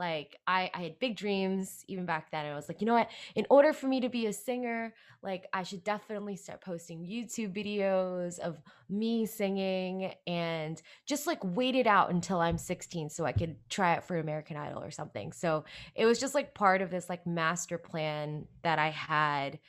like 0.00 0.38
I, 0.46 0.70
I 0.72 0.82
had 0.82 0.98
big 0.98 1.14
dreams 1.14 1.84
even 1.86 2.06
back 2.06 2.30
then. 2.32 2.46
I 2.46 2.54
was 2.56 2.68
like, 2.68 2.80
you 2.80 2.86
know 2.86 2.94
what? 2.94 3.10
In 3.36 3.46
order 3.50 3.74
for 3.74 3.86
me 3.86 4.00
to 4.00 4.08
be 4.08 4.26
a 4.26 4.32
singer, 4.32 4.94
like 5.22 5.46
I 5.52 5.62
should 5.62 5.84
definitely 5.84 6.36
start 6.36 6.62
posting 6.62 7.04
YouTube 7.04 7.54
videos 7.54 8.38
of 8.38 8.60
me 8.88 9.26
singing 9.26 10.14
and 10.26 10.80
just 11.06 11.26
like 11.26 11.38
wait 11.44 11.76
it 11.76 11.86
out 11.86 12.10
until 12.10 12.40
I'm 12.40 12.56
16 12.56 13.10
so 13.10 13.26
I 13.26 13.32
could 13.32 13.56
try 13.68 13.92
it 13.92 14.04
for 14.04 14.18
American 14.18 14.56
Idol 14.56 14.82
or 14.82 14.90
something. 14.90 15.32
So 15.32 15.64
it 15.94 16.06
was 16.06 16.18
just 16.18 16.34
like 16.34 16.54
part 16.54 16.80
of 16.80 16.90
this 16.90 17.10
like 17.10 17.26
master 17.26 17.76
plan 17.76 18.46
that 18.62 18.78
I 18.78 18.88
had 18.88 19.60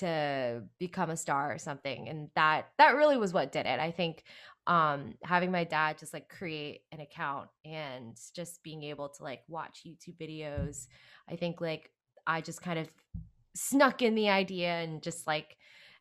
to 0.00 0.62
become 0.78 1.08
a 1.08 1.16
star 1.16 1.52
or 1.52 1.58
something 1.58 2.08
and 2.08 2.28
that 2.34 2.68
that 2.76 2.96
really 2.96 3.16
was 3.16 3.32
what 3.32 3.50
did 3.50 3.64
it 3.64 3.80
i 3.80 3.90
think 3.90 4.24
um 4.66 5.14
having 5.22 5.50
my 5.50 5.64
dad 5.64 5.98
just 5.98 6.12
like 6.12 6.28
create 6.28 6.80
an 6.92 7.00
account 7.00 7.48
and 7.64 8.16
just 8.34 8.62
being 8.62 8.82
able 8.82 9.08
to 9.08 9.22
like 9.22 9.42
watch 9.48 9.82
youtube 9.86 10.16
videos 10.20 10.86
i 11.30 11.36
think 11.36 11.60
like 11.60 11.90
i 12.26 12.40
just 12.40 12.62
kind 12.62 12.78
of 12.78 12.88
snuck 13.54 14.02
in 14.02 14.14
the 14.14 14.28
idea 14.28 14.68
and 14.68 15.02
just 15.02 15.26
like 15.26 15.56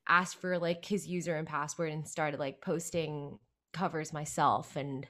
asked 0.07 0.39
for 0.39 0.57
like 0.57 0.85
his 0.85 1.07
user 1.07 1.35
and 1.35 1.47
password 1.47 1.91
and 1.91 2.07
started 2.07 2.39
like 2.39 2.61
posting 2.61 3.39
covers 3.73 4.13
myself 4.13 4.75
and 4.75 5.07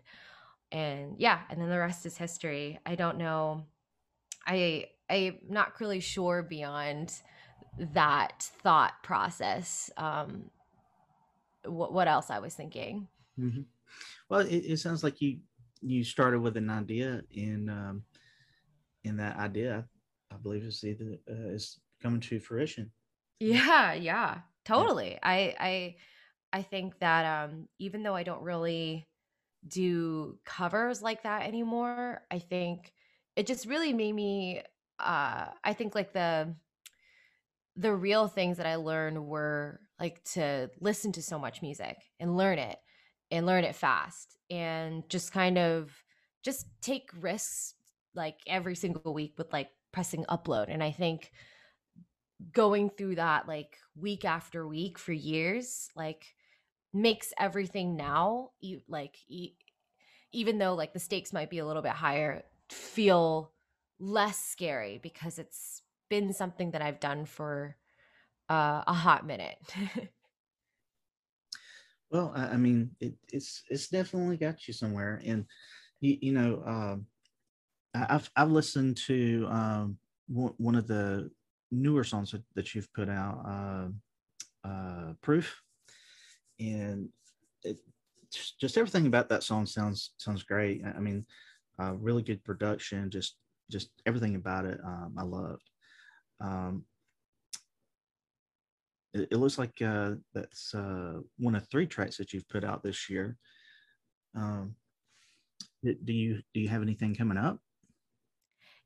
and 0.71 1.15
yeah 1.17 1.39
and 1.49 1.61
then 1.61 1.69
the 1.69 1.77
rest 1.77 2.05
is 2.05 2.17
history. 2.17 2.79
I 2.85 2.95
don't 2.95 3.17
know. 3.17 3.65
I 4.45 4.85
i'm 5.09 5.37
not 5.49 5.79
really 5.79 5.99
sure 5.99 6.41
beyond 6.41 7.13
that 7.93 8.49
thought 8.63 8.93
process 9.03 9.91
um 9.97 10.49
what, 11.63 11.93
what 11.93 12.07
else 12.07 12.31
i 12.31 12.39
was 12.39 12.55
thinking 12.55 13.07
Mm-hmm. 13.39 13.61
Well, 14.29 14.41
it, 14.41 14.55
it, 14.55 14.77
sounds 14.77 15.03
like 15.03 15.21
you 15.21 15.39
you 15.81 16.03
started 16.03 16.39
with 16.39 16.57
an 16.57 16.69
idea, 16.69 17.21
and 17.35 17.69
um, 17.69 18.03
and 19.03 19.19
that 19.19 19.37
idea, 19.37 19.85
I 20.31 20.37
believe, 20.37 20.63
is 20.63 20.83
either 20.83 21.17
uh, 21.29 21.49
is 21.49 21.79
coming 22.01 22.21
to 22.21 22.39
fruition. 22.39 22.91
Yeah, 23.39 23.93
yeah, 23.93 24.39
totally. 24.63 25.11
Yeah. 25.11 25.19
I 25.23 25.55
I 25.59 25.95
I 26.53 26.61
think 26.61 26.99
that 26.99 27.49
um, 27.49 27.67
even 27.79 28.03
though 28.03 28.15
I 28.15 28.23
don't 28.23 28.41
really 28.41 29.07
do 29.67 30.37
covers 30.45 31.01
like 31.01 31.23
that 31.23 31.43
anymore, 31.43 32.21
I 32.31 32.39
think 32.39 32.93
it 33.35 33.45
just 33.47 33.65
really 33.65 33.93
made 33.93 34.13
me. 34.13 34.61
Uh, 34.97 35.47
I 35.63 35.73
think 35.73 35.93
like 35.93 36.13
the 36.13 36.55
the 37.75 37.93
real 37.93 38.27
things 38.27 38.57
that 38.57 38.65
I 38.65 38.75
learned 38.75 39.25
were 39.25 39.81
like 39.99 40.23
to 40.33 40.69
listen 40.79 41.11
to 41.13 41.21
so 41.21 41.37
much 41.37 41.61
music 41.61 41.97
and 42.19 42.37
learn 42.37 42.59
it 42.59 42.77
and 43.31 43.45
learn 43.45 43.63
it 43.63 43.75
fast 43.75 44.37
and 44.49 45.07
just 45.09 45.31
kind 45.31 45.57
of 45.57 45.91
just 46.43 46.67
take 46.81 47.09
risks 47.19 47.73
like 48.13 48.37
every 48.47 48.75
single 48.75 49.13
week 49.13 49.33
with 49.37 49.51
like 49.51 49.69
pressing 49.91 50.25
upload 50.25 50.65
and 50.69 50.83
i 50.83 50.91
think 50.91 51.31
going 52.51 52.89
through 52.89 53.15
that 53.15 53.47
like 53.47 53.77
week 53.95 54.25
after 54.25 54.67
week 54.67 54.97
for 54.99 55.13
years 55.13 55.89
like 55.95 56.25
makes 56.93 57.33
everything 57.39 57.95
now 57.95 58.49
you 58.59 58.81
like 58.87 59.17
even 60.31 60.57
though 60.57 60.73
like 60.73 60.93
the 60.93 60.99
stakes 60.99 61.33
might 61.33 61.49
be 61.49 61.59
a 61.59 61.65
little 61.65 61.81
bit 61.81 61.91
higher 61.91 62.43
feel 62.69 63.51
less 63.99 64.37
scary 64.37 64.99
because 65.01 65.39
it's 65.39 65.81
been 66.09 66.33
something 66.33 66.71
that 66.71 66.81
i've 66.81 66.99
done 66.99 67.25
for 67.25 67.75
uh, 68.49 68.83
a 68.85 68.93
hot 68.93 69.25
minute 69.25 69.57
Well, 72.11 72.31
I, 72.35 72.49
I 72.49 72.57
mean, 72.57 72.91
it, 72.99 73.15
it's 73.31 73.63
it's 73.69 73.87
definitely 73.89 74.37
got 74.37 74.67
you 74.67 74.73
somewhere, 74.73 75.21
and 75.25 75.45
you, 76.01 76.17
you 76.21 76.31
know, 76.33 76.63
um, 76.65 77.07
I've 77.95 78.29
I've 78.35 78.51
listened 78.51 78.97
to 79.07 79.47
um, 79.49 79.97
one 80.27 80.75
of 80.75 80.87
the 80.87 81.31
newer 81.71 82.03
songs 82.03 82.31
that, 82.55 82.75
you've 82.75 82.93
put 82.93 83.09
out, 83.09 83.91
uh, 84.65 84.67
uh, 84.67 85.13
"Proof," 85.21 85.61
and 86.59 87.09
it, 87.63 87.77
just 88.59 88.77
everything 88.77 89.07
about 89.07 89.29
that 89.29 89.43
song 89.43 89.65
sounds 89.65 90.11
sounds 90.17 90.43
great. 90.43 90.81
I 90.85 90.99
mean, 90.99 91.25
uh, 91.79 91.93
really 91.93 92.23
good 92.23 92.43
production, 92.43 93.09
just 93.09 93.37
just 93.71 93.89
everything 94.05 94.35
about 94.35 94.65
it 94.65 94.79
um, 94.83 95.15
I 95.17 95.23
loved. 95.23 95.69
Um, 96.41 96.85
it, 99.15 99.29
it 99.31 99.37
looks 99.37 99.57
like 99.57 99.81
uh, 99.81 100.11
that's 100.33 100.75
uh, 100.75 101.19
one 101.37 101.55
of 101.55 101.67
three 101.69 101.87
tracks 101.87 102.17
that 102.17 102.33
you've 102.33 102.47
put 102.49 102.63
out 102.63 102.83
this 102.83 103.09
year. 103.09 103.37
Um, 104.35 104.75
do 105.83 106.13
you 106.13 106.41
do 106.53 106.59
you 106.59 106.67
have 106.67 106.81
anything 106.81 107.15
coming 107.15 107.37
up? 107.37 107.59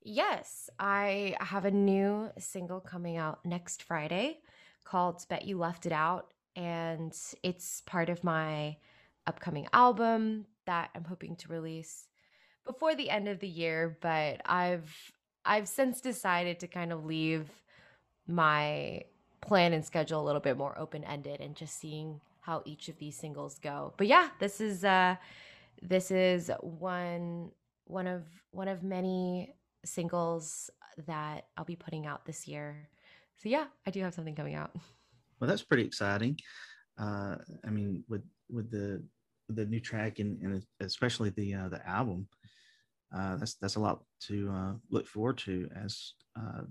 Yes, 0.02 0.70
I 0.80 1.36
have 1.40 1.66
a 1.66 1.72
new 1.72 2.30
single 2.38 2.80
coming 2.80 3.18
out 3.18 3.46
next 3.46 3.84
Friday 3.84 4.40
called 4.86 5.26
Bet 5.30 5.46
You 5.46 5.58
Left 5.58 5.86
It 5.86 5.92
Out. 5.92 6.34
And 6.56 7.16
it's 7.44 7.82
part 7.82 8.10
of 8.10 8.24
my 8.24 8.78
upcoming 9.28 9.68
album 9.72 10.46
that 10.66 10.90
I'm 10.96 11.06
hoping 11.06 11.36
to 11.38 11.48
release 11.48 12.08
before 12.66 12.96
the 12.96 13.10
end 13.10 13.28
of 13.28 13.40
the 13.40 13.48
year. 13.48 13.98
But 14.02 14.42
I've 14.46 14.94
I've 15.46 15.68
since 15.68 16.02
decided 16.02 16.60
to 16.60 16.68
kind 16.68 16.92
of 16.92 17.06
leave 17.06 17.50
my 18.28 19.04
plan 19.42 19.74
and 19.74 19.84
schedule 19.84 20.22
a 20.22 20.26
little 20.26 20.42
bit 20.42 20.58
more 20.58 20.78
open 20.78 21.04
ended 21.04 21.42
and 21.42 21.56
just 21.56 21.80
seeing 21.80 22.22
how 22.42 22.62
each 22.66 22.90
of 22.90 22.98
these 22.98 23.16
singles 23.16 23.60
go. 23.60 23.94
But 23.98 24.08
yeah, 24.08 24.30
this 24.40 24.62
is 24.62 24.84
uh 24.84 25.16
this 25.82 26.12
is 26.12 26.52
one 26.62 27.52
one 27.86 28.08
of 28.08 28.24
one 28.52 28.68
of 28.68 28.84
many 28.84 29.56
singles 29.86 30.70
that 31.08 31.46
I'll 31.58 31.66
be 31.66 31.76
putting 31.76 32.06
out 32.06 32.26
this 32.26 32.48
year. 32.48 32.90
So 33.38 33.50
yeah, 33.50 33.66
I 33.88 33.92
do 33.92 34.02
have 34.02 34.14
something 34.14 34.36
coming 34.36 34.56
out. 34.56 34.72
Well, 35.40 35.48
that's 35.48 35.64
pretty 35.64 35.86
exciting. 35.86 36.38
Uh, 36.98 37.38
I 37.66 37.70
mean, 37.70 38.04
with 38.10 38.24
with 38.50 38.70
the 38.70 39.02
the 39.48 39.66
new 39.66 39.80
track 39.80 40.20
and, 40.20 40.38
and 40.42 40.62
especially 40.82 41.30
the 41.30 41.54
uh, 41.54 41.70
the 41.70 41.88
album, 41.88 42.28
uh, 43.16 43.38
that's 43.38 43.56
that's 43.56 43.76
a 43.76 43.80
lot 43.80 44.04
to 44.28 44.50
uh, 44.52 44.74
look 44.90 45.08
forward 45.08 45.38
to 45.38 45.70
as 45.82 46.14
uh, 46.38 46.64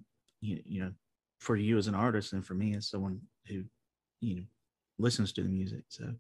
you, 0.43 0.61
you 0.67 0.81
know 0.83 0.93
for 1.39 1.57
you 1.57 1.79
as 1.79 1.87
an 1.87 1.95
artist 1.95 2.33
and 2.33 2.45
for 2.45 2.55
me 2.55 2.75
as 2.75 2.89
someone 2.89 3.21
who 3.47 3.65
you 4.21 4.37
know 4.37 4.45
listens 4.99 5.33
to 5.33 5.43
the 5.43 5.49
music 5.49 5.85
so. 5.89 6.13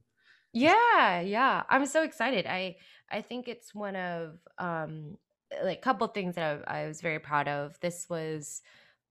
Yeah 0.53 1.21
yeah 1.21 1.65
i'm 1.69 1.87
so 1.87 2.03
excited. 2.03 2.47
I 2.47 2.77
i 3.11 3.21
think 3.21 3.49
it's 3.49 3.75
one 3.75 3.97
of 3.97 4.39
um 4.59 5.19
like 5.65 5.79
a 5.79 5.81
couple 5.83 6.07
things 6.09 6.35
that 6.35 6.63
I, 6.67 6.83
I 6.83 6.89
was 6.89 7.01
very 7.01 7.19
proud 7.19 7.49
of. 7.49 7.79
This 7.81 8.07
was 8.09 8.63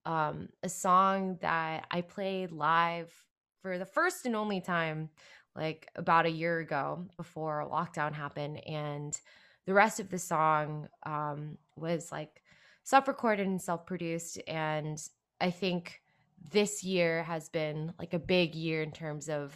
um 0.06 0.50
a 0.64 0.70
song 0.70 1.38
that 1.42 1.86
i 1.92 2.02
played 2.02 2.52
live 2.52 3.14
for 3.62 3.78
the 3.78 3.86
first 3.86 4.26
and 4.26 4.36
only 4.36 4.62
time 4.62 5.10
like 5.56 5.90
about 5.96 6.26
a 6.26 6.32
year 6.32 6.60
ago 6.60 7.06
before 7.18 7.68
lockdown 7.70 8.14
happened 8.14 8.66
and 8.66 9.20
the 9.66 9.74
rest 9.74 10.00
of 10.00 10.10
the 10.10 10.18
song 10.18 10.88
um 11.04 11.58
was 11.76 12.12
like 12.12 12.42
self-recorded 12.84 13.46
and 13.46 13.62
self-produced 13.62 14.40
and 14.48 15.10
I 15.40 15.52
think 15.52 16.02
this 16.52 16.84
year 16.84 17.24
has 17.24 17.50
been 17.50 17.94
like 18.00 18.14
a 18.14 18.20
big 18.20 18.56
year 18.56 18.82
in 18.82 18.92
terms 18.92 19.30
of 19.30 19.54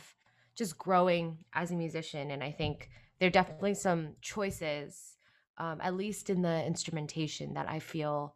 just 0.55 0.77
growing 0.77 1.37
as 1.53 1.71
a 1.71 1.75
musician. 1.75 2.31
And 2.31 2.43
I 2.43 2.51
think 2.51 2.89
there 3.19 3.27
are 3.27 3.31
definitely 3.31 3.75
some 3.75 4.15
choices, 4.21 5.17
um, 5.57 5.79
at 5.81 5.95
least 5.95 6.29
in 6.29 6.41
the 6.41 6.65
instrumentation, 6.65 7.53
that 7.53 7.69
I 7.69 7.79
feel 7.79 8.35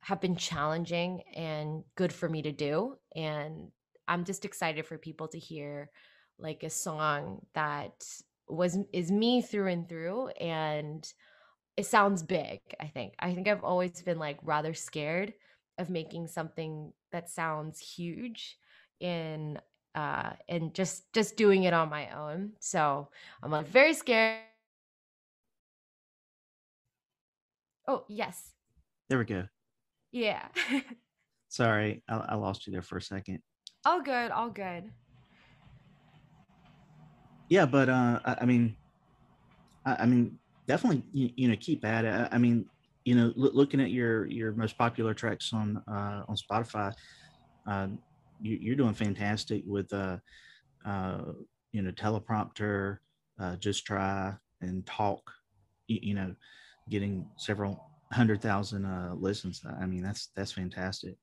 have 0.00 0.20
been 0.20 0.36
challenging 0.36 1.22
and 1.34 1.84
good 1.94 2.12
for 2.12 2.28
me 2.28 2.42
to 2.42 2.50
do. 2.52 2.96
And 3.14 3.68
I'm 4.08 4.24
just 4.24 4.44
excited 4.44 4.84
for 4.84 4.98
people 4.98 5.28
to 5.28 5.38
hear 5.38 5.90
like 6.38 6.62
a 6.64 6.70
song 6.70 7.46
that 7.54 8.04
was 8.48 8.78
is 8.92 9.10
me 9.10 9.40
through 9.40 9.68
and 9.68 9.88
through 9.88 10.28
and 10.40 11.12
it 11.76 11.86
sounds 11.86 12.22
big 12.22 12.60
i 12.80 12.86
think 12.86 13.14
i 13.18 13.32
think 13.32 13.48
i've 13.48 13.64
always 13.64 14.02
been 14.02 14.18
like 14.18 14.38
rather 14.42 14.74
scared 14.74 15.32
of 15.78 15.90
making 15.90 16.26
something 16.26 16.92
that 17.10 17.30
sounds 17.30 17.78
huge 17.80 18.58
in 19.00 19.58
uh 19.94 20.30
and 20.48 20.74
just 20.74 21.12
just 21.12 21.36
doing 21.36 21.64
it 21.64 21.74
on 21.74 21.90
my 21.90 22.08
own. 22.10 22.52
So 22.60 23.08
i'm 23.42 23.50
like 23.50 23.66
very 23.66 23.94
scared 23.94 24.40
oh 27.88 28.04
yes. 28.08 28.50
There 29.08 29.18
we 29.18 29.24
go. 29.24 29.44
Yeah. 30.12 30.48
Sorry 31.48 32.02
I, 32.08 32.16
I 32.30 32.34
lost 32.36 32.66
you 32.66 32.72
there 32.72 32.82
for 32.82 32.96
a 32.96 33.02
second. 33.02 33.40
All 33.84 34.00
good 34.00 34.30
all 34.30 34.50
good. 34.50 34.90
Yeah 37.48 37.66
but 37.66 37.88
uh 37.88 38.20
i, 38.24 38.36
I 38.42 38.44
mean 38.46 38.76
I, 39.84 39.96
I, 40.00 40.06
mean 40.06 40.38
definitely 40.66 41.02
you, 41.12 41.30
you 41.36 41.48
know 41.48 41.56
keep 41.58 41.84
at 41.84 42.04
it. 42.04 42.08
I, 42.08 42.28
I 42.36 42.38
mean 42.38 42.66
you 43.04 43.14
know, 43.14 43.32
looking 43.36 43.80
at 43.80 43.90
your 43.90 44.26
your 44.26 44.52
most 44.52 44.78
popular 44.78 45.14
tracks 45.14 45.52
on 45.52 45.82
uh, 45.88 46.22
on 46.28 46.36
Spotify, 46.36 46.92
uh, 47.66 47.88
you, 48.40 48.72
are 48.72 48.76
doing 48.76 48.94
fantastic 48.94 49.62
with 49.66 49.92
uh, 49.92 50.18
uh, 50.84 51.22
you 51.72 51.82
know 51.82 51.90
teleprompter, 51.92 52.98
uh, 53.40 53.56
just 53.56 53.84
try 53.84 54.34
and 54.60 54.86
talk. 54.86 55.30
You, 55.88 55.98
you 56.02 56.14
know, 56.14 56.34
getting 56.88 57.26
several 57.36 57.90
hundred 58.12 58.40
thousand 58.40 58.84
uh, 58.84 59.14
listens. 59.16 59.62
I 59.80 59.86
mean, 59.86 60.02
that's 60.02 60.28
that's 60.36 60.52
fantastic. 60.52 61.16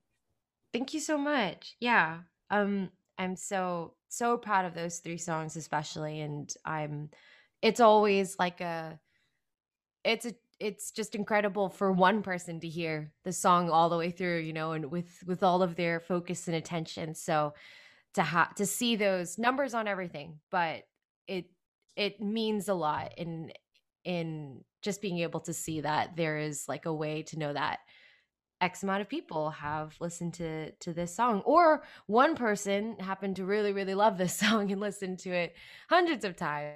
Thank 0.74 0.94
you 0.94 1.00
so 1.00 1.18
much. 1.18 1.76
Yeah, 1.80 2.20
um, 2.50 2.90
I'm 3.18 3.36
so 3.36 3.94
so 4.10 4.38
proud 4.38 4.66
of 4.66 4.74
those 4.74 5.00
three 5.00 5.18
songs, 5.18 5.56
especially, 5.56 6.22
and 6.22 6.54
I'm. 6.66 7.10
It's 7.62 7.80
always 7.80 8.38
like 8.40 8.62
a. 8.62 9.00
It's 10.04 10.26
a 10.26 10.34
it's 10.60 10.92
just 10.92 11.16
incredible 11.16 11.70
for 11.70 11.92
one 11.92 12.22
person 12.22 12.60
to 12.60 12.68
hear 12.68 13.12
the 13.24 13.32
song 13.32 13.70
all 13.70 13.90
the 13.90 13.98
way 13.98 14.12
through 14.12 14.40
you 14.40 14.54
know 14.54 14.74
and 14.74 14.92
with 14.92 15.24
with 15.26 15.44
all 15.44 15.62
of 15.62 15.76
their 15.76 16.00
focus 16.00 16.48
and 16.48 16.56
attention. 16.56 17.16
So 17.16 17.54
to 18.14 18.24
have 18.24 18.56
to 18.56 18.66
see 18.66 18.96
those 18.96 19.38
numbers 19.38 19.74
on 19.74 19.88
everything 19.88 20.40
but 20.52 20.84
it 21.28 21.46
it 21.96 22.22
means 22.22 22.68
a 22.68 22.74
lot 22.74 23.14
in 23.18 23.52
in 24.04 24.64
just 24.82 25.02
being 25.02 25.20
able 25.20 25.40
to 25.42 25.54
see 25.54 25.82
that 25.82 26.16
there 26.16 26.38
is 26.38 26.68
like 26.68 26.86
a 26.86 26.94
way 26.94 27.22
to 27.24 27.38
know 27.38 27.54
that 27.54 27.80
x 28.62 28.84
amount 28.84 29.02
of 29.02 29.10
people 29.10 29.52
have 29.52 29.96
listened 30.00 30.34
to 30.34 30.72
to 30.74 30.94
this 30.94 31.16
song 31.16 31.42
or 31.46 31.84
one 32.08 32.36
person 32.36 32.96
happened 33.00 33.36
to 33.36 33.46
really 33.46 33.74
really 33.74 33.96
love 33.96 34.18
this 34.18 34.34
song 34.38 34.72
and 34.72 34.82
listened 34.82 35.20
to 35.20 35.30
it 35.30 35.56
hundreds 35.90 36.26
of 36.26 36.36
times 36.36 36.76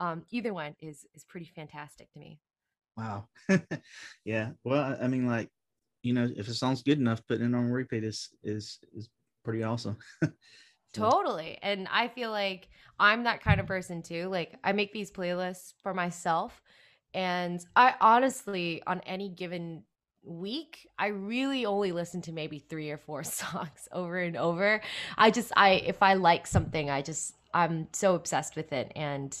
um, 0.00 0.24
either 0.30 0.52
one 0.52 0.74
is 0.80 1.06
is 1.14 1.24
pretty 1.24 1.50
fantastic 1.54 2.10
to 2.12 2.18
me. 2.18 2.40
Wow. 2.96 3.28
yeah. 4.24 4.50
Well, 4.64 4.96
I 5.00 5.06
mean, 5.06 5.26
like, 5.26 5.50
you 6.02 6.14
know, 6.14 6.28
if 6.36 6.48
it 6.48 6.54
sounds 6.54 6.82
good 6.82 6.98
enough, 6.98 7.26
putting 7.26 7.52
it 7.52 7.54
on 7.54 7.70
repeat 7.70 8.04
is 8.04 8.30
is 8.42 8.78
is 8.94 9.08
pretty 9.44 9.62
awesome. 9.62 9.98
Totally. 10.92 11.58
And 11.62 11.88
I 11.90 12.08
feel 12.08 12.30
like 12.30 12.68
I'm 12.98 13.24
that 13.24 13.42
kind 13.42 13.60
of 13.60 13.66
person 13.66 14.02
too. 14.02 14.28
Like 14.28 14.54
I 14.64 14.72
make 14.72 14.92
these 14.92 15.10
playlists 15.10 15.74
for 15.82 15.92
myself. 15.92 16.62
And 17.12 17.64
I 17.74 17.94
honestly, 18.00 18.82
on 18.86 19.00
any 19.00 19.28
given 19.28 19.82
week, 20.24 20.88
I 20.98 21.08
really 21.08 21.66
only 21.66 21.92
listen 21.92 22.22
to 22.22 22.32
maybe 22.32 22.58
three 22.58 22.90
or 22.90 22.98
four 22.98 23.24
songs 23.24 23.88
over 23.92 24.18
and 24.18 24.36
over. 24.36 24.80
I 25.18 25.30
just 25.30 25.52
I 25.56 25.70
if 25.70 26.02
I 26.02 26.14
like 26.14 26.46
something, 26.46 26.88
I 26.90 27.02
just 27.02 27.34
I'm 27.52 27.88
so 27.92 28.14
obsessed 28.14 28.56
with 28.56 28.72
it. 28.72 28.92
And 28.96 29.36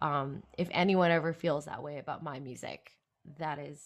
um, 0.00 0.42
if 0.56 0.68
anyone 0.70 1.10
ever 1.10 1.32
feels 1.32 1.66
that 1.66 1.82
way 1.82 1.98
about 1.98 2.22
my 2.22 2.38
music, 2.40 2.92
that 3.38 3.58
is 3.58 3.80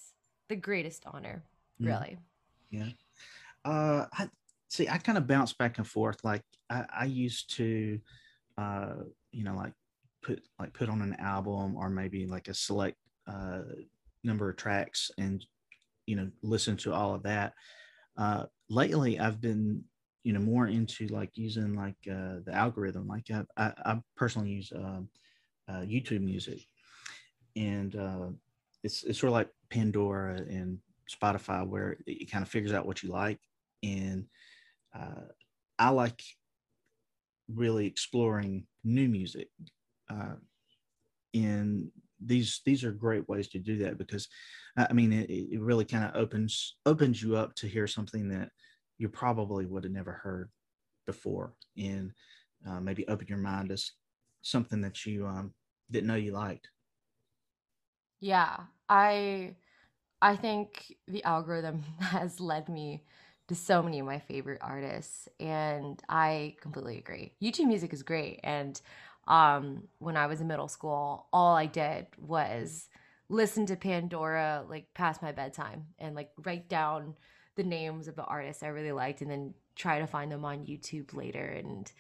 the 0.48 0.56
greatest 0.56 1.04
honor, 1.06 1.42
mm. 1.80 1.86
really. 1.86 2.18
Yeah. 2.70 2.88
Uh, 3.64 4.06
I 4.12 4.28
see. 4.68 4.88
I 4.88 4.98
kind 4.98 5.18
of 5.18 5.26
bounce 5.26 5.52
back 5.52 5.78
and 5.78 5.86
forth. 5.86 6.22
Like 6.22 6.42
I, 6.70 6.84
I 7.00 7.04
used 7.06 7.54
to, 7.56 7.98
uh, 8.58 8.94
you 9.32 9.44
know, 9.44 9.54
like 9.54 9.72
put 10.22 10.42
like 10.58 10.72
put 10.72 10.88
on 10.88 11.02
an 11.02 11.16
album 11.18 11.76
or 11.76 11.88
maybe 11.88 12.26
like 12.26 12.48
a 12.48 12.54
select 12.54 12.96
uh, 13.26 13.62
number 14.22 14.48
of 14.48 14.56
tracks 14.56 15.10
and 15.18 15.44
you 16.06 16.16
know 16.16 16.30
listen 16.42 16.76
to 16.78 16.92
all 16.92 17.14
of 17.14 17.22
that. 17.22 17.54
Uh, 18.16 18.44
lately, 18.68 19.18
I've 19.18 19.40
been 19.40 19.82
you 20.22 20.32
know 20.32 20.40
more 20.40 20.66
into 20.66 21.06
like 21.08 21.30
using 21.34 21.74
like 21.74 21.96
uh, 22.10 22.40
the 22.44 22.52
algorithm. 22.52 23.08
Like 23.08 23.30
I, 23.30 23.44
I, 23.56 23.72
I 23.84 24.00
personally 24.16 24.50
use. 24.50 24.72
Um, 24.74 24.84
uh, 24.84 25.23
YouTube 25.72 26.22
music, 26.22 26.60
and 27.56 27.94
uh, 27.96 28.28
it's 28.82 29.02
it's 29.04 29.18
sort 29.18 29.28
of 29.28 29.34
like 29.34 29.48
Pandora 29.70 30.36
and 30.36 30.78
Spotify, 31.10 31.66
where 31.66 31.96
it 32.06 32.30
kind 32.30 32.42
of 32.42 32.48
figures 32.48 32.72
out 32.72 32.86
what 32.86 33.02
you 33.02 33.10
like, 33.10 33.40
and 33.82 34.26
uh, 34.94 35.28
I 35.78 35.90
like 35.90 36.22
really 37.52 37.86
exploring 37.86 38.66
new 38.84 39.08
music. 39.08 39.48
Uh, 40.10 40.36
and 41.34 41.90
these 42.24 42.60
these 42.64 42.84
are 42.84 42.92
great 42.92 43.28
ways 43.28 43.48
to 43.48 43.58
do 43.58 43.78
that 43.78 43.98
because 43.98 44.28
I 44.76 44.92
mean 44.92 45.12
it, 45.12 45.30
it 45.30 45.60
really 45.60 45.84
kind 45.84 46.04
of 46.04 46.14
opens 46.14 46.76
opens 46.86 47.22
you 47.22 47.36
up 47.36 47.54
to 47.56 47.66
hear 47.66 47.86
something 47.86 48.28
that 48.28 48.50
you 48.98 49.08
probably 49.08 49.66
would 49.66 49.84
have 49.84 49.92
never 49.92 50.12
heard 50.12 50.50
before. 51.06 51.54
And 51.76 52.12
uh, 52.66 52.80
maybe 52.80 53.06
open 53.08 53.26
your 53.28 53.38
mind 53.38 53.68
to 53.70 53.76
something 54.44 54.82
that 54.82 55.04
you 55.04 55.26
um, 55.26 55.52
didn't 55.90 56.06
know 56.06 56.14
you 56.14 56.32
liked. 56.32 56.68
Yeah, 58.20 58.56
I 58.88 59.56
I 60.22 60.36
think 60.36 60.96
the 61.08 61.24
algorithm 61.24 61.82
has 62.00 62.40
led 62.40 62.68
me 62.68 63.04
to 63.48 63.54
so 63.54 63.82
many 63.82 63.98
of 63.98 64.06
my 64.06 64.18
favorite 64.18 64.60
artists 64.62 65.28
and 65.38 66.00
I 66.08 66.56
completely 66.60 66.98
agree. 66.98 67.34
YouTube 67.42 67.66
music 67.66 67.92
is 67.92 68.02
great 68.02 68.40
and 68.44 68.80
um 69.26 69.88
when 69.98 70.16
I 70.16 70.26
was 70.26 70.40
in 70.40 70.46
middle 70.46 70.68
school, 70.68 71.26
all 71.32 71.54
I 71.56 71.66
did 71.66 72.06
was 72.18 72.88
listen 73.28 73.66
to 73.66 73.76
Pandora 73.76 74.64
like 74.68 74.92
past 74.94 75.22
my 75.22 75.32
bedtime 75.32 75.86
and 75.98 76.14
like 76.14 76.30
write 76.44 76.68
down 76.68 77.14
the 77.56 77.64
names 77.64 78.08
of 78.08 78.16
the 78.16 78.24
artists 78.24 78.62
I 78.62 78.68
really 78.68 78.92
liked 78.92 79.22
and 79.22 79.30
then 79.30 79.54
try 79.76 79.98
to 79.98 80.06
find 80.06 80.30
them 80.30 80.44
on 80.44 80.66
YouTube 80.66 81.14
later 81.14 81.44
and 81.44 81.90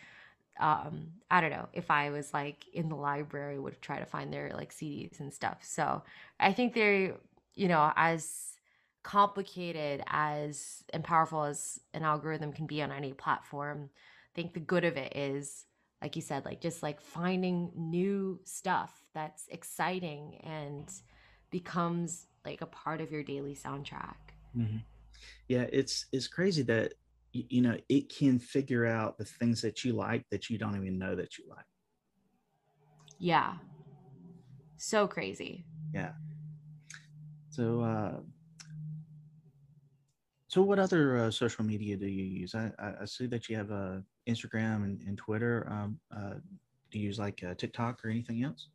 um 0.60 1.08
i 1.30 1.40
don't 1.40 1.50
know 1.50 1.68
if 1.72 1.90
i 1.90 2.10
was 2.10 2.32
like 2.32 2.66
in 2.72 2.88
the 2.88 2.94
library 2.94 3.58
would 3.58 3.80
try 3.82 3.98
to 3.98 4.06
find 4.06 4.32
their 4.32 4.52
like 4.54 4.72
cds 4.72 5.20
and 5.20 5.32
stuff 5.32 5.58
so 5.62 6.02
i 6.38 6.52
think 6.52 6.74
they're 6.74 7.16
you 7.54 7.68
know 7.68 7.92
as 7.96 8.54
complicated 9.02 10.02
as 10.06 10.82
and 10.92 11.04
powerful 11.04 11.44
as 11.44 11.78
an 11.92 12.02
algorithm 12.02 12.52
can 12.52 12.66
be 12.66 12.82
on 12.82 12.90
any 12.90 13.12
platform 13.12 13.90
i 13.92 14.30
think 14.34 14.54
the 14.54 14.60
good 14.60 14.84
of 14.84 14.96
it 14.96 15.14
is 15.16 15.66
like 16.00 16.16
you 16.16 16.22
said 16.22 16.44
like 16.44 16.60
just 16.60 16.82
like 16.82 17.00
finding 17.00 17.70
new 17.76 18.38
stuff 18.44 18.92
that's 19.12 19.46
exciting 19.48 20.40
and 20.44 20.90
becomes 21.50 22.26
like 22.44 22.60
a 22.60 22.66
part 22.66 23.00
of 23.00 23.10
your 23.10 23.22
daily 23.22 23.54
soundtrack 23.54 24.16
mm-hmm. 24.56 24.78
yeah 25.48 25.66
it's 25.72 26.06
it's 26.12 26.28
crazy 26.28 26.62
that 26.62 26.94
you 27.34 27.60
know 27.60 27.76
it 27.88 28.08
can 28.08 28.38
figure 28.38 28.86
out 28.86 29.18
the 29.18 29.24
things 29.24 29.60
that 29.60 29.84
you 29.84 29.92
like 29.92 30.24
that 30.30 30.48
you 30.48 30.56
don't 30.56 30.76
even 30.76 30.98
know 30.98 31.16
that 31.16 31.36
you 31.36 31.44
like. 31.48 31.66
Yeah. 33.18 33.54
So 34.76 35.06
crazy. 35.06 35.64
Yeah. 35.92 36.12
So 37.50 37.80
uh 37.80 38.20
so 40.48 40.62
what 40.62 40.78
other 40.78 41.16
uh, 41.16 41.30
social 41.32 41.64
media 41.64 41.96
do 41.96 42.06
you 42.06 42.24
use? 42.24 42.54
I 42.54 42.70
i 43.00 43.04
see 43.04 43.26
that 43.26 43.48
you 43.48 43.56
have 43.56 43.72
uh 43.72 43.98
instagram 44.28 44.84
and, 44.84 45.00
and 45.06 45.18
twitter. 45.18 45.66
Um 45.70 45.98
uh 46.16 46.34
do 46.90 46.98
you 47.00 47.06
use 47.06 47.18
like 47.18 47.42
uh, 47.42 47.54
tiktok 47.54 48.04
or 48.04 48.10
anything 48.10 48.44
else? 48.44 48.68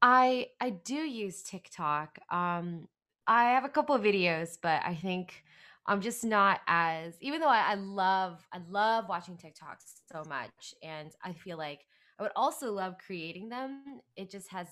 I 0.00 0.48
i 0.60 0.70
do 0.70 0.94
use 0.94 1.42
tiktok. 1.42 2.18
Um 2.30 2.88
i 3.26 3.50
have 3.50 3.64
a 3.64 3.68
couple 3.68 3.92
of 3.92 4.02
videos 4.02 4.56
but 4.62 4.80
i 4.84 4.94
think 4.94 5.42
I'm 5.86 6.00
just 6.00 6.24
not 6.24 6.60
as 6.66 7.14
even 7.20 7.40
though 7.40 7.48
I, 7.48 7.72
I 7.72 7.74
love 7.74 8.44
I 8.52 8.58
love 8.68 9.08
watching 9.08 9.36
TikToks 9.36 10.00
so 10.12 10.22
much 10.28 10.74
and 10.82 11.12
I 11.22 11.32
feel 11.32 11.58
like 11.58 11.80
I 12.18 12.22
would 12.22 12.32
also 12.34 12.72
love 12.72 12.96
creating 13.04 13.48
them. 13.48 14.00
It 14.16 14.30
just 14.30 14.50
has 14.50 14.66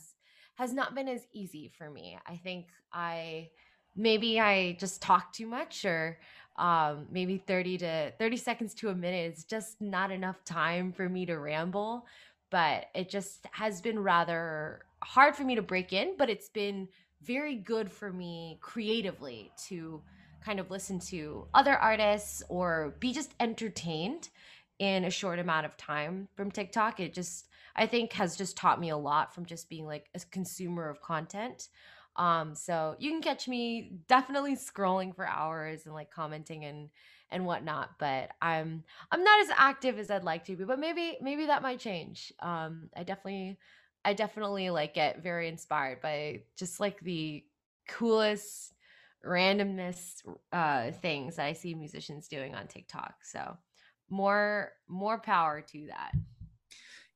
has 0.56 0.72
not 0.72 0.94
been 0.94 1.08
as 1.08 1.26
easy 1.32 1.70
for 1.76 1.90
me. 1.90 2.18
I 2.26 2.36
think 2.36 2.66
I 2.92 3.50
maybe 3.96 4.40
I 4.40 4.76
just 4.78 5.02
talk 5.02 5.32
too 5.32 5.46
much 5.46 5.84
or 5.84 6.18
um, 6.56 7.06
maybe 7.10 7.38
30 7.38 7.78
to 7.78 8.12
30 8.18 8.36
seconds 8.36 8.74
to 8.74 8.88
a 8.88 8.94
minute 8.94 9.32
is 9.32 9.44
just 9.44 9.80
not 9.80 10.10
enough 10.10 10.44
time 10.44 10.92
for 10.92 11.08
me 11.08 11.26
to 11.26 11.38
ramble. 11.38 12.06
But 12.50 12.86
it 12.94 13.08
just 13.08 13.46
has 13.52 13.80
been 13.80 13.98
rather 13.98 14.82
hard 15.02 15.34
for 15.34 15.42
me 15.42 15.56
to 15.56 15.62
break 15.62 15.92
in, 15.92 16.14
but 16.16 16.30
it's 16.30 16.48
been 16.48 16.88
very 17.22 17.56
good 17.56 17.90
for 17.90 18.12
me 18.12 18.58
creatively 18.60 19.50
to 19.66 20.02
kind 20.44 20.60
of 20.60 20.70
listen 20.70 20.98
to 20.98 21.46
other 21.54 21.74
artists 21.76 22.42
or 22.48 22.94
be 23.00 23.12
just 23.12 23.34
entertained 23.40 24.28
in 24.78 25.04
a 25.04 25.10
short 25.10 25.38
amount 25.38 25.66
of 25.66 25.76
time 25.76 26.28
from 26.34 26.50
TikTok. 26.50 27.00
It 27.00 27.14
just, 27.14 27.48
I 27.76 27.86
think, 27.86 28.12
has 28.14 28.36
just 28.36 28.56
taught 28.56 28.80
me 28.80 28.90
a 28.90 28.96
lot 28.96 29.34
from 29.34 29.46
just 29.46 29.68
being 29.68 29.86
like 29.86 30.06
a 30.14 30.20
consumer 30.30 30.88
of 30.88 31.00
content. 31.00 31.68
Um, 32.16 32.54
so 32.54 32.96
you 32.98 33.10
can 33.10 33.22
catch 33.22 33.48
me 33.48 33.92
definitely 34.06 34.56
scrolling 34.56 35.14
for 35.14 35.26
hours 35.26 35.86
and 35.86 35.94
like 35.94 36.10
commenting 36.10 36.64
and 36.64 36.90
and 37.30 37.46
whatnot. 37.46 37.98
But 37.98 38.30
I'm 38.40 38.84
I'm 39.10 39.24
not 39.24 39.40
as 39.40 39.48
active 39.56 39.98
as 39.98 40.10
I'd 40.10 40.24
like 40.24 40.44
to 40.44 40.56
be. 40.56 40.64
But 40.64 40.78
maybe 40.78 41.18
maybe 41.20 41.46
that 41.46 41.62
might 41.62 41.80
change. 41.80 42.32
Um, 42.40 42.90
I 42.96 43.02
definitely 43.02 43.58
I 44.04 44.12
definitely 44.12 44.70
like 44.70 44.94
get 44.94 45.22
very 45.22 45.48
inspired 45.48 46.00
by 46.00 46.42
just 46.56 46.78
like 46.78 47.00
the 47.00 47.44
coolest 47.88 48.74
randomness 49.26 50.22
uh, 50.52 50.90
things 50.92 51.36
that 51.36 51.46
I 51.46 51.52
see 51.52 51.74
musicians 51.74 52.28
doing 52.28 52.54
on 52.54 52.66
TikTok. 52.66 53.14
So 53.22 53.56
more 54.10 54.72
more 54.88 55.18
power 55.18 55.60
to 55.72 55.86
that. 55.88 56.12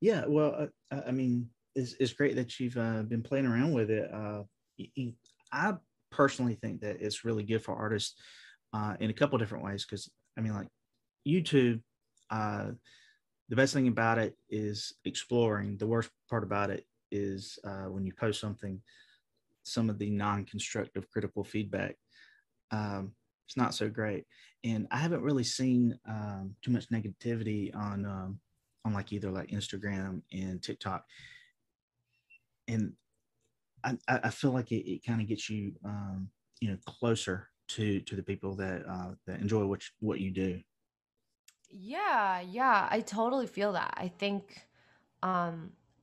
Yeah, 0.01 0.25
well, 0.27 0.69
uh, 0.93 1.01
I 1.07 1.11
mean, 1.11 1.49
it's, 1.75 1.95
it's 1.99 2.13
great 2.13 2.37
that 2.37 2.59
you've 2.61 2.77
uh, 2.77 3.03
been 3.03 3.23
playing 3.23 3.47
around 3.47 3.73
with 3.73 3.91
it. 3.91 4.11
Uh, 4.13 4.43
I 5.53 5.75
personally 6.11 6.55
think 6.55 6.81
that 6.83 7.01
it's 7.01 7.25
really 7.25 7.43
good 7.43 7.63
for 7.63 7.75
artists 7.75 8.15
uh, 8.73 8.95
in 9.01 9.11
a 9.11 9.15
couple 9.15 9.39
different 9.39 9.65
ways 9.65 9.85
because 9.85 10.11
I 10.37 10.41
mean, 10.41 10.55
like 10.55 10.69
YouTube, 11.27 11.81
uh, 12.31 12.67
the 13.49 13.57
best 13.57 13.75
thing 13.75 13.89
about 13.89 14.19
it 14.19 14.37
is 14.51 14.95
exploring. 15.05 15.77
The 15.79 15.87
worst 15.87 16.11
part 16.31 16.45
about 16.45 16.71
it 16.71 16.87
is 17.11 17.59
uh, 17.65 17.87
when 17.87 18.05
you 18.05 18.13
post 18.13 18.41
something, 18.41 18.81
some 19.69 19.91
of 19.91 19.99
the 19.99 20.11
non-constructive 20.11 21.11
critical 21.11 21.45
feedback. 21.45 21.97
Um, 22.71 23.13
it's 23.47 23.57
not 23.57 23.75
so 23.75 23.89
great, 23.89 24.25
and 24.63 24.87
I 24.91 24.99
haven't 24.99 25.23
really 25.23 25.45
seen 25.45 25.99
um, 26.07 26.55
too 26.63 26.71
much 26.71 26.91
negativity 26.91 27.75
on 27.75 28.05
um, 28.05 28.41
on 28.85 28.93
like 28.93 29.13
either 29.13 29.31
like 29.31 29.49
Instagram 29.49 30.21
and 30.33 30.63
TikTok, 30.63 31.05
and 32.67 32.93
I, 33.85 33.97
I 34.09 34.31
feel 34.31 34.51
like 34.51 34.71
it, 34.73 34.91
it 34.91 35.05
kind 35.07 35.21
of 35.21 35.29
gets 35.29 35.49
you 35.49 35.73
um, 35.85 36.29
you 36.61 36.71
know 36.71 36.79
closer 36.87 37.49
to 37.69 38.01
to 38.01 38.17
the 38.17 38.23
people 38.23 38.55
that 38.57 38.85
uh, 38.87 39.13
that 39.27 39.41
enjoy 39.41 39.65
what 39.67 39.83
you, 39.83 40.07
what 40.07 40.21
you 40.21 40.31
do. 40.31 40.61
Yeah, 41.71 42.41
yeah, 42.41 42.89
I 42.91 43.01
totally 43.01 43.47
feel 43.47 43.73
that. 43.73 43.95
I 43.97 44.09
think 44.09 44.67
um 45.23 45.73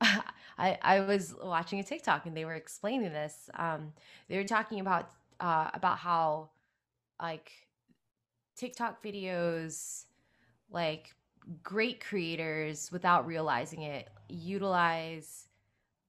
I 0.58 0.78
I 0.82 1.00
was 1.00 1.34
watching 1.42 1.80
a 1.80 1.84
TikTok 1.84 2.26
and 2.26 2.36
they 2.36 2.44
were 2.44 2.54
explaining 2.54 3.12
this. 3.12 3.50
Um 3.54 3.92
they 4.28 4.36
were 4.36 4.44
talking 4.44 4.80
about 4.80 5.10
uh 5.40 5.70
about 5.74 5.98
how 5.98 6.50
like 7.20 7.52
TikTok 8.56 9.02
videos 9.02 10.04
like 10.70 11.14
great 11.62 12.04
creators 12.04 12.90
without 12.90 13.26
realizing 13.26 13.82
it 13.82 14.08
utilize 14.28 15.46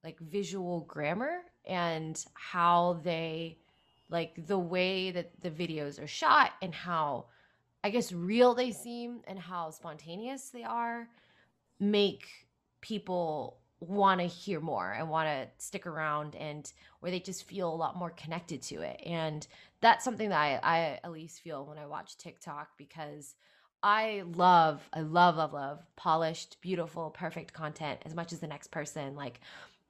like 0.03 0.19
visual 0.19 0.81
grammar 0.81 1.39
and 1.65 2.25
how 2.33 2.99
they 3.03 3.57
like 4.09 4.47
the 4.47 4.57
way 4.57 5.11
that 5.11 5.31
the 5.41 5.51
videos 5.51 6.01
are 6.01 6.07
shot 6.07 6.51
and 6.61 6.73
how 6.73 7.25
I 7.83 7.89
guess 7.89 8.11
real 8.11 8.53
they 8.55 8.71
seem 8.71 9.21
and 9.27 9.37
how 9.37 9.69
spontaneous 9.69 10.49
they 10.49 10.63
are 10.63 11.07
make 11.79 12.27
people 12.81 13.59
want 13.79 14.19
to 14.19 14.27
hear 14.27 14.59
more 14.59 14.91
and 14.91 15.09
want 15.09 15.27
to 15.27 15.47
stick 15.63 15.85
around 15.85 16.35
and 16.35 16.71
where 16.99 17.11
they 17.11 17.19
just 17.19 17.43
feel 17.43 17.71
a 17.71 17.75
lot 17.75 17.95
more 17.95 18.09
connected 18.09 18.61
to 18.63 18.81
it. 18.81 19.01
And 19.05 19.45
that's 19.81 20.03
something 20.03 20.29
that 20.29 20.39
I, 20.39 20.59
I 20.63 20.99
at 21.03 21.11
least 21.11 21.41
feel 21.41 21.65
when 21.65 21.77
i 21.77 21.85
watch 21.85 22.17
tiktok 22.17 22.69
because 22.77 23.35
i 23.83 24.23
love 24.33 24.81
i 24.93 25.01
love 25.01 25.37
love 25.37 25.53
love 25.53 25.79
polished 25.95 26.57
beautiful 26.61 27.11
perfect 27.11 27.53
content 27.53 27.99
as 28.05 28.15
much 28.15 28.33
as 28.33 28.39
the 28.39 28.47
next 28.47 28.71
person. 28.71 29.15
Like 29.15 29.39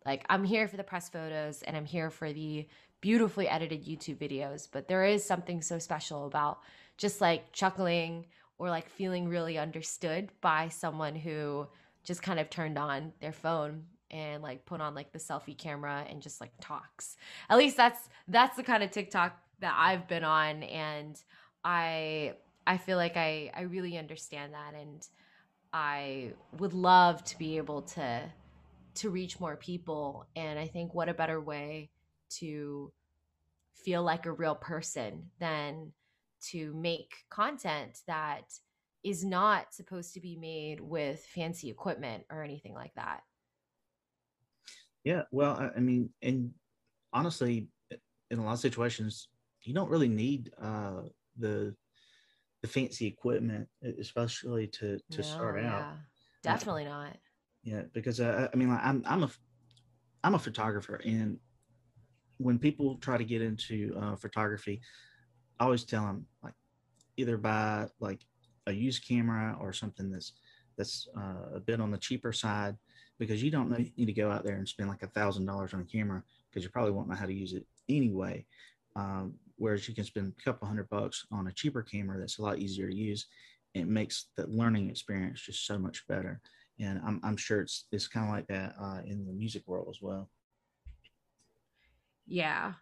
like 0.05 0.25
i'm 0.29 0.43
here 0.43 0.67
for 0.67 0.77
the 0.77 0.83
press 0.83 1.09
photos 1.09 1.61
and 1.63 1.77
i'm 1.77 1.85
here 1.85 2.09
for 2.09 2.33
the 2.33 2.65
beautifully 3.01 3.47
edited 3.47 3.85
youtube 3.85 4.17
videos 4.17 4.67
but 4.71 4.87
there 4.87 5.05
is 5.05 5.23
something 5.23 5.61
so 5.61 5.77
special 5.77 6.25
about 6.25 6.59
just 6.97 7.21
like 7.21 7.51
chuckling 7.51 8.25
or 8.57 8.69
like 8.69 8.89
feeling 8.89 9.27
really 9.27 9.57
understood 9.57 10.29
by 10.41 10.67
someone 10.69 11.15
who 11.15 11.67
just 12.07 12.23
kind 12.23 12.39
of 12.39 12.49
turned 12.49 12.77
on 12.77 13.11
their 13.19 13.33
phone 13.33 13.83
and 14.09 14.41
like 14.41 14.65
put 14.65 14.79
on 14.79 14.95
like 14.95 15.11
the 15.11 15.19
selfie 15.19 15.57
camera 15.57 16.05
and 16.09 16.21
just 16.21 16.39
like 16.39 16.51
talks. 16.61 17.17
At 17.49 17.57
least 17.57 17.75
that's 17.75 18.07
that's 18.29 18.55
the 18.55 18.63
kind 18.63 18.81
of 18.81 18.91
TikTok 18.91 19.37
that 19.59 19.75
I've 19.77 20.07
been 20.07 20.23
on 20.23 20.63
and 20.63 21.21
I 21.65 22.35
I 22.65 22.77
feel 22.77 22.95
like 22.95 23.17
I 23.17 23.51
I 23.53 23.63
really 23.63 23.97
understand 23.97 24.53
that 24.53 24.73
and 24.73 25.05
I 25.73 26.31
would 26.57 26.73
love 26.73 27.25
to 27.25 27.37
be 27.37 27.57
able 27.57 27.81
to 27.81 28.23
to 28.95 29.09
reach 29.09 29.41
more 29.41 29.57
people 29.57 30.25
and 30.35 30.57
I 30.57 30.67
think 30.67 30.93
what 30.93 31.09
a 31.09 31.13
better 31.13 31.41
way 31.41 31.89
to 32.29 32.93
feel 33.73 34.01
like 34.01 34.25
a 34.25 34.31
real 34.31 34.55
person 34.55 35.29
than 35.39 35.91
to 36.51 36.73
make 36.73 37.25
content 37.29 37.99
that 38.07 38.53
is 39.03 39.23
not 39.23 39.73
supposed 39.73 40.13
to 40.13 40.21
be 40.21 40.35
made 40.35 40.79
with 40.79 41.25
fancy 41.33 41.69
equipment 41.69 42.23
or 42.29 42.43
anything 42.43 42.73
like 42.73 42.93
that. 42.95 43.21
Yeah, 45.03 45.23
well, 45.31 45.71
I 45.75 45.79
mean, 45.79 46.09
and 46.21 46.51
honestly, 47.13 47.67
in 48.29 48.39
a 48.39 48.43
lot 48.43 48.53
of 48.53 48.59
situations, 48.59 49.29
you 49.63 49.73
don't 49.73 49.89
really 49.89 50.09
need 50.09 50.51
uh, 50.61 51.03
the 51.37 51.73
the 52.61 52.67
fancy 52.67 53.05
equipment, 53.05 53.67
especially 53.99 54.67
to 54.67 54.99
to 55.11 55.17
no, 55.17 55.23
start 55.23 55.61
yeah. 55.61 55.73
out. 55.73 55.93
Definitely 56.43 56.85
not. 56.85 57.15
Yeah, 57.63 57.83
because 57.93 58.19
uh, 58.19 58.47
I 58.51 58.55
mean, 58.57 58.69
like, 58.69 58.83
I'm 58.83 59.03
I'm 59.05 59.23
a 59.23 59.31
I'm 60.23 60.35
a 60.35 60.39
photographer, 60.39 60.95
and 61.05 61.37
when 62.37 62.59
people 62.59 62.97
try 62.97 63.17
to 63.17 63.23
get 63.23 63.41
into 63.41 63.95
uh, 63.99 64.15
photography, 64.15 64.81
I 65.59 65.65
always 65.65 65.83
tell 65.83 66.05
them 66.05 66.25
like 66.43 66.53
either 67.17 67.37
buy 67.37 67.87
like 67.99 68.21
a 68.67 68.71
used 68.71 69.07
camera 69.07 69.57
or 69.59 69.73
something 69.73 70.11
that's 70.11 70.33
that's 70.77 71.07
uh, 71.17 71.55
a 71.55 71.59
bit 71.59 71.81
on 71.81 71.89
the 71.89 71.97
cheaper 71.97 72.31
side 72.31 72.77
because 73.17 73.41
you 73.41 73.49
don't 73.49 73.69
need 73.71 74.05
to 74.05 74.13
go 74.13 74.29
out 74.29 74.43
there 74.43 74.57
and 74.57 74.67
spend 74.67 74.89
like 74.89 75.01
a 75.01 75.07
thousand 75.07 75.45
dollars 75.45 75.73
on 75.73 75.81
a 75.81 75.85
camera 75.85 76.21
because 76.49 76.63
you 76.63 76.69
probably 76.69 76.91
won't 76.91 77.09
know 77.09 77.15
how 77.15 77.25
to 77.25 77.33
use 77.33 77.53
it 77.53 77.65
anyway. 77.89 78.45
Um, 78.95 79.33
whereas 79.57 79.87
you 79.87 79.95
can 79.95 80.03
spend 80.03 80.33
a 80.37 80.43
couple 80.43 80.67
hundred 80.67 80.89
bucks 80.89 81.25
on 81.31 81.47
a 81.47 81.51
cheaper 81.51 81.81
camera 81.81 82.19
that's 82.19 82.37
a 82.37 82.43
lot 82.43 82.59
easier 82.59 82.89
to 82.89 82.95
use. 82.95 83.25
It 83.73 83.87
makes 83.87 84.27
the 84.35 84.45
learning 84.47 84.89
experience 84.89 85.41
just 85.41 85.65
so 85.65 85.79
much 85.79 86.07
better. 86.07 86.39
And 86.79 87.01
I'm, 87.03 87.19
I'm 87.23 87.37
sure 87.37 87.61
it's 87.61 87.85
it's 87.91 88.07
kind 88.07 88.27
of 88.27 88.33
like 88.33 88.47
that 88.47 88.75
uh, 88.79 89.01
in 89.05 89.25
the 89.25 89.33
music 89.33 89.63
world 89.65 89.87
as 89.89 89.99
well. 90.01 90.29
Yeah, 92.27 92.73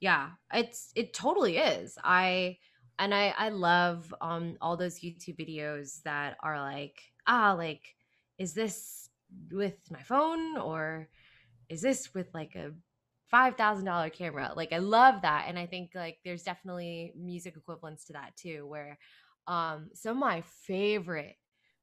yeah, 0.00 0.30
it's 0.52 0.90
it 0.96 1.14
totally 1.14 1.58
is. 1.58 1.96
I 2.02 2.58
and 2.98 3.14
I 3.14 3.34
I 3.36 3.48
love 3.50 4.14
um 4.20 4.56
all 4.60 4.76
those 4.76 5.00
YouTube 5.00 5.38
videos 5.38 6.02
that 6.02 6.36
are 6.42 6.60
like 6.60 7.00
ah 7.26 7.54
like 7.56 7.82
is 8.38 8.54
this 8.54 9.08
with 9.50 9.76
my 9.90 10.02
phone 10.02 10.56
or 10.58 11.08
is 11.68 11.82
this 11.82 12.14
with 12.14 12.28
like 12.34 12.54
a 12.54 12.72
five 13.30 13.56
thousand 13.56 13.84
dollar 13.86 14.10
camera? 14.10 14.52
Like 14.56 14.72
I 14.72 14.78
love 14.78 15.22
that, 15.22 15.46
and 15.48 15.58
I 15.58 15.66
think 15.66 15.90
like 15.94 16.18
there's 16.24 16.42
definitely 16.42 17.12
music 17.16 17.56
equivalents 17.56 18.04
to 18.06 18.12
that 18.14 18.36
too, 18.36 18.66
where 18.66 18.98
um 19.46 19.90
some 19.94 20.12
of 20.12 20.20
my 20.20 20.42
favorite 20.66 21.36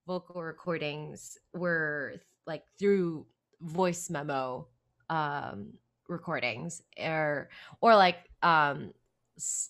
vocal 0.07 0.41
recordings 0.41 1.37
were 1.53 2.15
like 2.45 2.63
through 2.79 3.25
voice 3.61 4.09
memo 4.09 4.67
um 5.09 5.73
recordings 6.09 6.81
or 6.99 7.49
or 7.81 7.95
like 7.95 8.17
um 8.41 8.91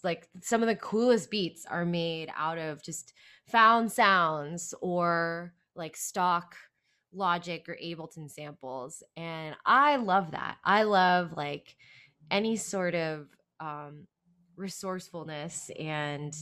like 0.04 0.28
some 0.42 0.62
of 0.62 0.68
the 0.68 0.76
coolest 0.76 1.32
beats 1.32 1.66
are 1.66 1.86
made 1.86 2.30
out 2.36 2.58
of 2.58 2.84
just 2.84 3.14
found 3.48 3.92
sounds 3.92 4.74
or 4.82 5.54
like 5.76 5.96
stock 5.96 6.56
logic 7.14 7.70
or 7.70 7.78
ableton 7.84 8.30
samples 8.30 9.04
and 9.16 9.56
i 9.66 9.96
love 9.98 10.32
that. 10.32 10.58
I 10.64 10.84
love 10.84 11.34
like 11.38 11.76
any 12.32 12.56
sort 12.56 12.96
of 12.96 13.28
um 13.60 14.08
resourcefulness 14.56 15.72
and 15.80 16.36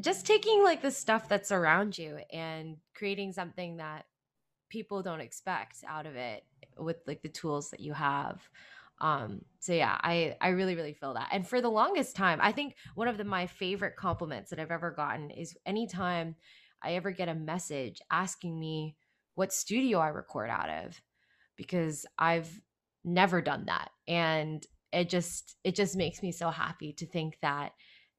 just 0.00 0.26
taking 0.26 0.62
like 0.62 0.82
the 0.82 0.90
stuff 0.90 1.28
that's 1.28 1.52
around 1.52 1.96
you 1.96 2.18
and 2.32 2.76
creating 2.94 3.32
something 3.32 3.76
that 3.76 4.06
people 4.68 5.02
don't 5.02 5.20
expect 5.20 5.84
out 5.86 6.06
of 6.06 6.16
it 6.16 6.44
with 6.78 6.96
like 7.06 7.22
the 7.22 7.28
tools 7.28 7.70
that 7.70 7.80
you 7.80 7.92
have 7.92 8.42
um 9.00 9.40
so 9.60 9.72
yeah 9.72 9.98
i 10.02 10.36
i 10.40 10.48
really 10.48 10.76
really 10.76 10.94
feel 10.94 11.14
that. 11.14 11.28
And 11.32 11.46
for 11.46 11.60
the 11.60 11.68
longest 11.68 12.16
time 12.16 12.38
i 12.42 12.52
think 12.52 12.76
one 12.94 13.08
of 13.08 13.18
the 13.18 13.24
my 13.24 13.46
favorite 13.46 13.96
compliments 13.96 14.50
that 14.50 14.58
i've 14.60 14.70
ever 14.70 14.90
gotten 14.90 15.30
is 15.30 15.56
anytime 15.66 16.36
i 16.82 16.94
ever 16.94 17.10
get 17.10 17.28
a 17.28 17.34
message 17.34 18.00
asking 18.10 18.58
me 18.58 18.96
what 19.34 19.52
studio 19.52 19.98
i 19.98 20.08
record 20.08 20.48
out 20.50 20.68
of 20.70 21.00
because 21.56 22.06
i've 22.18 22.60
never 23.04 23.42
done 23.42 23.66
that. 23.66 23.90
And 24.08 24.66
it 24.92 25.08
just 25.08 25.56
it 25.64 25.74
just 25.74 25.96
makes 25.96 26.22
me 26.22 26.32
so 26.32 26.50
happy 26.50 26.92
to 26.94 27.06
think 27.06 27.36
that 27.42 27.72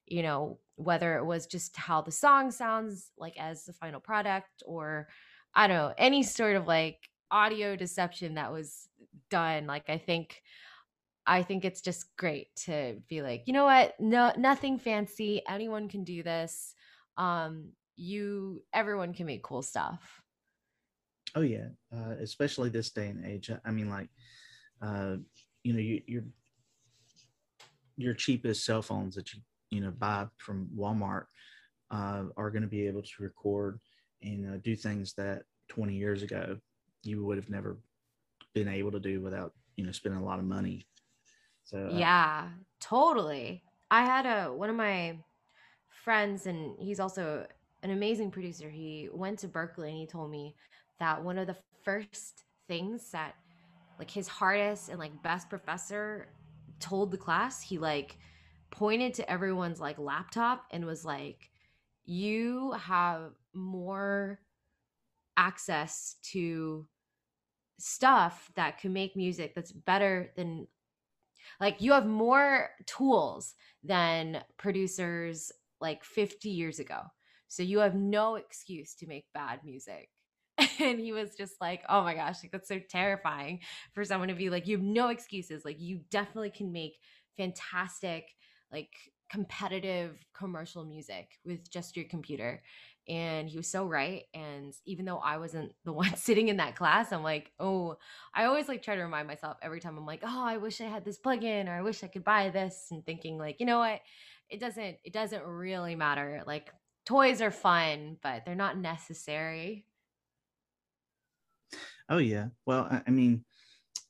you 0.05 0.21
know 0.21 0.59
whether 0.76 1.17
it 1.17 1.26
was 1.26 1.47
just 1.47 1.76
how 1.76 2.01
the 2.01 2.11
song 2.11 2.51
sounds 2.51 3.11
like 3.17 3.38
as 3.39 3.63
the 3.63 3.73
final 3.73 4.01
product 4.01 4.61
or 4.65 5.07
i 5.55 5.67
don't 5.67 5.78
know 5.78 5.93
any 5.97 6.21
sort 6.21 6.57
of 6.57 6.67
like 6.67 6.97
audio 7.32 7.76
deception 7.76 8.36
that 8.36 8.51
was 8.51 8.88
done 9.30 9.65
like 9.67 9.89
i 9.89 9.97
think 9.97 10.41
I 11.28 11.41
think 11.41 11.65
it's 11.65 11.82
just 11.82 12.15
great 12.17 12.55
to 12.65 13.01
be 13.09 13.21
like, 13.21 13.43
you 13.47 13.53
know 13.53 13.65
what? 13.65 13.99
No, 13.99 14.32
nothing 14.38 14.78
fancy. 14.78 15.41
Anyone 15.49 15.89
can 15.89 16.03
do 16.03 16.21
this. 16.21 16.76
Um, 17.17 17.69
you, 17.95 18.63
everyone 18.73 19.13
can 19.13 19.26
make 19.26 19.41
cool 19.41 19.61
stuff. 19.61 20.21
Oh 21.34 21.41
yeah, 21.41 21.67
uh, 21.93 22.15
especially 22.21 22.69
this 22.69 22.91
day 22.91 23.07
and 23.07 23.26
age. 23.26 23.49
I 23.65 23.71
mean, 23.71 23.89
like, 23.89 24.09
uh, 24.82 25.17
you 25.63 25.73
know, 25.73 25.80
you, 25.80 26.01
your 26.05 26.23
your 27.97 28.13
cheapest 28.13 28.65
cell 28.65 28.82
phones 28.82 29.15
that 29.15 29.34
you 29.34 29.39
you 29.69 29.82
know 29.82 29.91
buy 29.91 30.28
from 30.38 30.69
Walmart 30.78 31.26
uh, 31.91 32.23
are 32.38 32.51
going 32.51 32.61
to 32.61 32.69
be 32.69 32.88
able 32.88 33.01
to 33.01 33.23
record 33.23 33.80
and 34.21 34.53
uh, 34.53 34.57
do 34.63 34.76
things 34.76 35.13
that 35.13 35.43
20 35.69 35.95
years 35.95 36.23
ago 36.23 36.57
you 37.06 37.24
would 37.26 37.38
have 37.38 37.49
never 37.49 37.78
been 38.53 38.68
able 38.68 38.91
to 38.91 38.99
do 38.99 39.22
without 39.22 39.53
you 39.76 39.86
know 39.86 39.91
spending 39.91 40.22
a 40.22 40.26
lot 40.26 40.39
of 40.39 40.45
money 40.45 40.86
so 41.66 41.89
uh, 41.91 41.97
yeah, 41.97 42.49
totally. 42.80 43.64
I 43.91 44.06
had 44.06 44.26
a 44.26 44.53
one 44.53 44.70
of 44.70 44.76
my 44.76 45.18
friends, 46.03 46.45
and 46.45 46.76
he's 46.80 46.99
also 46.99 47.45
an 47.84 47.91
amazing 47.91 48.32
producer. 48.32 48.70
He 48.70 49.10
went 49.12 49.39
to 49.39 49.47
Berklee 49.47 49.89
and 49.89 49.97
he 49.97 50.08
told 50.08 50.32
me 50.32 50.56
that 50.99 51.24
one 51.24 51.38
of 51.38 51.47
the 51.47 51.58
first 51.84 52.43
things 52.68 53.12
that 53.12 53.36
like 53.99 54.12
his 54.12 54.28
hardest 54.28 54.89
and 54.89 54.99
like 54.99 55.22
best 55.24 55.49
professor 55.49 56.28
told 56.80 57.12
the 57.12 57.18
class, 57.18 57.62
he 57.62 57.78
like 57.78 58.18
pointed 58.72 59.14
to 59.16 59.30
everyone's 59.30 59.80
like 59.80 59.97
laptop 59.97 60.66
and 60.72 60.86
was 60.86 61.03
like, 61.03 61.49
You 62.06 62.74
have 62.74 63.32
more 63.53 64.39
access 65.36 66.16
to 66.32 66.88
stuff 67.80 68.49
that 68.55 68.80
can 68.80 68.93
make 68.93 69.15
music 69.15 69.53
that's 69.55 69.71
better 69.71 70.32
than 70.36 70.67
like 71.59 71.82
you 71.82 71.91
have 71.91 72.05
more 72.05 72.69
tools 72.86 73.53
than 73.84 74.43
producers 74.57 75.51
like 75.82 76.03
50 76.03 76.49
years 76.49 76.80
ago. 76.80 77.01
So 77.47 77.63
you 77.63 77.80
have 77.80 77.95
no 77.95 78.36
excuse 78.36 78.95
to 78.95 79.07
make 79.07 79.26
bad 79.34 79.59
music. 79.63 80.09
And 80.80 80.99
he 80.99 81.11
was 81.11 81.36
just 81.36 81.55
like 81.61 81.84
oh 81.89 82.03
my 82.03 82.15
gosh 82.15 82.38
like 82.43 82.51
that's 82.51 82.67
so 82.67 82.80
terrifying 82.89 83.59
for 83.93 84.03
someone 84.03 84.30
to 84.30 84.36
be 84.36 84.49
like 84.49 84.67
you 84.67 84.78
have 84.78 84.86
no 84.86 85.09
excuses. 85.09 85.63
Like 85.65 85.80
you 85.80 86.01
definitely 86.11 86.51
can 86.51 86.71
make 86.71 86.97
fantastic 87.38 88.26
like 88.71 88.89
competitive 89.30 90.17
commercial 90.34 90.86
music 90.86 91.32
with 91.45 91.69
just 91.69 91.95
your 91.95 92.05
computer 92.05 92.61
and 93.08 93.49
he 93.49 93.58
was 93.58 93.68
so 93.68 93.86
right 93.86 94.24
and 94.34 94.74
even 94.86 95.06
though 95.06 95.18
i 95.18 95.38
wasn't 95.38 95.72
the 95.84 95.93
one 95.93 96.16
sitting 96.16 96.47
in 96.47 96.58
that 96.58 96.76
class 96.76 97.12
i'm 97.12 97.24
like 97.24 97.51
oh 97.60 97.95
i 98.34 98.45
always 98.45 98.68
like 98.68 98.82
try 98.82 98.95
to 98.95 99.03
remind 99.03 99.28
myself 99.28 99.58
every 99.62 99.80
time 99.80 99.97
i'm 99.97 100.06
like 100.06 100.22
oh 100.24 100.43
i 100.45 100.58
wish 100.58 100.82
i 100.82 100.86
had 100.86 101.06
this 101.06 101.20
plugin 101.20 101.68
or 101.68 101.72
i 101.72 101.82
wish 101.82 102.03
i 102.03 102.08
could 102.08 102.24
buy 102.24 102.49
this 102.49 102.88
and 102.91 103.06
thinking 103.06 103.38
like 103.38 103.60
you 103.60 103.66
know 103.66 103.80
what? 103.80 104.01
It 104.49 104.60
doesn't 104.60 104.97
it 105.03 105.12
doesn't 105.12 105.43
really 105.43 105.95
matter 105.95 106.43
like 106.45 106.72
toys 107.06 107.41
are 107.41 107.51
fun 107.51 108.18
but 108.22 108.45
they're 108.45 108.56
not 108.56 108.78
necessary. 108.78 109.86
Oh 112.10 112.20
yeah. 112.20 112.47
Well 112.66 112.88
i, 112.89 113.01
I 113.08 113.12
mean 113.12 113.43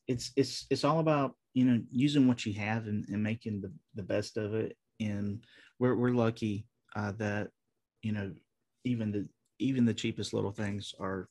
it's 0.08 0.32
it's 0.36 0.66
it's 0.70 0.84
all 0.84 1.00
about 1.00 1.36
you 1.54 1.64
know 1.66 1.82
using 1.90 2.28
what 2.28 2.46
you 2.46 2.54
have 2.54 2.88
and, 2.88 3.06
and 3.08 3.24
making 3.24 3.62
the, 3.62 3.72
the 3.96 4.04
best 4.04 4.38
of 4.38 4.54
it 4.54 4.76
and 5.00 5.44
we're, 5.80 5.96
we're 5.96 6.12
lucky 6.12 6.68
uh, 6.96 7.12
that 7.18 7.50
you 8.04 8.12
know 8.12 8.32
even 8.86 9.12
the 9.12 9.28
even 9.60 9.86
the 9.86 9.94
cheapest 9.94 10.34
little 10.34 10.52
things 10.52 10.94
are 11.00 11.30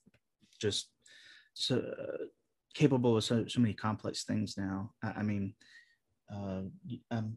just 0.60 0.88
so 1.54 1.76
uh, 1.76 2.24
capable 2.74 3.16
of 3.16 3.24
so, 3.24 3.46
so 3.46 3.60
many 3.60 3.74
complex 3.74 4.24
things 4.24 4.56
now. 4.56 4.90
I, 5.02 5.08
I 5.18 5.22
mean, 5.22 5.54
uh, 6.34 6.62
um, 7.10 7.36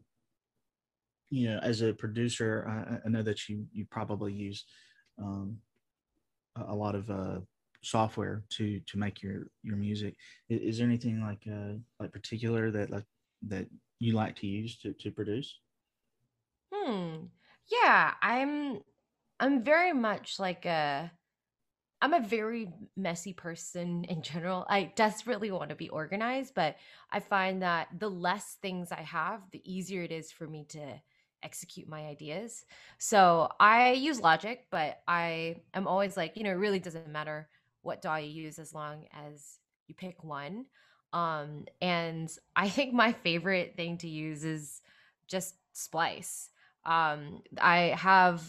you 1.30 1.50
know, 1.50 1.58
as 1.62 1.82
a 1.82 1.92
producer, 1.92 2.66
I, 2.68 3.06
I, 3.06 3.08
know 3.10 3.22
that 3.22 3.48
you 3.48 3.66
you 3.72 3.86
probably 3.90 4.32
use 4.32 4.64
um, 5.22 5.58
a, 6.56 6.72
a 6.72 6.74
lot 6.74 6.94
of 6.94 7.10
uh, 7.10 7.40
software 7.82 8.44
to 8.50 8.80
to 8.80 8.98
make 8.98 9.22
your 9.22 9.48
your 9.62 9.76
music. 9.76 10.16
Is, 10.48 10.60
is 10.60 10.78
there 10.78 10.86
anything 10.86 11.20
like 11.20 11.42
uh, 11.50 11.74
like 12.00 12.12
particular 12.12 12.70
that 12.70 12.90
like 12.90 13.04
that 13.48 13.66
you 13.98 14.14
like 14.14 14.36
to 14.36 14.46
use 14.46 14.78
to 14.78 14.92
to 14.94 15.10
produce? 15.10 15.58
Hmm. 16.72 17.26
Yeah, 17.70 18.14
I'm 18.22 18.80
I'm 19.40 19.62
very 19.62 19.92
much 19.92 20.38
like 20.38 20.66
a 20.66 21.12
I'm 22.00 22.14
a 22.14 22.20
very 22.20 22.68
messy 22.96 23.32
person 23.32 24.04
in 24.04 24.22
general. 24.22 24.64
I 24.68 24.92
desperately 24.94 25.50
want 25.50 25.70
to 25.70 25.76
be 25.76 25.88
organized, 25.88 26.54
but 26.54 26.76
I 27.10 27.18
find 27.18 27.62
that 27.62 27.88
the 27.98 28.08
less 28.08 28.56
things 28.62 28.92
I 28.92 29.02
have, 29.02 29.40
the 29.50 29.62
easier 29.64 30.02
it 30.02 30.12
is 30.12 30.30
for 30.30 30.46
me 30.46 30.64
to 30.70 31.00
execute 31.42 31.88
my 31.88 32.06
ideas. 32.06 32.64
So 32.98 33.48
I 33.58 33.92
use 33.92 34.20
Logic, 34.20 34.64
but 34.70 35.00
I 35.08 35.56
am 35.74 35.88
always 35.88 36.16
like, 36.16 36.36
you 36.36 36.44
know, 36.44 36.50
it 36.50 36.54
really 36.54 36.78
doesn't 36.78 37.08
matter 37.08 37.48
what 37.82 38.02
DAW 38.02 38.16
you 38.16 38.42
use 38.44 38.58
as 38.60 38.72
long 38.72 39.06
as 39.12 39.58
you 39.88 39.94
pick 39.94 40.22
one. 40.22 40.66
Um, 41.12 41.64
and 41.80 42.30
I 42.56 42.68
think 42.68 42.94
my 42.94 43.12
favorite 43.12 43.74
thing 43.76 43.98
to 43.98 44.08
use 44.08 44.44
is 44.44 44.82
just 45.26 45.54
Splice. 45.72 46.50
Um, 46.84 47.42
I 47.60 47.94
have 47.98 48.42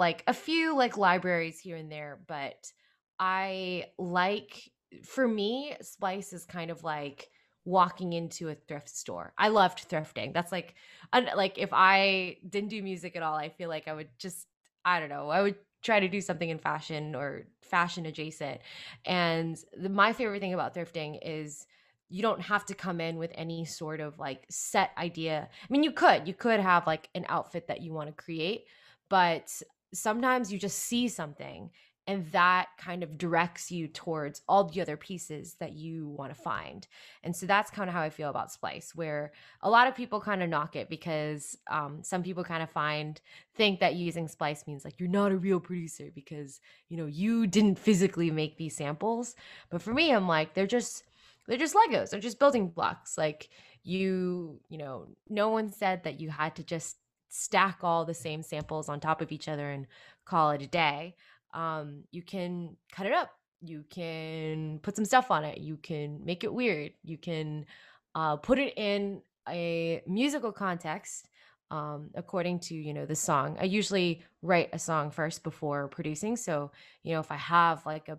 like 0.00 0.24
a 0.26 0.32
few 0.32 0.74
like 0.74 0.96
libraries 0.96 1.60
here 1.60 1.76
and 1.76 1.92
there, 1.92 2.18
but 2.26 2.72
I 3.18 3.84
like 3.98 4.70
for 5.04 5.28
me, 5.28 5.76
Splice 5.82 6.32
is 6.32 6.46
kind 6.46 6.70
of 6.70 6.82
like 6.82 7.28
walking 7.66 8.14
into 8.14 8.48
a 8.48 8.54
thrift 8.54 8.88
store. 8.88 9.34
I 9.36 9.48
loved 9.48 9.88
thrifting. 9.90 10.32
That's 10.32 10.50
like 10.50 10.74
like 11.12 11.58
if 11.58 11.68
I 11.72 12.38
didn't 12.48 12.70
do 12.70 12.82
music 12.82 13.14
at 13.14 13.22
all, 13.22 13.34
I 13.34 13.50
feel 13.50 13.68
like 13.68 13.88
I 13.88 13.92
would 13.92 14.08
just 14.18 14.46
I 14.86 15.00
don't 15.00 15.10
know, 15.10 15.28
I 15.28 15.42
would 15.42 15.56
try 15.82 16.00
to 16.00 16.08
do 16.08 16.22
something 16.22 16.48
in 16.48 16.58
fashion 16.58 17.14
or 17.14 17.42
fashion 17.60 18.06
adjacent. 18.06 18.62
And 19.04 19.62
the, 19.76 19.90
my 19.90 20.14
favorite 20.14 20.40
thing 20.40 20.54
about 20.54 20.74
thrifting 20.74 21.18
is 21.22 21.66
you 22.08 22.22
don't 22.22 22.40
have 22.40 22.64
to 22.66 22.74
come 22.74 23.02
in 23.02 23.18
with 23.18 23.32
any 23.34 23.66
sort 23.66 24.00
of 24.00 24.18
like 24.18 24.46
set 24.48 24.92
idea. 24.96 25.46
I 25.50 25.66
mean, 25.68 25.82
you 25.82 25.92
could, 25.92 26.26
you 26.26 26.32
could 26.32 26.58
have 26.58 26.86
like 26.86 27.10
an 27.14 27.26
outfit 27.28 27.68
that 27.68 27.82
you 27.82 27.92
want 27.92 28.08
to 28.08 28.14
create, 28.14 28.64
but 29.10 29.62
sometimes 29.92 30.52
you 30.52 30.58
just 30.58 30.78
see 30.78 31.08
something 31.08 31.70
and 32.06 32.26
that 32.32 32.66
kind 32.76 33.02
of 33.04 33.18
directs 33.18 33.70
you 33.70 33.86
towards 33.86 34.42
all 34.48 34.64
the 34.64 34.80
other 34.80 34.96
pieces 34.96 35.54
that 35.60 35.74
you 35.74 36.08
want 36.08 36.34
to 36.34 36.42
find. 36.42 36.88
And 37.22 37.36
so 37.36 37.46
that's 37.46 37.70
kind 37.70 37.88
of 37.88 37.94
how 37.94 38.02
i 38.02 38.10
feel 38.10 38.30
about 38.30 38.50
splice 38.50 38.94
where 38.94 39.32
a 39.62 39.70
lot 39.70 39.86
of 39.86 39.94
people 39.94 40.20
kind 40.20 40.42
of 40.42 40.48
knock 40.48 40.74
it 40.74 40.88
because 40.88 41.56
um, 41.70 42.00
some 42.02 42.22
people 42.22 42.42
kind 42.42 42.62
of 42.62 42.70
find 42.70 43.20
think 43.54 43.80
that 43.80 43.94
using 43.94 44.26
splice 44.26 44.66
means 44.66 44.84
like 44.84 44.98
you're 44.98 45.08
not 45.08 45.30
a 45.30 45.36
real 45.36 45.60
producer 45.60 46.10
because 46.14 46.60
you 46.88 46.96
know 46.96 47.06
you 47.06 47.46
didn't 47.46 47.78
physically 47.78 48.30
make 48.30 48.56
these 48.56 48.76
samples. 48.76 49.34
But 49.70 49.82
for 49.82 49.92
me 49.92 50.12
i'm 50.12 50.26
like 50.26 50.54
they're 50.54 50.66
just 50.66 51.04
they're 51.46 51.58
just 51.58 51.74
legos. 51.74 52.10
They're 52.10 52.20
just 52.20 52.38
building 52.38 52.68
blocks. 52.68 53.18
Like 53.18 53.48
you 53.82 54.60
you 54.68 54.78
know 54.78 55.08
no 55.28 55.48
one 55.48 55.72
said 55.72 56.04
that 56.04 56.20
you 56.20 56.30
had 56.30 56.54
to 56.56 56.62
just 56.62 56.96
stack 57.30 57.78
all 57.82 58.04
the 58.04 58.14
same 58.14 58.42
samples 58.42 58.88
on 58.88 59.00
top 59.00 59.22
of 59.22 59.32
each 59.32 59.48
other 59.48 59.70
and 59.70 59.86
call 60.26 60.50
it 60.50 60.62
a 60.62 60.66
day. 60.66 61.16
Um, 61.54 62.04
you 62.10 62.22
can 62.22 62.76
cut 62.92 63.06
it 63.06 63.12
up. 63.12 63.30
You 63.62 63.84
can 63.90 64.80
put 64.82 64.96
some 64.96 65.04
stuff 65.04 65.30
on 65.30 65.44
it. 65.44 65.58
You 65.58 65.76
can 65.76 66.24
make 66.24 66.44
it 66.44 66.52
weird. 66.52 66.92
You 67.02 67.16
can 67.16 67.66
uh, 68.14 68.36
put 68.36 68.58
it 68.58 68.76
in 68.76 69.22
a 69.48 70.02
musical 70.06 70.52
context 70.52 71.28
um, 71.70 72.10
according 72.14 72.58
to 72.60 72.74
you 72.74 72.92
know 72.92 73.06
the 73.06 73.16
song. 73.16 73.56
I 73.60 73.64
usually 73.64 74.22
write 74.42 74.70
a 74.72 74.78
song 74.78 75.10
first 75.10 75.42
before 75.44 75.88
producing. 75.88 76.36
So 76.36 76.72
you 77.02 77.14
know 77.14 77.20
if 77.20 77.30
I 77.30 77.36
have 77.36 77.86
like 77.86 78.08
a 78.08 78.18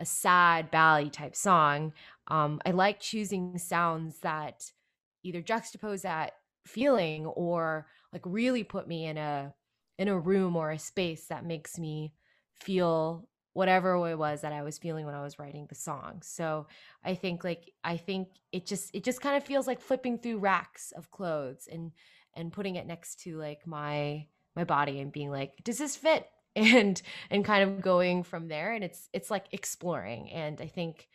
a 0.00 0.04
sad 0.04 0.70
ballad 0.70 1.12
type 1.12 1.36
song, 1.36 1.92
um, 2.28 2.60
I 2.66 2.72
like 2.72 2.98
choosing 3.00 3.58
sounds 3.58 4.18
that 4.20 4.70
either 5.22 5.40
juxtapose 5.40 6.02
that 6.02 6.32
feeling 6.66 7.26
or 7.26 7.86
like 8.14 8.22
really 8.24 8.64
put 8.64 8.88
me 8.88 9.04
in 9.06 9.18
a 9.18 9.52
in 9.98 10.08
a 10.08 10.18
room 10.18 10.56
or 10.56 10.70
a 10.70 10.78
space 10.78 11.26
that 11.26 11.44
makes 11.44 11.78
me 11.78 12.14
feel 12.54 13.28
whatever 13.54 13.94
it 14.10 14.16
was 14.16 14.40
that 14.40 14.52
I 14.52 14.62
was 14.62 14.78
feeling 14.78 15.06
when 15.06 15.14
I 15.14 15.22
was 15.22 15.38
writing 15.38 15.66
the 15.68 15.76
song. 15.76 16.22
So 16.22 16.66
I 17.04 17.14
think 17.14 17.44
like 17.44 17.70
I 17.84 17.96
think 17.96 18.28
it 18.52 18.66
just 18.66 18.94
it 18.94 19.04
just 19.04 19.20
kind 19.20 19.36
of 19.36 19.44
feels 19.44 19.66
like 19.66 19.80
flipping 19.80 20.18
through 20.18 20.38
racks 20.38 20.92
of 20.96 21.10
clothes 21.10 21.68
and 21.70 21.92
and 22.34 22.52
putting 22.52 22.76
it 22.76 22.86
next 22.86 23.20
to 23.22 23.36
like 23.38 23.66
my 23.66 24.26
my 24.56 24.64
body 24.64 25.00
and 25.00 25.12
being 25.12 25.30
like 25.30 25.52
does 25.64 25.78
this 25.78 25.96
fit? 25.96 26.28
And 26.56 27.02
and 27.30 27.44
kind 27.44 27.68
of 27.68 27.80
going 27.80 28.22
from 28.22 28.46
there. 28.46 28.72
And 28.74 28.84
it's 28.84 29.08
it's 29.12 29.28
like 29.28 29.46
exploring. 29.50 30.30
And 30.30 30.60
I 30.60 30.68
think 30.68 31.08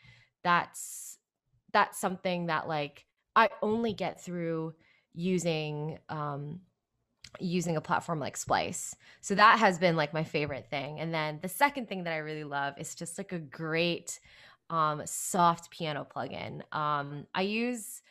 that's 0.43 1.17
that's 1.71 1.97
something 1.97 2.47
that 2.47 2.67
like 2.67 3.05
I 3.37 3.47
only 3.61 3.93
get 3.93 4.21
through 4.21 4.73
using 5.13 5.97
um 6.09 6.59
using 7.39 7.77
a 7.77 7.81
platform 7.81 8.19
like 8.19 8.37
Splice. 8.37 8.95
So 9.21 9.35
that 9.35 9.59
has 9.59 9.77
been 9.77 9.95
like 9.95 10.13
my 10.13 10.23
favorite 10.23 10.69
thing. 10.69 10.99
And 10.99 11.13
then 11.13 11.39
the 11.41 11.49
second 11.49 11.87
thing 11.87 12.03
that 12.03 12.13
I 12.13 12.17
really 12.17 12.43
love 12.43 12.75
is 12.77 12.95
just 12.95 13.17
like 13.17 13.31
a 13.31 13.39
great 13.39 14.19
um, 14.69 15.01
soft 15.05 15.71
piano 15.71 16.07
plugin. 16.15 16.61
Um, 16.75 17.25
I 17.33 17.41
use 17.41 18.01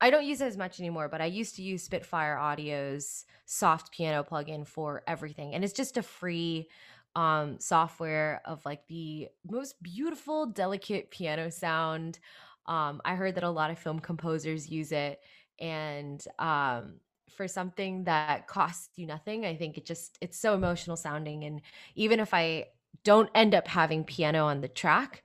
I 0.00 0.10
don't 0.10 0.26
use 0.26 0.40
it 0.40 0.46
as 0.46 0.56
much 0.56 0.80
anymore, 0.80 1.08
but 1.08 1.22
I 1.22 1.26
used 1.26 1.56
to 1.56 1.62
use 1.62 1.82
Spitfire 1.82 2.36
Audio's 2.36 3.24
soft 3.46 3.90
piano 3.92 4.22
plugin 4.22 4.66
for 4.66 5.02
everything. 5.06 5.54
And 5.54 5.64
it's 5.64 5.72
just 5.72 5.96
a 5.96 6.02
free 6.02 6.68
um, 7.16 7.58
software 7.60 8.42
of 8.44 8.64
like 8.66 8.86
the 8.88 9.28
most 9.48 9.82
beautiful, 9.82 10.46
delicate 10.46 11.10
piano 11.10 11.50
sound. 11.50 12.18
Um, 12.66 13.00
I 13.04 13.14
heard 13.14 13.36
that 13.36 13.44
a 13.44 13.50
lot 13.50 13.70
of 13.70 13.78
film 13.78 14.00
composers 14.00 14.68
use 14.68 14.92
it. 14.92 15.20
And 15.60 16.22
um, 16.38 16.94
for 17.34 17.48
something 17.48 18.04
that 18.04 18.46
costs 18.46 18.90
you 18.96 19.06
nothing 19.06 19.44
i 19.44 19.54
think 19.56 19.76
it 19.78 19.84
just 19.84 20.18
it's 20.20 20.38
so 20.38 20.54
emotional 20.54 20.96
sounding 20.96 21.44
and 21.44 21.60
even 21.94 22.20
if 22.20 22.34
i 22.34 22.66
don't 23.04 23.30
end 23.34 23.54
up 23.54 23.68
having 23.68 24.04
piano 24.04 24.46
on 24.46 24.60
the 24.60 24.68
track 24.68 25.22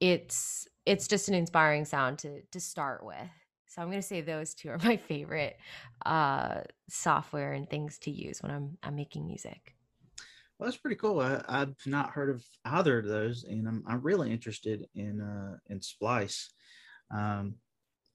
it's 0.00 0.68
it's 0.86 1.08
just 1.08 1.28
an 1.28 1.34
inspiring 1.34 1.84
sound 1.84 2.18
to 2.18 2.42
to 2.52 2.60
start 2.60 3.04
with 3.04 3.30
so 3.66 3.82
i'm 3.82 3.88
going 3.88 4.00
to 4.00 4.06
say 4.06 4.20
those 4.20 4.54
two 4.54 4.70
are 4.70 4.78
my 4.78 4.96
favorite 5.08 5.58
uh 6.06 6.60
software 6.88 7.52
and 7.52 7.68
things 7.68 7.98
to 7.98 8.10
use 8.10 8.42
when 8.42 8.52
i'm 8.52 8.78
i'm 8.82 8.94
making 8.94 9.26
music 9.26 9.74
Well, 10.58 10.68
that's 10.68 10.76
pretty 10.76 10.96
cool. 10.96 11.20
I, 11.20 11.42
I've 11.48 11.76
not 11.86 12.10
heard 12.10 12.30
of 12.30 12.44
either 12.64 12.98
of 12.98 13.06
those, 13.06 13.44
and 13.44 13.68
I'm, 13.68 13.84
I'm 13.86 14.02
really 14.02 14.32
interested 14.32 14.86
in 14.94 15.20
uh, 15.20 15.56
in 15.68 15.80
Splice. 15.80 16.50
Um, 17.14 17.56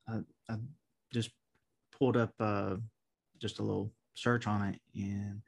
I, 0.07 0.19
I 0.49 0.57
just 1.13 1.31
pulled 1.97 2.17
up 2.17 2.33
uh, 2.39 2.77
just 3.43 3.59
a 3.59 3.63
little 3.63 3.91
search 4.15 4.47
on 4.47 4.69
it, 4.69 4.79
and 4.95 5.41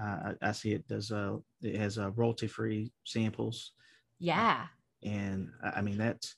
uh, 0.00 0.32
I, 0.42 0.48
I, 0.48 0.52
see 0.52 0.72
it 0.72 0.88
does 0.88 1.12
uh, 1.12 1.36
it 1.62 1.76
has 1.76 1.98
uh, 1.98 2.10
royalty 2.12 2.46
free 2.46 2.90
samples. 3.04 3.72
Yeah, 4.18 4.66
and 5.04 5.50
I 5.62 5.82
mean 5.82 5.98
that's 5.98 6.34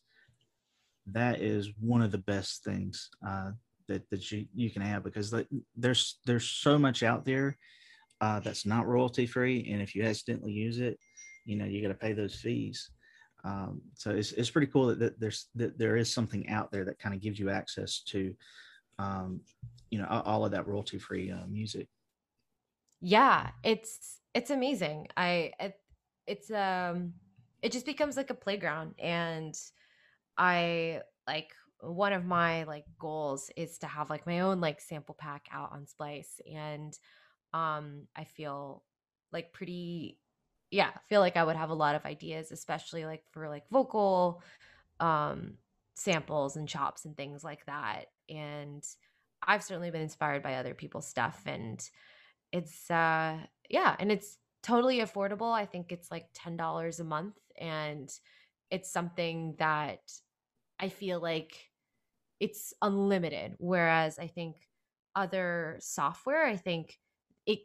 that 1.13 1.41
is 1.41 1.71
one 1.81 2.03
of 2.03 2.11
the 2.11 2.19
best 2.19 2.65
things 2.65 3.09
uh, 3.27 3.53
that 3.87 4.03
that 4.11 4.31
you 4.33 4.47
you 4.55 4.71
can 4.71 4.83
have 4.83 5.05
because 5.05 5.33
there's 5.77 6.19
there's 6.27 6.49
so 6.49 6.79
much 6.79 7.05
out 7.05 7.25
there 7.25 7.57
uh, 8.21 8.41
that's 8.41 8.67
not 8.67 8.89
royalty 8.89 9.27
free, 9.27 9.71
and 9.71 9.81
if 9.81 9.95
you 9.95 10.03
accidentally 10.03 10.53
use 10.53 10.81
it, 10.81 10.99
you 11.45 11.57
know 11.57 11.65
you 11.65 11.81
got 11.81 11.89
to 11.89 11.95
pay 11.95 12.13
those 12.13 12.35
fees. 12.35 12.91
Um, 13.45 13.81
so 13.95 14.11
it's, 14.11 14.33
it's 14.33 14.51
pretty 14.51 14.67
cool 14.67 14.87
that, 14.89 14.99
that 14.99 15.21
there's 15.21 15.47
that 15.55 15.79
there 15.79 15.97
is 15.97 16.13
something 16.13 16.49
out 16.49 16.73
there 16.73 16.85
that 16.85 16.99
kind 16.99 17.15
of 17.15 17.21
gives 17.21 17.39
you 17.39 17.51
access 17.51 18.01
to, 18.09 18.35
um, 18.99 19.41
you 19.91 19.99
know, 19.99 20.07
all 20.07 20.45
of 20.45 20.53
that 20.53 20.67
royalty 20.67 20.99
free 20.99 21.31
uh, 21.31 21.47
music. 21.49 21.89
Yeah, 23.01 23.51
it's 23.63 24.19
it's 24.35 24.51
amazing. 24.51 25.09
I 25.17 25.53
it, 25.61 25.75
it's 26.27 26.51
um 26.51 27.15
it 27.63 27.73
just 27.73 27.87
becomes 27.87 28.17
like 28.17 28.31
a 28.31 28.35
playground, 28.35 28.95
and 28.99 29.55
I 30.37 31.03
like 31.27 31.53
one 31.81 32.13
of 32.13 32.25
my 32.25 32.65
like 32.65 32.85
goals 32.99 33.51
is 33.57 33.79
to 33.79 33.87
have 33.87 34.11
like 34.11 34.27
my 34.27 34.41
own 34.41 34.61
like 34.61 34.81
sample 34.81 35.15
pack 35.19 35.47
out 35.53 35.73
on 35.73 35.87
Splice, 35.87 36.41
and 36.51 36.99
um 37.55 38.03
i 38.15 38.25
feel 38.25 38.83
like 39.33 39.53
pretty 39.53 40.19
yeah 40.71 40.91
feel 41.09 41.21
like 41.21 41.37
i 41.37 41.43
would 41.45 41.57
have 41.57 41.71
a 41.71 41.75
lot 41.75 41.95
of 41.95 42.05
ideas 42.05 42.53
especially 42.53 43.07
like 43.07 43.25
for 43.31 43.49
like 43.49 43.65
vocal 43.71 44.43
um 45.01 45.55
samples 45.99 46.57
and 46.57 46.69
chops 46.69 47.05
and 47.05 47.17
things 47.17 47.43
like 47.43 47.65
that 47.67 48.07
and 48.29 48.85
i've 49.47 49.63
certainly 49.63 49.91
been 49.91 50.03
inspired 50.03 50.43
by 50.43 50.55
other 50.55 50.75
people's 50.75 51.09
stuff 51.09 51.43
and 51.47 51.91
it's 52.53 52.91
uh 52.91 53.37
yeah 53.69 53.97
and 53.99 54.11
it's 54.13 54.39
totally 54.63 54.99
affordable 54.99 55.53
i 55.53 55.67
think 55.67 55.93
it's 55.93 56.11
like 56.11 56.27
$10 56.35 57.01
a 57.01 57.05
month 57.05 57.37
and 57.61 58.11
it's 58.71 58.91
something 58.93 59.55
that 59.59 60.01
i 60.79 60.89
feel 60.89 61.21
like 61.21 61.71
it's 62.41 62.73
unlimited 62.83 63.55
whereas 63.59 64.19
i 64.19 64.27
think 64.27 64.57
other 65.17 65.77
software 65.81 66.47
i 66.47 66.57
think 66.57 66.99
it 67.47 67.61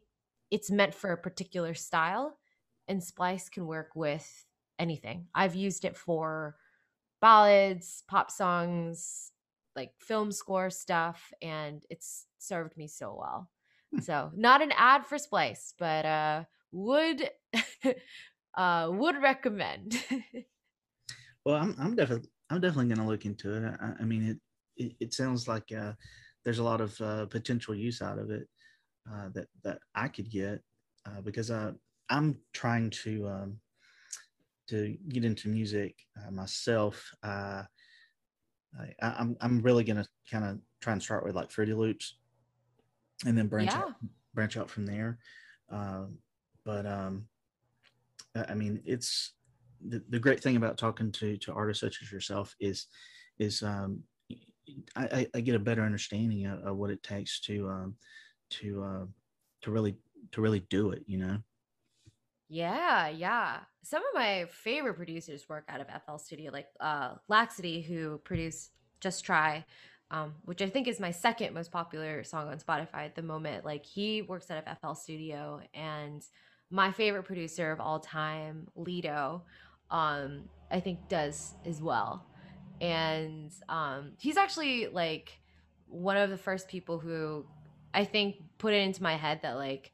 it's 0.50 0.72
meant 0.72 0.94
for 0.94 1.12
a 1.12 1.18
particular 1.18 1.74
style 1.74 2.38
and 2.88 3.04
splice 3.04 3.50
can 3.50 3.66
work 3.66 3.90
with 3.96 4.46
anything. 4.80 5.28
I've 5.34 5.56
used 5.56 5.86
it 5.86 5.98
for 5.98 6.56
ballads 7.24 8.04
pop 8.10 8.30
songs 8.30 9.32
like 9.76 9.92
film 10.00 10.32
score 10.32 10.70
stuff 10.70 11.32
and 11.42 11.82
it's 11.90 12.26
served 12.38 12.76
me 12.76 12.88
so 12.88 13.16
well. 13.18 13.50
Hmm. 13.94 14.02
so 14.02 14.32
not 14.36 14.62
an 14.62 14.74
ad 14.76 15.06
for 15.06 15.18
splice 15.18 15.74
but 15.80 16.06
uh 16.06 16.44
would 16.72 17.30
uh 18.58 18.90
would 18.92 19.22
recommend. 19.22 20.04
Well 21.46 21.58
i'm, 21.58 21.76
I'm 21.78 21.94
definitely 21.94 22.30
i'm 22.50 22.62
definitely 22.62 22.88
going 22.94 23.06
to 23.06 23.12
look 23.12 23.26
into 23.26 23.52
it. 23.58 23.64
I, 23.82 24.02
I, 24.02 24.06
mean 24.06 24.24
it, 24.32 24.38
it 24.78 24.96
it 25.02 25.14
sounds 25.14 25.46
like 25.46 25.74
uh 25.74 25.92
there's 26.44 26.60
a 26.60 26.64
lot 26.64 26.82
of 26.82 27.00
uh, 27.02 27.26
potential 27.26 27.76
use 27.76 28.02
out 28.02 28.20
of 28.20 28.30
it 28.30 28.48
uh, 29.12 29.30
that 29.34 29.48
that 29.64 29.80
I 29.96 30.08
could 30.08 30.30
get 30.30 30.62
uh, 31.06 31.22
because 31.22 31.52
I 31.52 31.72
I'm 32.10 32.38
trying 32.54 32.90
to 33.04 33.28
um, 33.28 33.60
to 34.70 34.98
get 35.10 35.26
into 35.26 35.50
music 35.50 35.96
uh, 36.18 36.32
myself. 36.32 37.12
Uh, 37.24 37.64
I, 38.80 38.88
I'm 39.02 39.38
I'm 39.42 39.62
really 39.62 39.84
gonna 39.84 40.06
kind 40.30 40.46
of 40.46 40.60
try 40.82 40.94
and 40.94 41.04
start 41.04 41.26
with 41.26 41.36
like 41.36 41.52
Fruity 41.52 41.74
Loops, 41.74 42.16
and 43.26 43.38
then 43.38 43.48
branch 43.48 43.72
yeah. 43.72 43.80
out 43.80 43.94
branch 44.34 44.58
out 44.58 44.70
from 44.70 44.86
there. 44.86 45.20
Uh, 45.72 46.06
but 46.66 46.86
um, 46.86 47.28
I 48.36 48.54
mean, 48.54 48.82
it's 48.86 49.34
the, 49.86 50.02
the 50.10 50.20
great 50.20 50.42
thing 50.42 50.56
about 50.56 50.78
talking 50.78 51.12
to 51.14 51.38
to 51.38 51.54
artists 51.54 51.82
such 51.82 52.00
as 52.02 52.12
yourself 52.12 52.56
is 52.60 52.88
is 53.40 53.62
um, 53.64 54.04
I, 54.96 55.28
I 55.34 55.42
get 55.42 55.56
a 55.56 55.60
better 55.60 55.84
understanding 55.84 56.46
of, 56.46 56.64
of 56.64 56.78
what 56.78 56.90
it 56.90 57.04
takes 57.04 57.40
to 57.42 57.70
um, 57.70 57.96
to 58.52 58.84
uh, 58.84 59.06
to 59.62 59.72
really 59.72 59.96
to 60.32 60.42
really 60.42 60.66
do 60.70 60.92
it 60.92 61.04
you 61.06 61.18
know 61.18 61.38
yeah 62.50 63.10
yeah 63.10 63.60
some 63.84 64.02
of 64.02 64.14
my 64.14 64.46
favorite 64.50 64.96
producers 64.96 65.48
work 65.48 65.66
out 65.68 65.82
of 65.82 65.88
fl 66.06 66.18
studio 66.18 66.52
like 66.52 66.68
uh 66.80 67.14
Laxcity 67.30 67.86
who 67.86 68.18
produced 68.20 68.72
just 69.00 69.24
try 69.26 69.66
um, 70.12 70.34
which 70.46 70.62
i 70.62 70.70
think 70.70 70.88
is 70.88 71.00
my 71.00 71.12
second 71.12 71.54
most 71.54 71.72
popular 71.72 72.24
song 72.24 72.48
on 72.48 72.58
spotify 72.60 73.06
at 73.06 73.16
the 73.16 73.22
moment. 73.22 73.66
Like 73.66 73.86
he 73.86 74.22
works 74.22 74.50
out 74.50 74.64
of 74.66 74.80
fl 74.80 74.94
studio 74.94 75.62
and 75.74 76.22
my 76.70 76.92
favorite 76.92 77.24
producer 77.24 77.72
of 77.72 77.80
all 77.80 78.00
time 78.00 78.68
lido 78.76 79.44
um, 79.92 80.44
i 80.72 80.80
think 80.80 81.08
does 81.10 81.54
as 81.66 81.82
well. 81.82 82.26
And 82.82 83.52
um, 83.70 84.14
he's 84.18 84.36
actually 84.36 84.88
like 84.88 85.40
one 85.88 86.18
of 86.18 86.30
the 86.30 86.38
first 86.38 86.68
people 86.68 87.00
who 87.00 87.46
I 87.94 88.04
think 88.04 88.38
put 88.58 88.74
it 88.74 88.82
into 88.82 89.04
my 89.04 89.16
head 89.16 89.42
that 89.44 89.56
like 89.56 89.92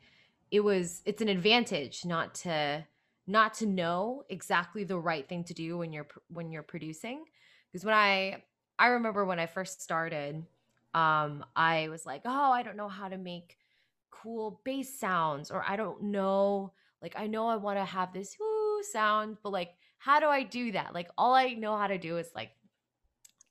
it 0.49 0.61
was 0.61 1.01
it's 1.05 1.21
an 1.21 1.27
advantage 1.27 2.05
not 2.05 2.33
to 2.35 2.85
not 3.29 3.53
to 3.55 3.65
know 3.65 4.23
exactly 4.29 4.83
the 4.83 4.97
right 4.97 5.27
thing 5.29 5.43
to 5.45 5.53
do 5.53 5.77
when 5.77 5.93
you're 5.93 6.07
when 6.29 6.51
you're 6.51 6.63
producing 6.63 7.23
because 7.71 7.85
when 7.85 7.93
I 7.93 8.43
I 8.79 8.87
remember 8.87 9.23
when 9.25 9.39
I 9.39 9.45
first 9.45 9.81
started 9.81 10.45
um 10.93 11.45
I 11.55 11.89
was 11.89 12.05
like, 12.05 12.23
"Oh, 12.25 12.51
I 12.51 12.63
don't 12.63 12.77
know 12.77 12.89
how 12.89 13.07
to 13.09 13.17
make 13.17 13.57
cool 14.11 14.61
bass 14.65 14.99
sounds 14.99 15.51
or 15.51 15.63
I 15.67 15.75
don't 15.75 16.03
know 16.03 16.73
like 17.01 17.13
I 17.17 17.27
know 17.27 17.47
I 17.47 17.55
want 17.57 17.77
to 17.79 17.85
have 17.85 18.13
this 18.13 18.35
whoo 18.39 18.83
sound, 18.83 19.37
but 19.43 19.51
like 19.51 19.71
how 19.99 20.19
do 20.19 20.27
I 20.27 20.43
do 20.43 20.71
that? 20.73 20.93
Like 20.95 21.09
all 21.17 21.33
I 21.35 21.49
know 21.53 21.77
how 21.77 21.87
to 21.87 21.97
do 21.97 22.17
is 22.17 22.31
like 22.35 22.51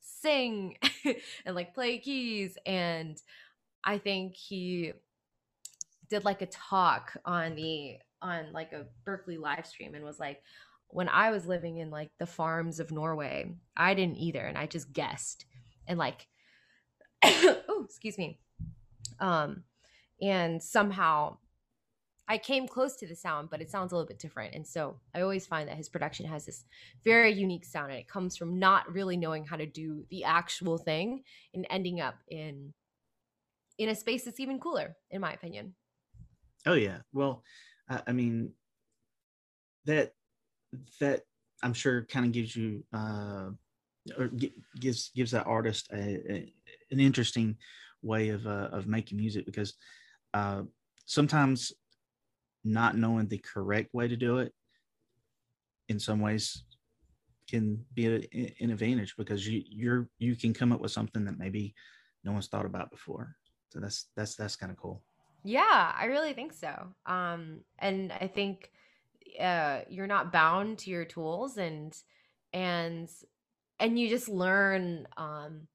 sing 0.01 0.77
and 1.47 1.55
like 1.55 1.75
play 1.75 1.99
keys 1.99 2.57
and 2.67 3.21
I 3.85 3.99
think 3.99 4.35
he 4.35 4.93
did 6.09 6.25
like 6.25 6.43
a 6.43 6.47
talk 6.47 7.17
on 7.25 7.55
the 7.55 7.99
on 8.23 8.53
like 8.53 8.73
a 8.73 8.87
Berklee 9.07 9.41
live 9.41 9.67
stream 9.67 9.95
and 9.95 10.05
was 10.05 10.19
like 10.19 10.43
when 10.89 11.09
I 11.09 11.31
was 11.31 11.47
living 11.47 11.79
in 11.79 11.91
like 11.91 12.11
the 12.19 12.27
farms 12.27 12.81
of 12.81 12.91
Norway, 12.91 13.55
I 13.77 13.95
didn't 13.95 14.17
either 14.17 14.41
and 14.41 14.57
I 14.57 14.67
just 14.67 14.93
guessed. 14.93 15.45
And 15.87 15.99
like 15.99 16.27
oh, 17.25 17.85
excuse 17.85 18.19
me. 18.19 18.41
Um 19.21 19.65
and 20.21 20.63
somehow 20.63 21.39
I 22.31 22.37
came 22.37 22.69
close 22.69 22.95
to 22.97 23.07
the 23.07 23.17
sound, 23.17 23.49
but 23.51 23.63
it 23.63 23.71
sounds 23.71 23.91
a 23.91 23.95
little 23.95 24.07
bit 24.07 24.19
different. 24.19 24.55
And 24.55 24.67
so 24.67 25.01
I 25.15 25.23
always 25.23 25.47
find 25.47 25.67
that 25.69 25.79
his 25.79 25.89
production 25.89 26.27
has 26.27 26.45
this 26.45 26.67
very 27.03 27.33
unique 27.33 27.65
sound 27.65 27.91
and 27.91 27.99
it 27.99 28.07
comes 28.07 28.37
from 28.37 28.59
not 28.59 28.93
really 28.93 29.17
knowing 29.17 29.47
how 29.47 29.57
to 29.57 29.65
do 29.65 30.05
the 30.11 30.25
actual 30.25 30.77
thing 30.77 31.23
and 31.55 31.67
ending 31.71 32.01
up 32.01 32.17
in 32.29 32.75
in 33.79 33.89
a 33.89 33.95
space 33.95 34.25
that's 34.25 34.41
even 34.41 34.59
cooler, 34.59 34.97
in 35.11 35.21
my 35.21 35.33
opinion. 35.33 35.75
Oh 36.67 36.75
yeah. 36.75 36.99
Well, 37.13 37.45
I, 37.89 38.03
I 38.09 38.13
mean 38.13 38.53
that 39.87 40.13
that 41.01 41.23
I'm 41.63 41.73
sure 41.73 42.05
kind 42.05 42.27
of 42.27 42.33
gives 42.33 42.55
you 42.55 42.85
uh, 42.93 43.51
or 44.17 44.31
gives 44.81 45.11
gives 45.15 45.31
that 45.33 45.47
artist 45.47 45.89
a, 45.93 45.97
a, 45.97 46.53
an 46.91 47.01
interesting 47.01 47.57
way 48.03 48.29
of 48.31 48.47
uh, 48.47 48.69
of 48.73 48.87
making 48.87 49.19
music 49.19 49.47
because 49.47 49.75
uh, 50.35 50.63
sometimes 51.05 51.73
not 52.65 52.97
knowing 52.97 53.27
the 53.29 53.39
correct 53.39 53.95
way 53.95 54.09
to 54.09 54.17
do 54.17 54.39
it 54.39 54.53
in 55.89 55.99
some 55.99 56.21
ways 56.21 56.65
can 57.49 57.83
be 57.95 58.07
a, 58.07 58.55
an 58.61 58.71
advantage 58.71 59.15
because 59.17 59.49
you 59.49 59.63
you're 59.69 60.09
you 60.19 60.37
can 60.37 60.53
come 60.53 60.73
up 60.73 60.81
with 60.81 60.93
something 60.93 61.25
that 61.25 61.39
maybe 61.39 61.75
no 62.25 62.33
one's 62.33 62.49
thought 62.49 62.67
about 62.67 62.91
before. 62.91 63.35
So 63.71 63.81
that's 63.81 64.09
that's 64.17 64.37
that's 64.37 64.57
kind 64.57 64.71
of 64.71 64.79
cool 64.79 65.03
yeah 65.49 65.93
i 65.99 66.05
really 66.05 66.35
think 66.35 66.53
so. 66.53 66.73
Um 67.07 67.61
and 67.79 68.13
i 68.13 68.27
think 68.27 68.71
uh 69.41 69.81
you're 69.89 70.07
not 70.07 70.33
bound 70.33 70.79
to 70.79 70.91
your 70.91 71.05
tools 71.05 71.57
and 71.57 71.97
and 72.53 73.09
and 73.81 73.99
you 73.99 74.09
just 74.09 74.29
learn 74.29 75.07
um 75.17 75.69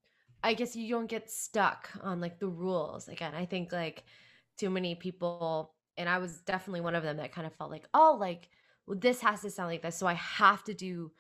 i 0.44 0.54
guess 0.54 0.76
you 0.76 0.90
don't 0.90 1.10
get 1.10 1.30
stuck 1.32 1.90
on 2.02 2.22
like 2.22 2.40
the 2.40 2.48
rules. 2.48 3.08
Again 3.08 3.34
i 3.36 3.46
think 3.46 3.72
like 3.72 4.04
too 4.58 4.70
many 4.70 4.96
people 4.96 5.74
and 5.98 6.08
i 6.08 6.18
was 6.20 6.42
definitely 6.42 6.82
one 6.82 6.96
of 6.96 7.04
them 7.04 7.18
that 7.18 7.34
kind 7.34 7.48
of 7.48 7.54
felt 7.56 7.72
like 7.72 7.88
oh 7.94 8.16
like 8.20 8.50
well, 8.86 9.00
this 9.00 9.22
has 9.22 9.42
to 9.42 9.50
sound 9.50 9.70
like 9.70 9.82
this 9.82 9.98
so 9.98 10.06
i 10.06 10.14
have 10.14 10.64
to 10.64 10.74
do 10.74 11.12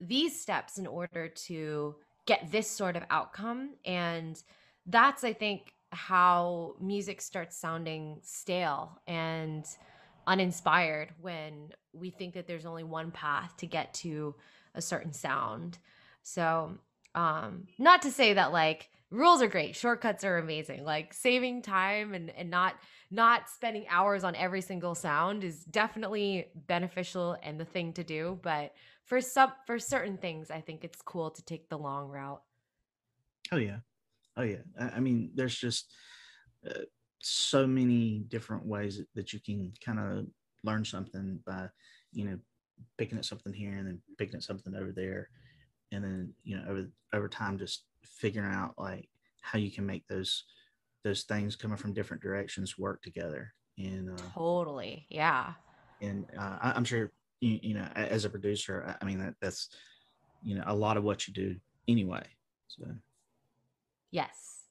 these 0.00 0.40
steps 0.40 0.78
in 0.78 0.86
order 0.86 1.28
to 1.28 1.94
get 2.26 2.50
this 2.50 2.68
sort 2.68 2.96
of 2.96 3.04
outcome. 3.10 3.74
And 3.84 4.42
that's 4.86 5.22
i 5.24 5.32
think 5.32 5.74
how 5.92 6.74
music 6.80 7.20
starts 7.20 7.56
sounding 7.56 8.18
stale 8.22 9.00
and 9.06 9.66
uninspired 10.26 11.12
when 11.20 11.70
we 11.92 12.10
think 12.10 12.34
that 12.34 12.46
there's 12.46 12.66
only 12.66 12.84
one 12.84 13.10
path 13.10 13.56
to 13.58 13.66
get 13.66 13.92
to 13.94 14.34
a 14.74 14.82
certain 14.82 15.12
sound. 15.12 15.78
So, 16.22 16.78
um, 17.14 17.66
not 17.78 18.02
to 18.02 18.10
say 18.10 18.34
that 18.34 18.52
like 18.52 18.88
rules 19.10 19.42
are 19.42 19.48
great, 19.48 19.76
shortcuts 19.76 20.24
are 20.24 20.38
amazing. 20.38 20.84
Like 20.84 21.12
saving 21.12 21.62
time 21.62 22.14
and 22.14 22.30
and 22.30 22.50
not 22.50 22.74
not 23.10 23.50
spending 23.50 23.84
hours 23.90 24.24
on 24.24 24.34
every 24.34 24.62
single 24.62 24.94
sound 24.94 25.44
is 25.44 25.64
definitely 25.64 26.46
beneficial 26.54 27.36
and 27.42 27.60
the 27.60 27.64
thing 27.66 27.92
to 27.94 28.04
do, 28.04 28.38
but 28.42 28.72
for 29.04 29.20
some 29.20 29.52
for 29.66 29.78
certain 29.78 30.16
things, 30.16 30.50
I 30.50 30.60
think 30.62 30.84
it's 30.84 31.02
cool 31.02 31.30
to 31.30 31.44
take 31.44 31.68
the 31.68 31.78
long 31.78 32.08
route. 32.08 32.42
Oh 33.50 33.58
yeah. 33.58 33.80
Oh 34.36 34.42
yeah. 34.42 34.58
I, 34.78 34.96
I 34.96 35.00
mean, 35.00 35.30
there's 35.34 35.56
just 35.56 35.92
uh, 36.68 36.84
so 37.20 37.66
many 37.66 38.24
different 38.28 38.66
ways 38.66 39.00
that 39.14 39.32
you 39.32 39.40
can 39.40 39.72
kind 39.84 39.98
of 39.98 40.26
learn 40.64 40.84
something 40.84 41.40
by, 41.46 41.68
you 42.12 42.24
know, 42.24 42.38
picking 42.98 43.18
at 43.18 43.24
something 43.24 43.52
here 43.52 43.72
and 43.72 43.86
then 43.86 44.02
picking 44.18 44.36
at 44.36 44.42
something 44.42 44.74
over 44.74 44.92
there, 44.92 45.28
and 45.92 46.02
then 46.04 46.32
you 46.44 46.56
know 46.56 46.64
over 46.68 46.88
over 47.12 47.28
time 47.28 47.58
just 47.58 47.84
figuring 48.04 48.50
out 48.50 48.74
like 48.78 49.08
how 49.40 49.58
you 49.58 49.70
can 49.70 49.86
make 49.86 50.06
those 50.08 50.44
those 51.04 51.22
things 51.22 51.56
coming 51.56 51.76
from 51.76 51.92
different 51.92 52.22
directions 52.22 52.78
work 52.78 53.02
together. 53.02 53.52
And 53.78 54.10
uh, 54.10 54.22
totally, 54.34 55.06
yeah. 55.08 55.54
And 56.00 56.26
uh, 56.38 56.58
I, 56.60 56.72
I'm 56.72 56.84
sure 56.84 57.12
you, 57.40 57.58
you 57.62 57.74
know 57.74 57.86
as 57.94 58.24
a 58.24 58.30
producer, 58.30 58.96
I 59.00 59.04
mean 59.04 59.18
that 59.18 59.34
that's 59.40 59.68
you 60.42 60.56
know 60.56 60.64
a 60.66 60.74
lot 60.74 60.96
of 60.96 61.04
what 61.04 61.26
you 61.26 61.34
do 61.34 61.56
anyway. 61.88 62.24
So 62.68 62.84
yes 64.12 64.68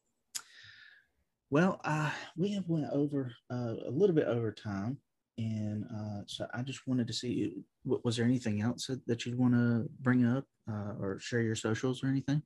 well, 1.50 1.82
uh, 1.84 2.12
we 2.38 2.54
have 2.54 2.70
went 2.70 2.88
over 2.92 3.34
uh, 3.52 3.76
a 3.86 3.92
little 3.92 4.16
bit 4.16 4.28
over 4.28 4.54
time, 4.54 5.00
and 5.38 5.84
uh, 5.86 6.22
so 6.26 6.48
I 6.54 6.62
just 6.62 6.88
wanted 6.88 7.08
to 7.08 7.14
see, 7.14 7.64
was 7.84 8.16
there 8.16 8.26
anything 8.26 8.62
else 8.62 8.90
that 9.06 9.26
you'd 9.26 9.38
want 9.38 9.54
to 9.56 9.90
bring 10.00 10.26
up 10.26 10.46
uh, 10.70 10.94
or 10.98 11.20
share 11.20 11.42
your 11.42 11.56
socials 11.56 12.04
or 12.04 12.08
anything? 12.08 12.42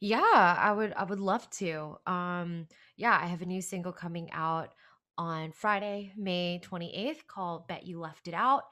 Yeah, 0.00 0.56
I 0.58 0.72
would 0.72 0.92
I 0.94 1.04
would 1.04 1.20
love 1.20 1.48
to. 1.50 1.96
Um 2.06 2.66
yeah, 2.96 3.18
I 3.20 3.26
have 3.26 3.42
a 3.42 3.46
new 3.46 3.60
single 3.60 3.92
coming 3.92 4.30
out 4.32 4.74
on 5.18 5.52
Friday, 5.52 6.12
May 6.16 6.60
28th 6.62 7.26
called 7.26 7.68
Bet 7.68 7.86
You 7.86 8.00
Left 8.00 8.26
It 8.28 8.34
Out. 8.34 8.64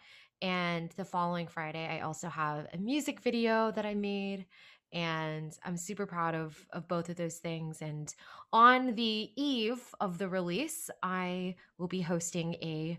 And 0.43 0.91
the 0.97 1.05
following 1.05 1.47
Friday, 1.47 1.87
I 1.87 2.01
also 2.01 2.29
have 2.29 2.67
a 2.73 2.79
music 2.79 3.21
video 3.21 3.71
that 3.73 3.85
I 3.85 3.95
made 3.95 4.47
and 4.93 5.57
I'm 5.65 5.77
super 5.77 6.07
proud 6.07 6.35
of 6.35 6.67
of 6.73 6.89
both 6.89 7.09
of 7.09 7.17
those 7.17 7.37
things. 7.37 7.81
And 7.81 8.13
on 8.53 8.95
the 8.95 9.31
eve 9.37 9.83
of 10.01 10.19
the 10.19 10.29
release, 10.29 10.91
I 11.03 11.55
will 11.79 11.89
be 11.89 12.01
hosting 12.01 12.55
a 12.55 12.99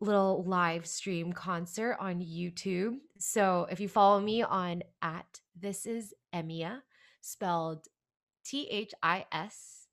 little 0.00 0.42
live 0.44 0.84
stream 0.86 1.32
concert 1.32 1.96
on 2.00 2.20
YouTube. 2.20 2.96
So 3.18 3.68
if 3.70 3.78
you 3.78 3.88
follow 3.88 4.20
me 4.20 4.42
on 4.42 4.82
at 5.00 5.40
this 5.54 5.86
is 5.86 6.12
Emia, 6.34 6.82
spelled 7.20 7.86
T 8.44 8.66
H 8.68 8.92
I 9.02 9.26
S 9.30 9.86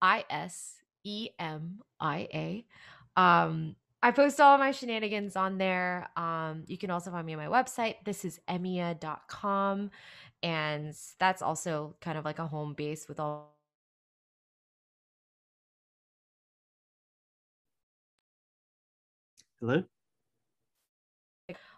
I 0.00 0.24
S 0.30 0.76
E 1.02 1.30
M 1.38 1.80
I 1.98 2.28
A. 2.32 2.66
Um, 3.16 3.76
I 4.02 4.10
post 4.10 4.40
all 4.40 4.58
my 4.58 4.70
shenanigans 4.70 5.36
on 5.36 5.58
there. 5.58 6.08
Um, 6.16 6.64
you 6.66 6.78
can 6.78 6.90
also 6.90 7.10
find 7.10 7.26
me 7.26 7.34
on 7.34 7.38
my 7.38 7.62
website. 7.62 7.96
This 8.04 8.24
is 8.24 8.40
emia.com 8.48 9.90
and 10.42 10.94
that's 11.18 11.42
also 11.42 11.96
kind 12.00 12.18
of 12.18 12.24
like 12.24 12.38
a 12.38 12.46
home 12.46 12.74
base 12.74 13.08
with 13.08 13.18
all 13.18 13.56
hello? 19.60 19.82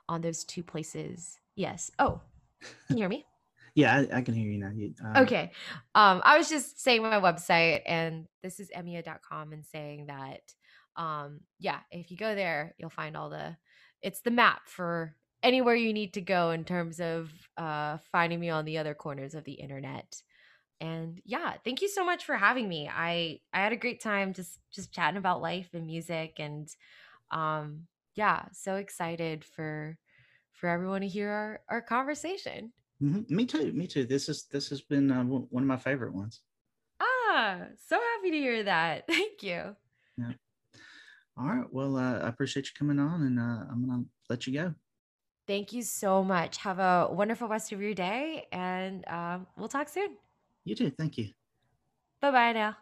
On 0.09 0.21
those 0.21 0.45
two 0.45 0.62
places. 0.62 1.39
Yes. 1.55 1.91
Oh 1.99 2.21
can 2.61 2.97
you 2.97 3.03
hear 3.03 3.09
me? 3.09 3.25
Yeah 3.75 3.95
I, 3.95 4.19
I, 4.19 4.23
can 4.23 4.35
hear 4.35 4.51
you 4.51 4.59
now. 4.59 4.73
You, 4.75 4.93
uh... 5.05 5.21
okay. 5.21 5.53
Um 5.95 6.21
i 6.25 6.37
was 6.37 6.49
just 6.49 6.81
saying 6.81 7.03
my 7.03 7.21
website 7.21 7.83
and 7.87 8.27
this 8.43 8.59
is 8.59 8.71
emia.com 8.77 9.53
and 9.53 9.64
saying 9.64 10.07
that 10.07 10.41
um 10.99 11.40
yeah 11.59 11.78
if 11.90 12.11
you 12.11 12.16
go 12.16 12.34
there 12.34 12.74
you'll 12.76 12.90
find 12.90 13.16
all 13.16 13.30
the 13.30 13.57
it's 14.03 14.20
the 14.20 14.30
map 14.30 14.62
for 14.66 15.14
anywhere 15.42 15.74
you 15.74 15.92
need 15.92 16.14
to 16.14 16.20
go 16.20 16.51
in 16.51 16.64
terms 16.64 17.01
of 17.01 17.30
uh, 17.57 17.99
finding 18.12 18.40
me 18.40 18.51
on 18.51 18.64
the 18.64 18.78
other 18.78 18.94
corners 18.94 19.34
of 19.34 19.44
the 19.44 19.53
internet. 19.53 20.20
And 20.80 21.20
yeah, 21.24 21.55
thank 21.64 21.82
you 21.82 21.88
so 21.88 22.05
much 22.05 22.24
for 22.24 22.36
having 22.36 22.68
me. 22.68 22.88
I 22.88 23.40
I 23.53 23.59
had 23.59 23.72
a 23.72 23.76
great 23.76 24.01
time 24.01 24.32
just 24.32 24.61
just 24.70 24.92
chatting 24.92 25.18
about 25.18 25.42
life 25.42 25.70
and 25.74 25.86
music 25.86 26.34
and 26.38 26.68
um 27.32 27.88
yeah, 28.14 28.44
so 28.53 28.76
excited 28.76 29.44
for 29.44 29.99
for 30.53 30.68
everyone 30.68 31.01
to 31.01 31.09
hear 31.09 31.30
our 31.30 31.61
our 31.68 31.82
conversation. 31.82 32.72
Mm-hmm. 33.03 33.34
Me 33.34 33.44
too. 33.44 33.72
Me 33.72 33.88
too. 33.88 34.05
This 34.05 34.28
is 34.28 34.44
this 34.44 34.68
has 34.68 34.82
been 34.82 35.11
uh, 35.11 35.24
one 35.24 35.62
of 35.64 35.68
my 35.68 35.76
favorite 35.76 36.14
ones. 36.14 36.42
Ah, 37.01 37.66
so 37.88 37.99
happy 38.01 38.30
to 38.30 38.36
hear 38.36 38.62
that. 38.62 39.07
Thank 39.09 39.42
you. 39.42 39.74
Yeah. 40.16 40.32
All 41.39 41.47
right. 41.47 41.72
Well, 41.72 41.97
uh, 41.97 42.18
I 42.20 42.28
appreciate 42.28 42.66
you 42.66 42.72
coming 42.76 42.99
on, 42.99 43.22
and 43.22 43.39
uh, 43.39 43.64
I'm 43.70 43.86
gonna 43.86 44.05
let 44.28 44.47
you 44.47 44.53
go. 44.55 44.74
Thank 45.47 45.72
you 45.72 45.82
so 45.82 46.22
much. 46.24 46.59
Have 46.59 46.78
a 46.78 47.09
wonderful 47.11 47.49
rest 47.49 47.72
of 47.72 47.80
your 47.80 47.95
day, 47.95 48.47
and 48.53 49.07
um, 49.09 49.47
we'll 49.57 49.68
talk 49.68 49.89
soon. 49.89 50.16
You 50.64 50.74
too. 50.74 50.91
Thank 50.91 51.16
you. 51.18 51.30
Bye 52.20 52.30
bye 52.30 52.53
now. 52.53 52.76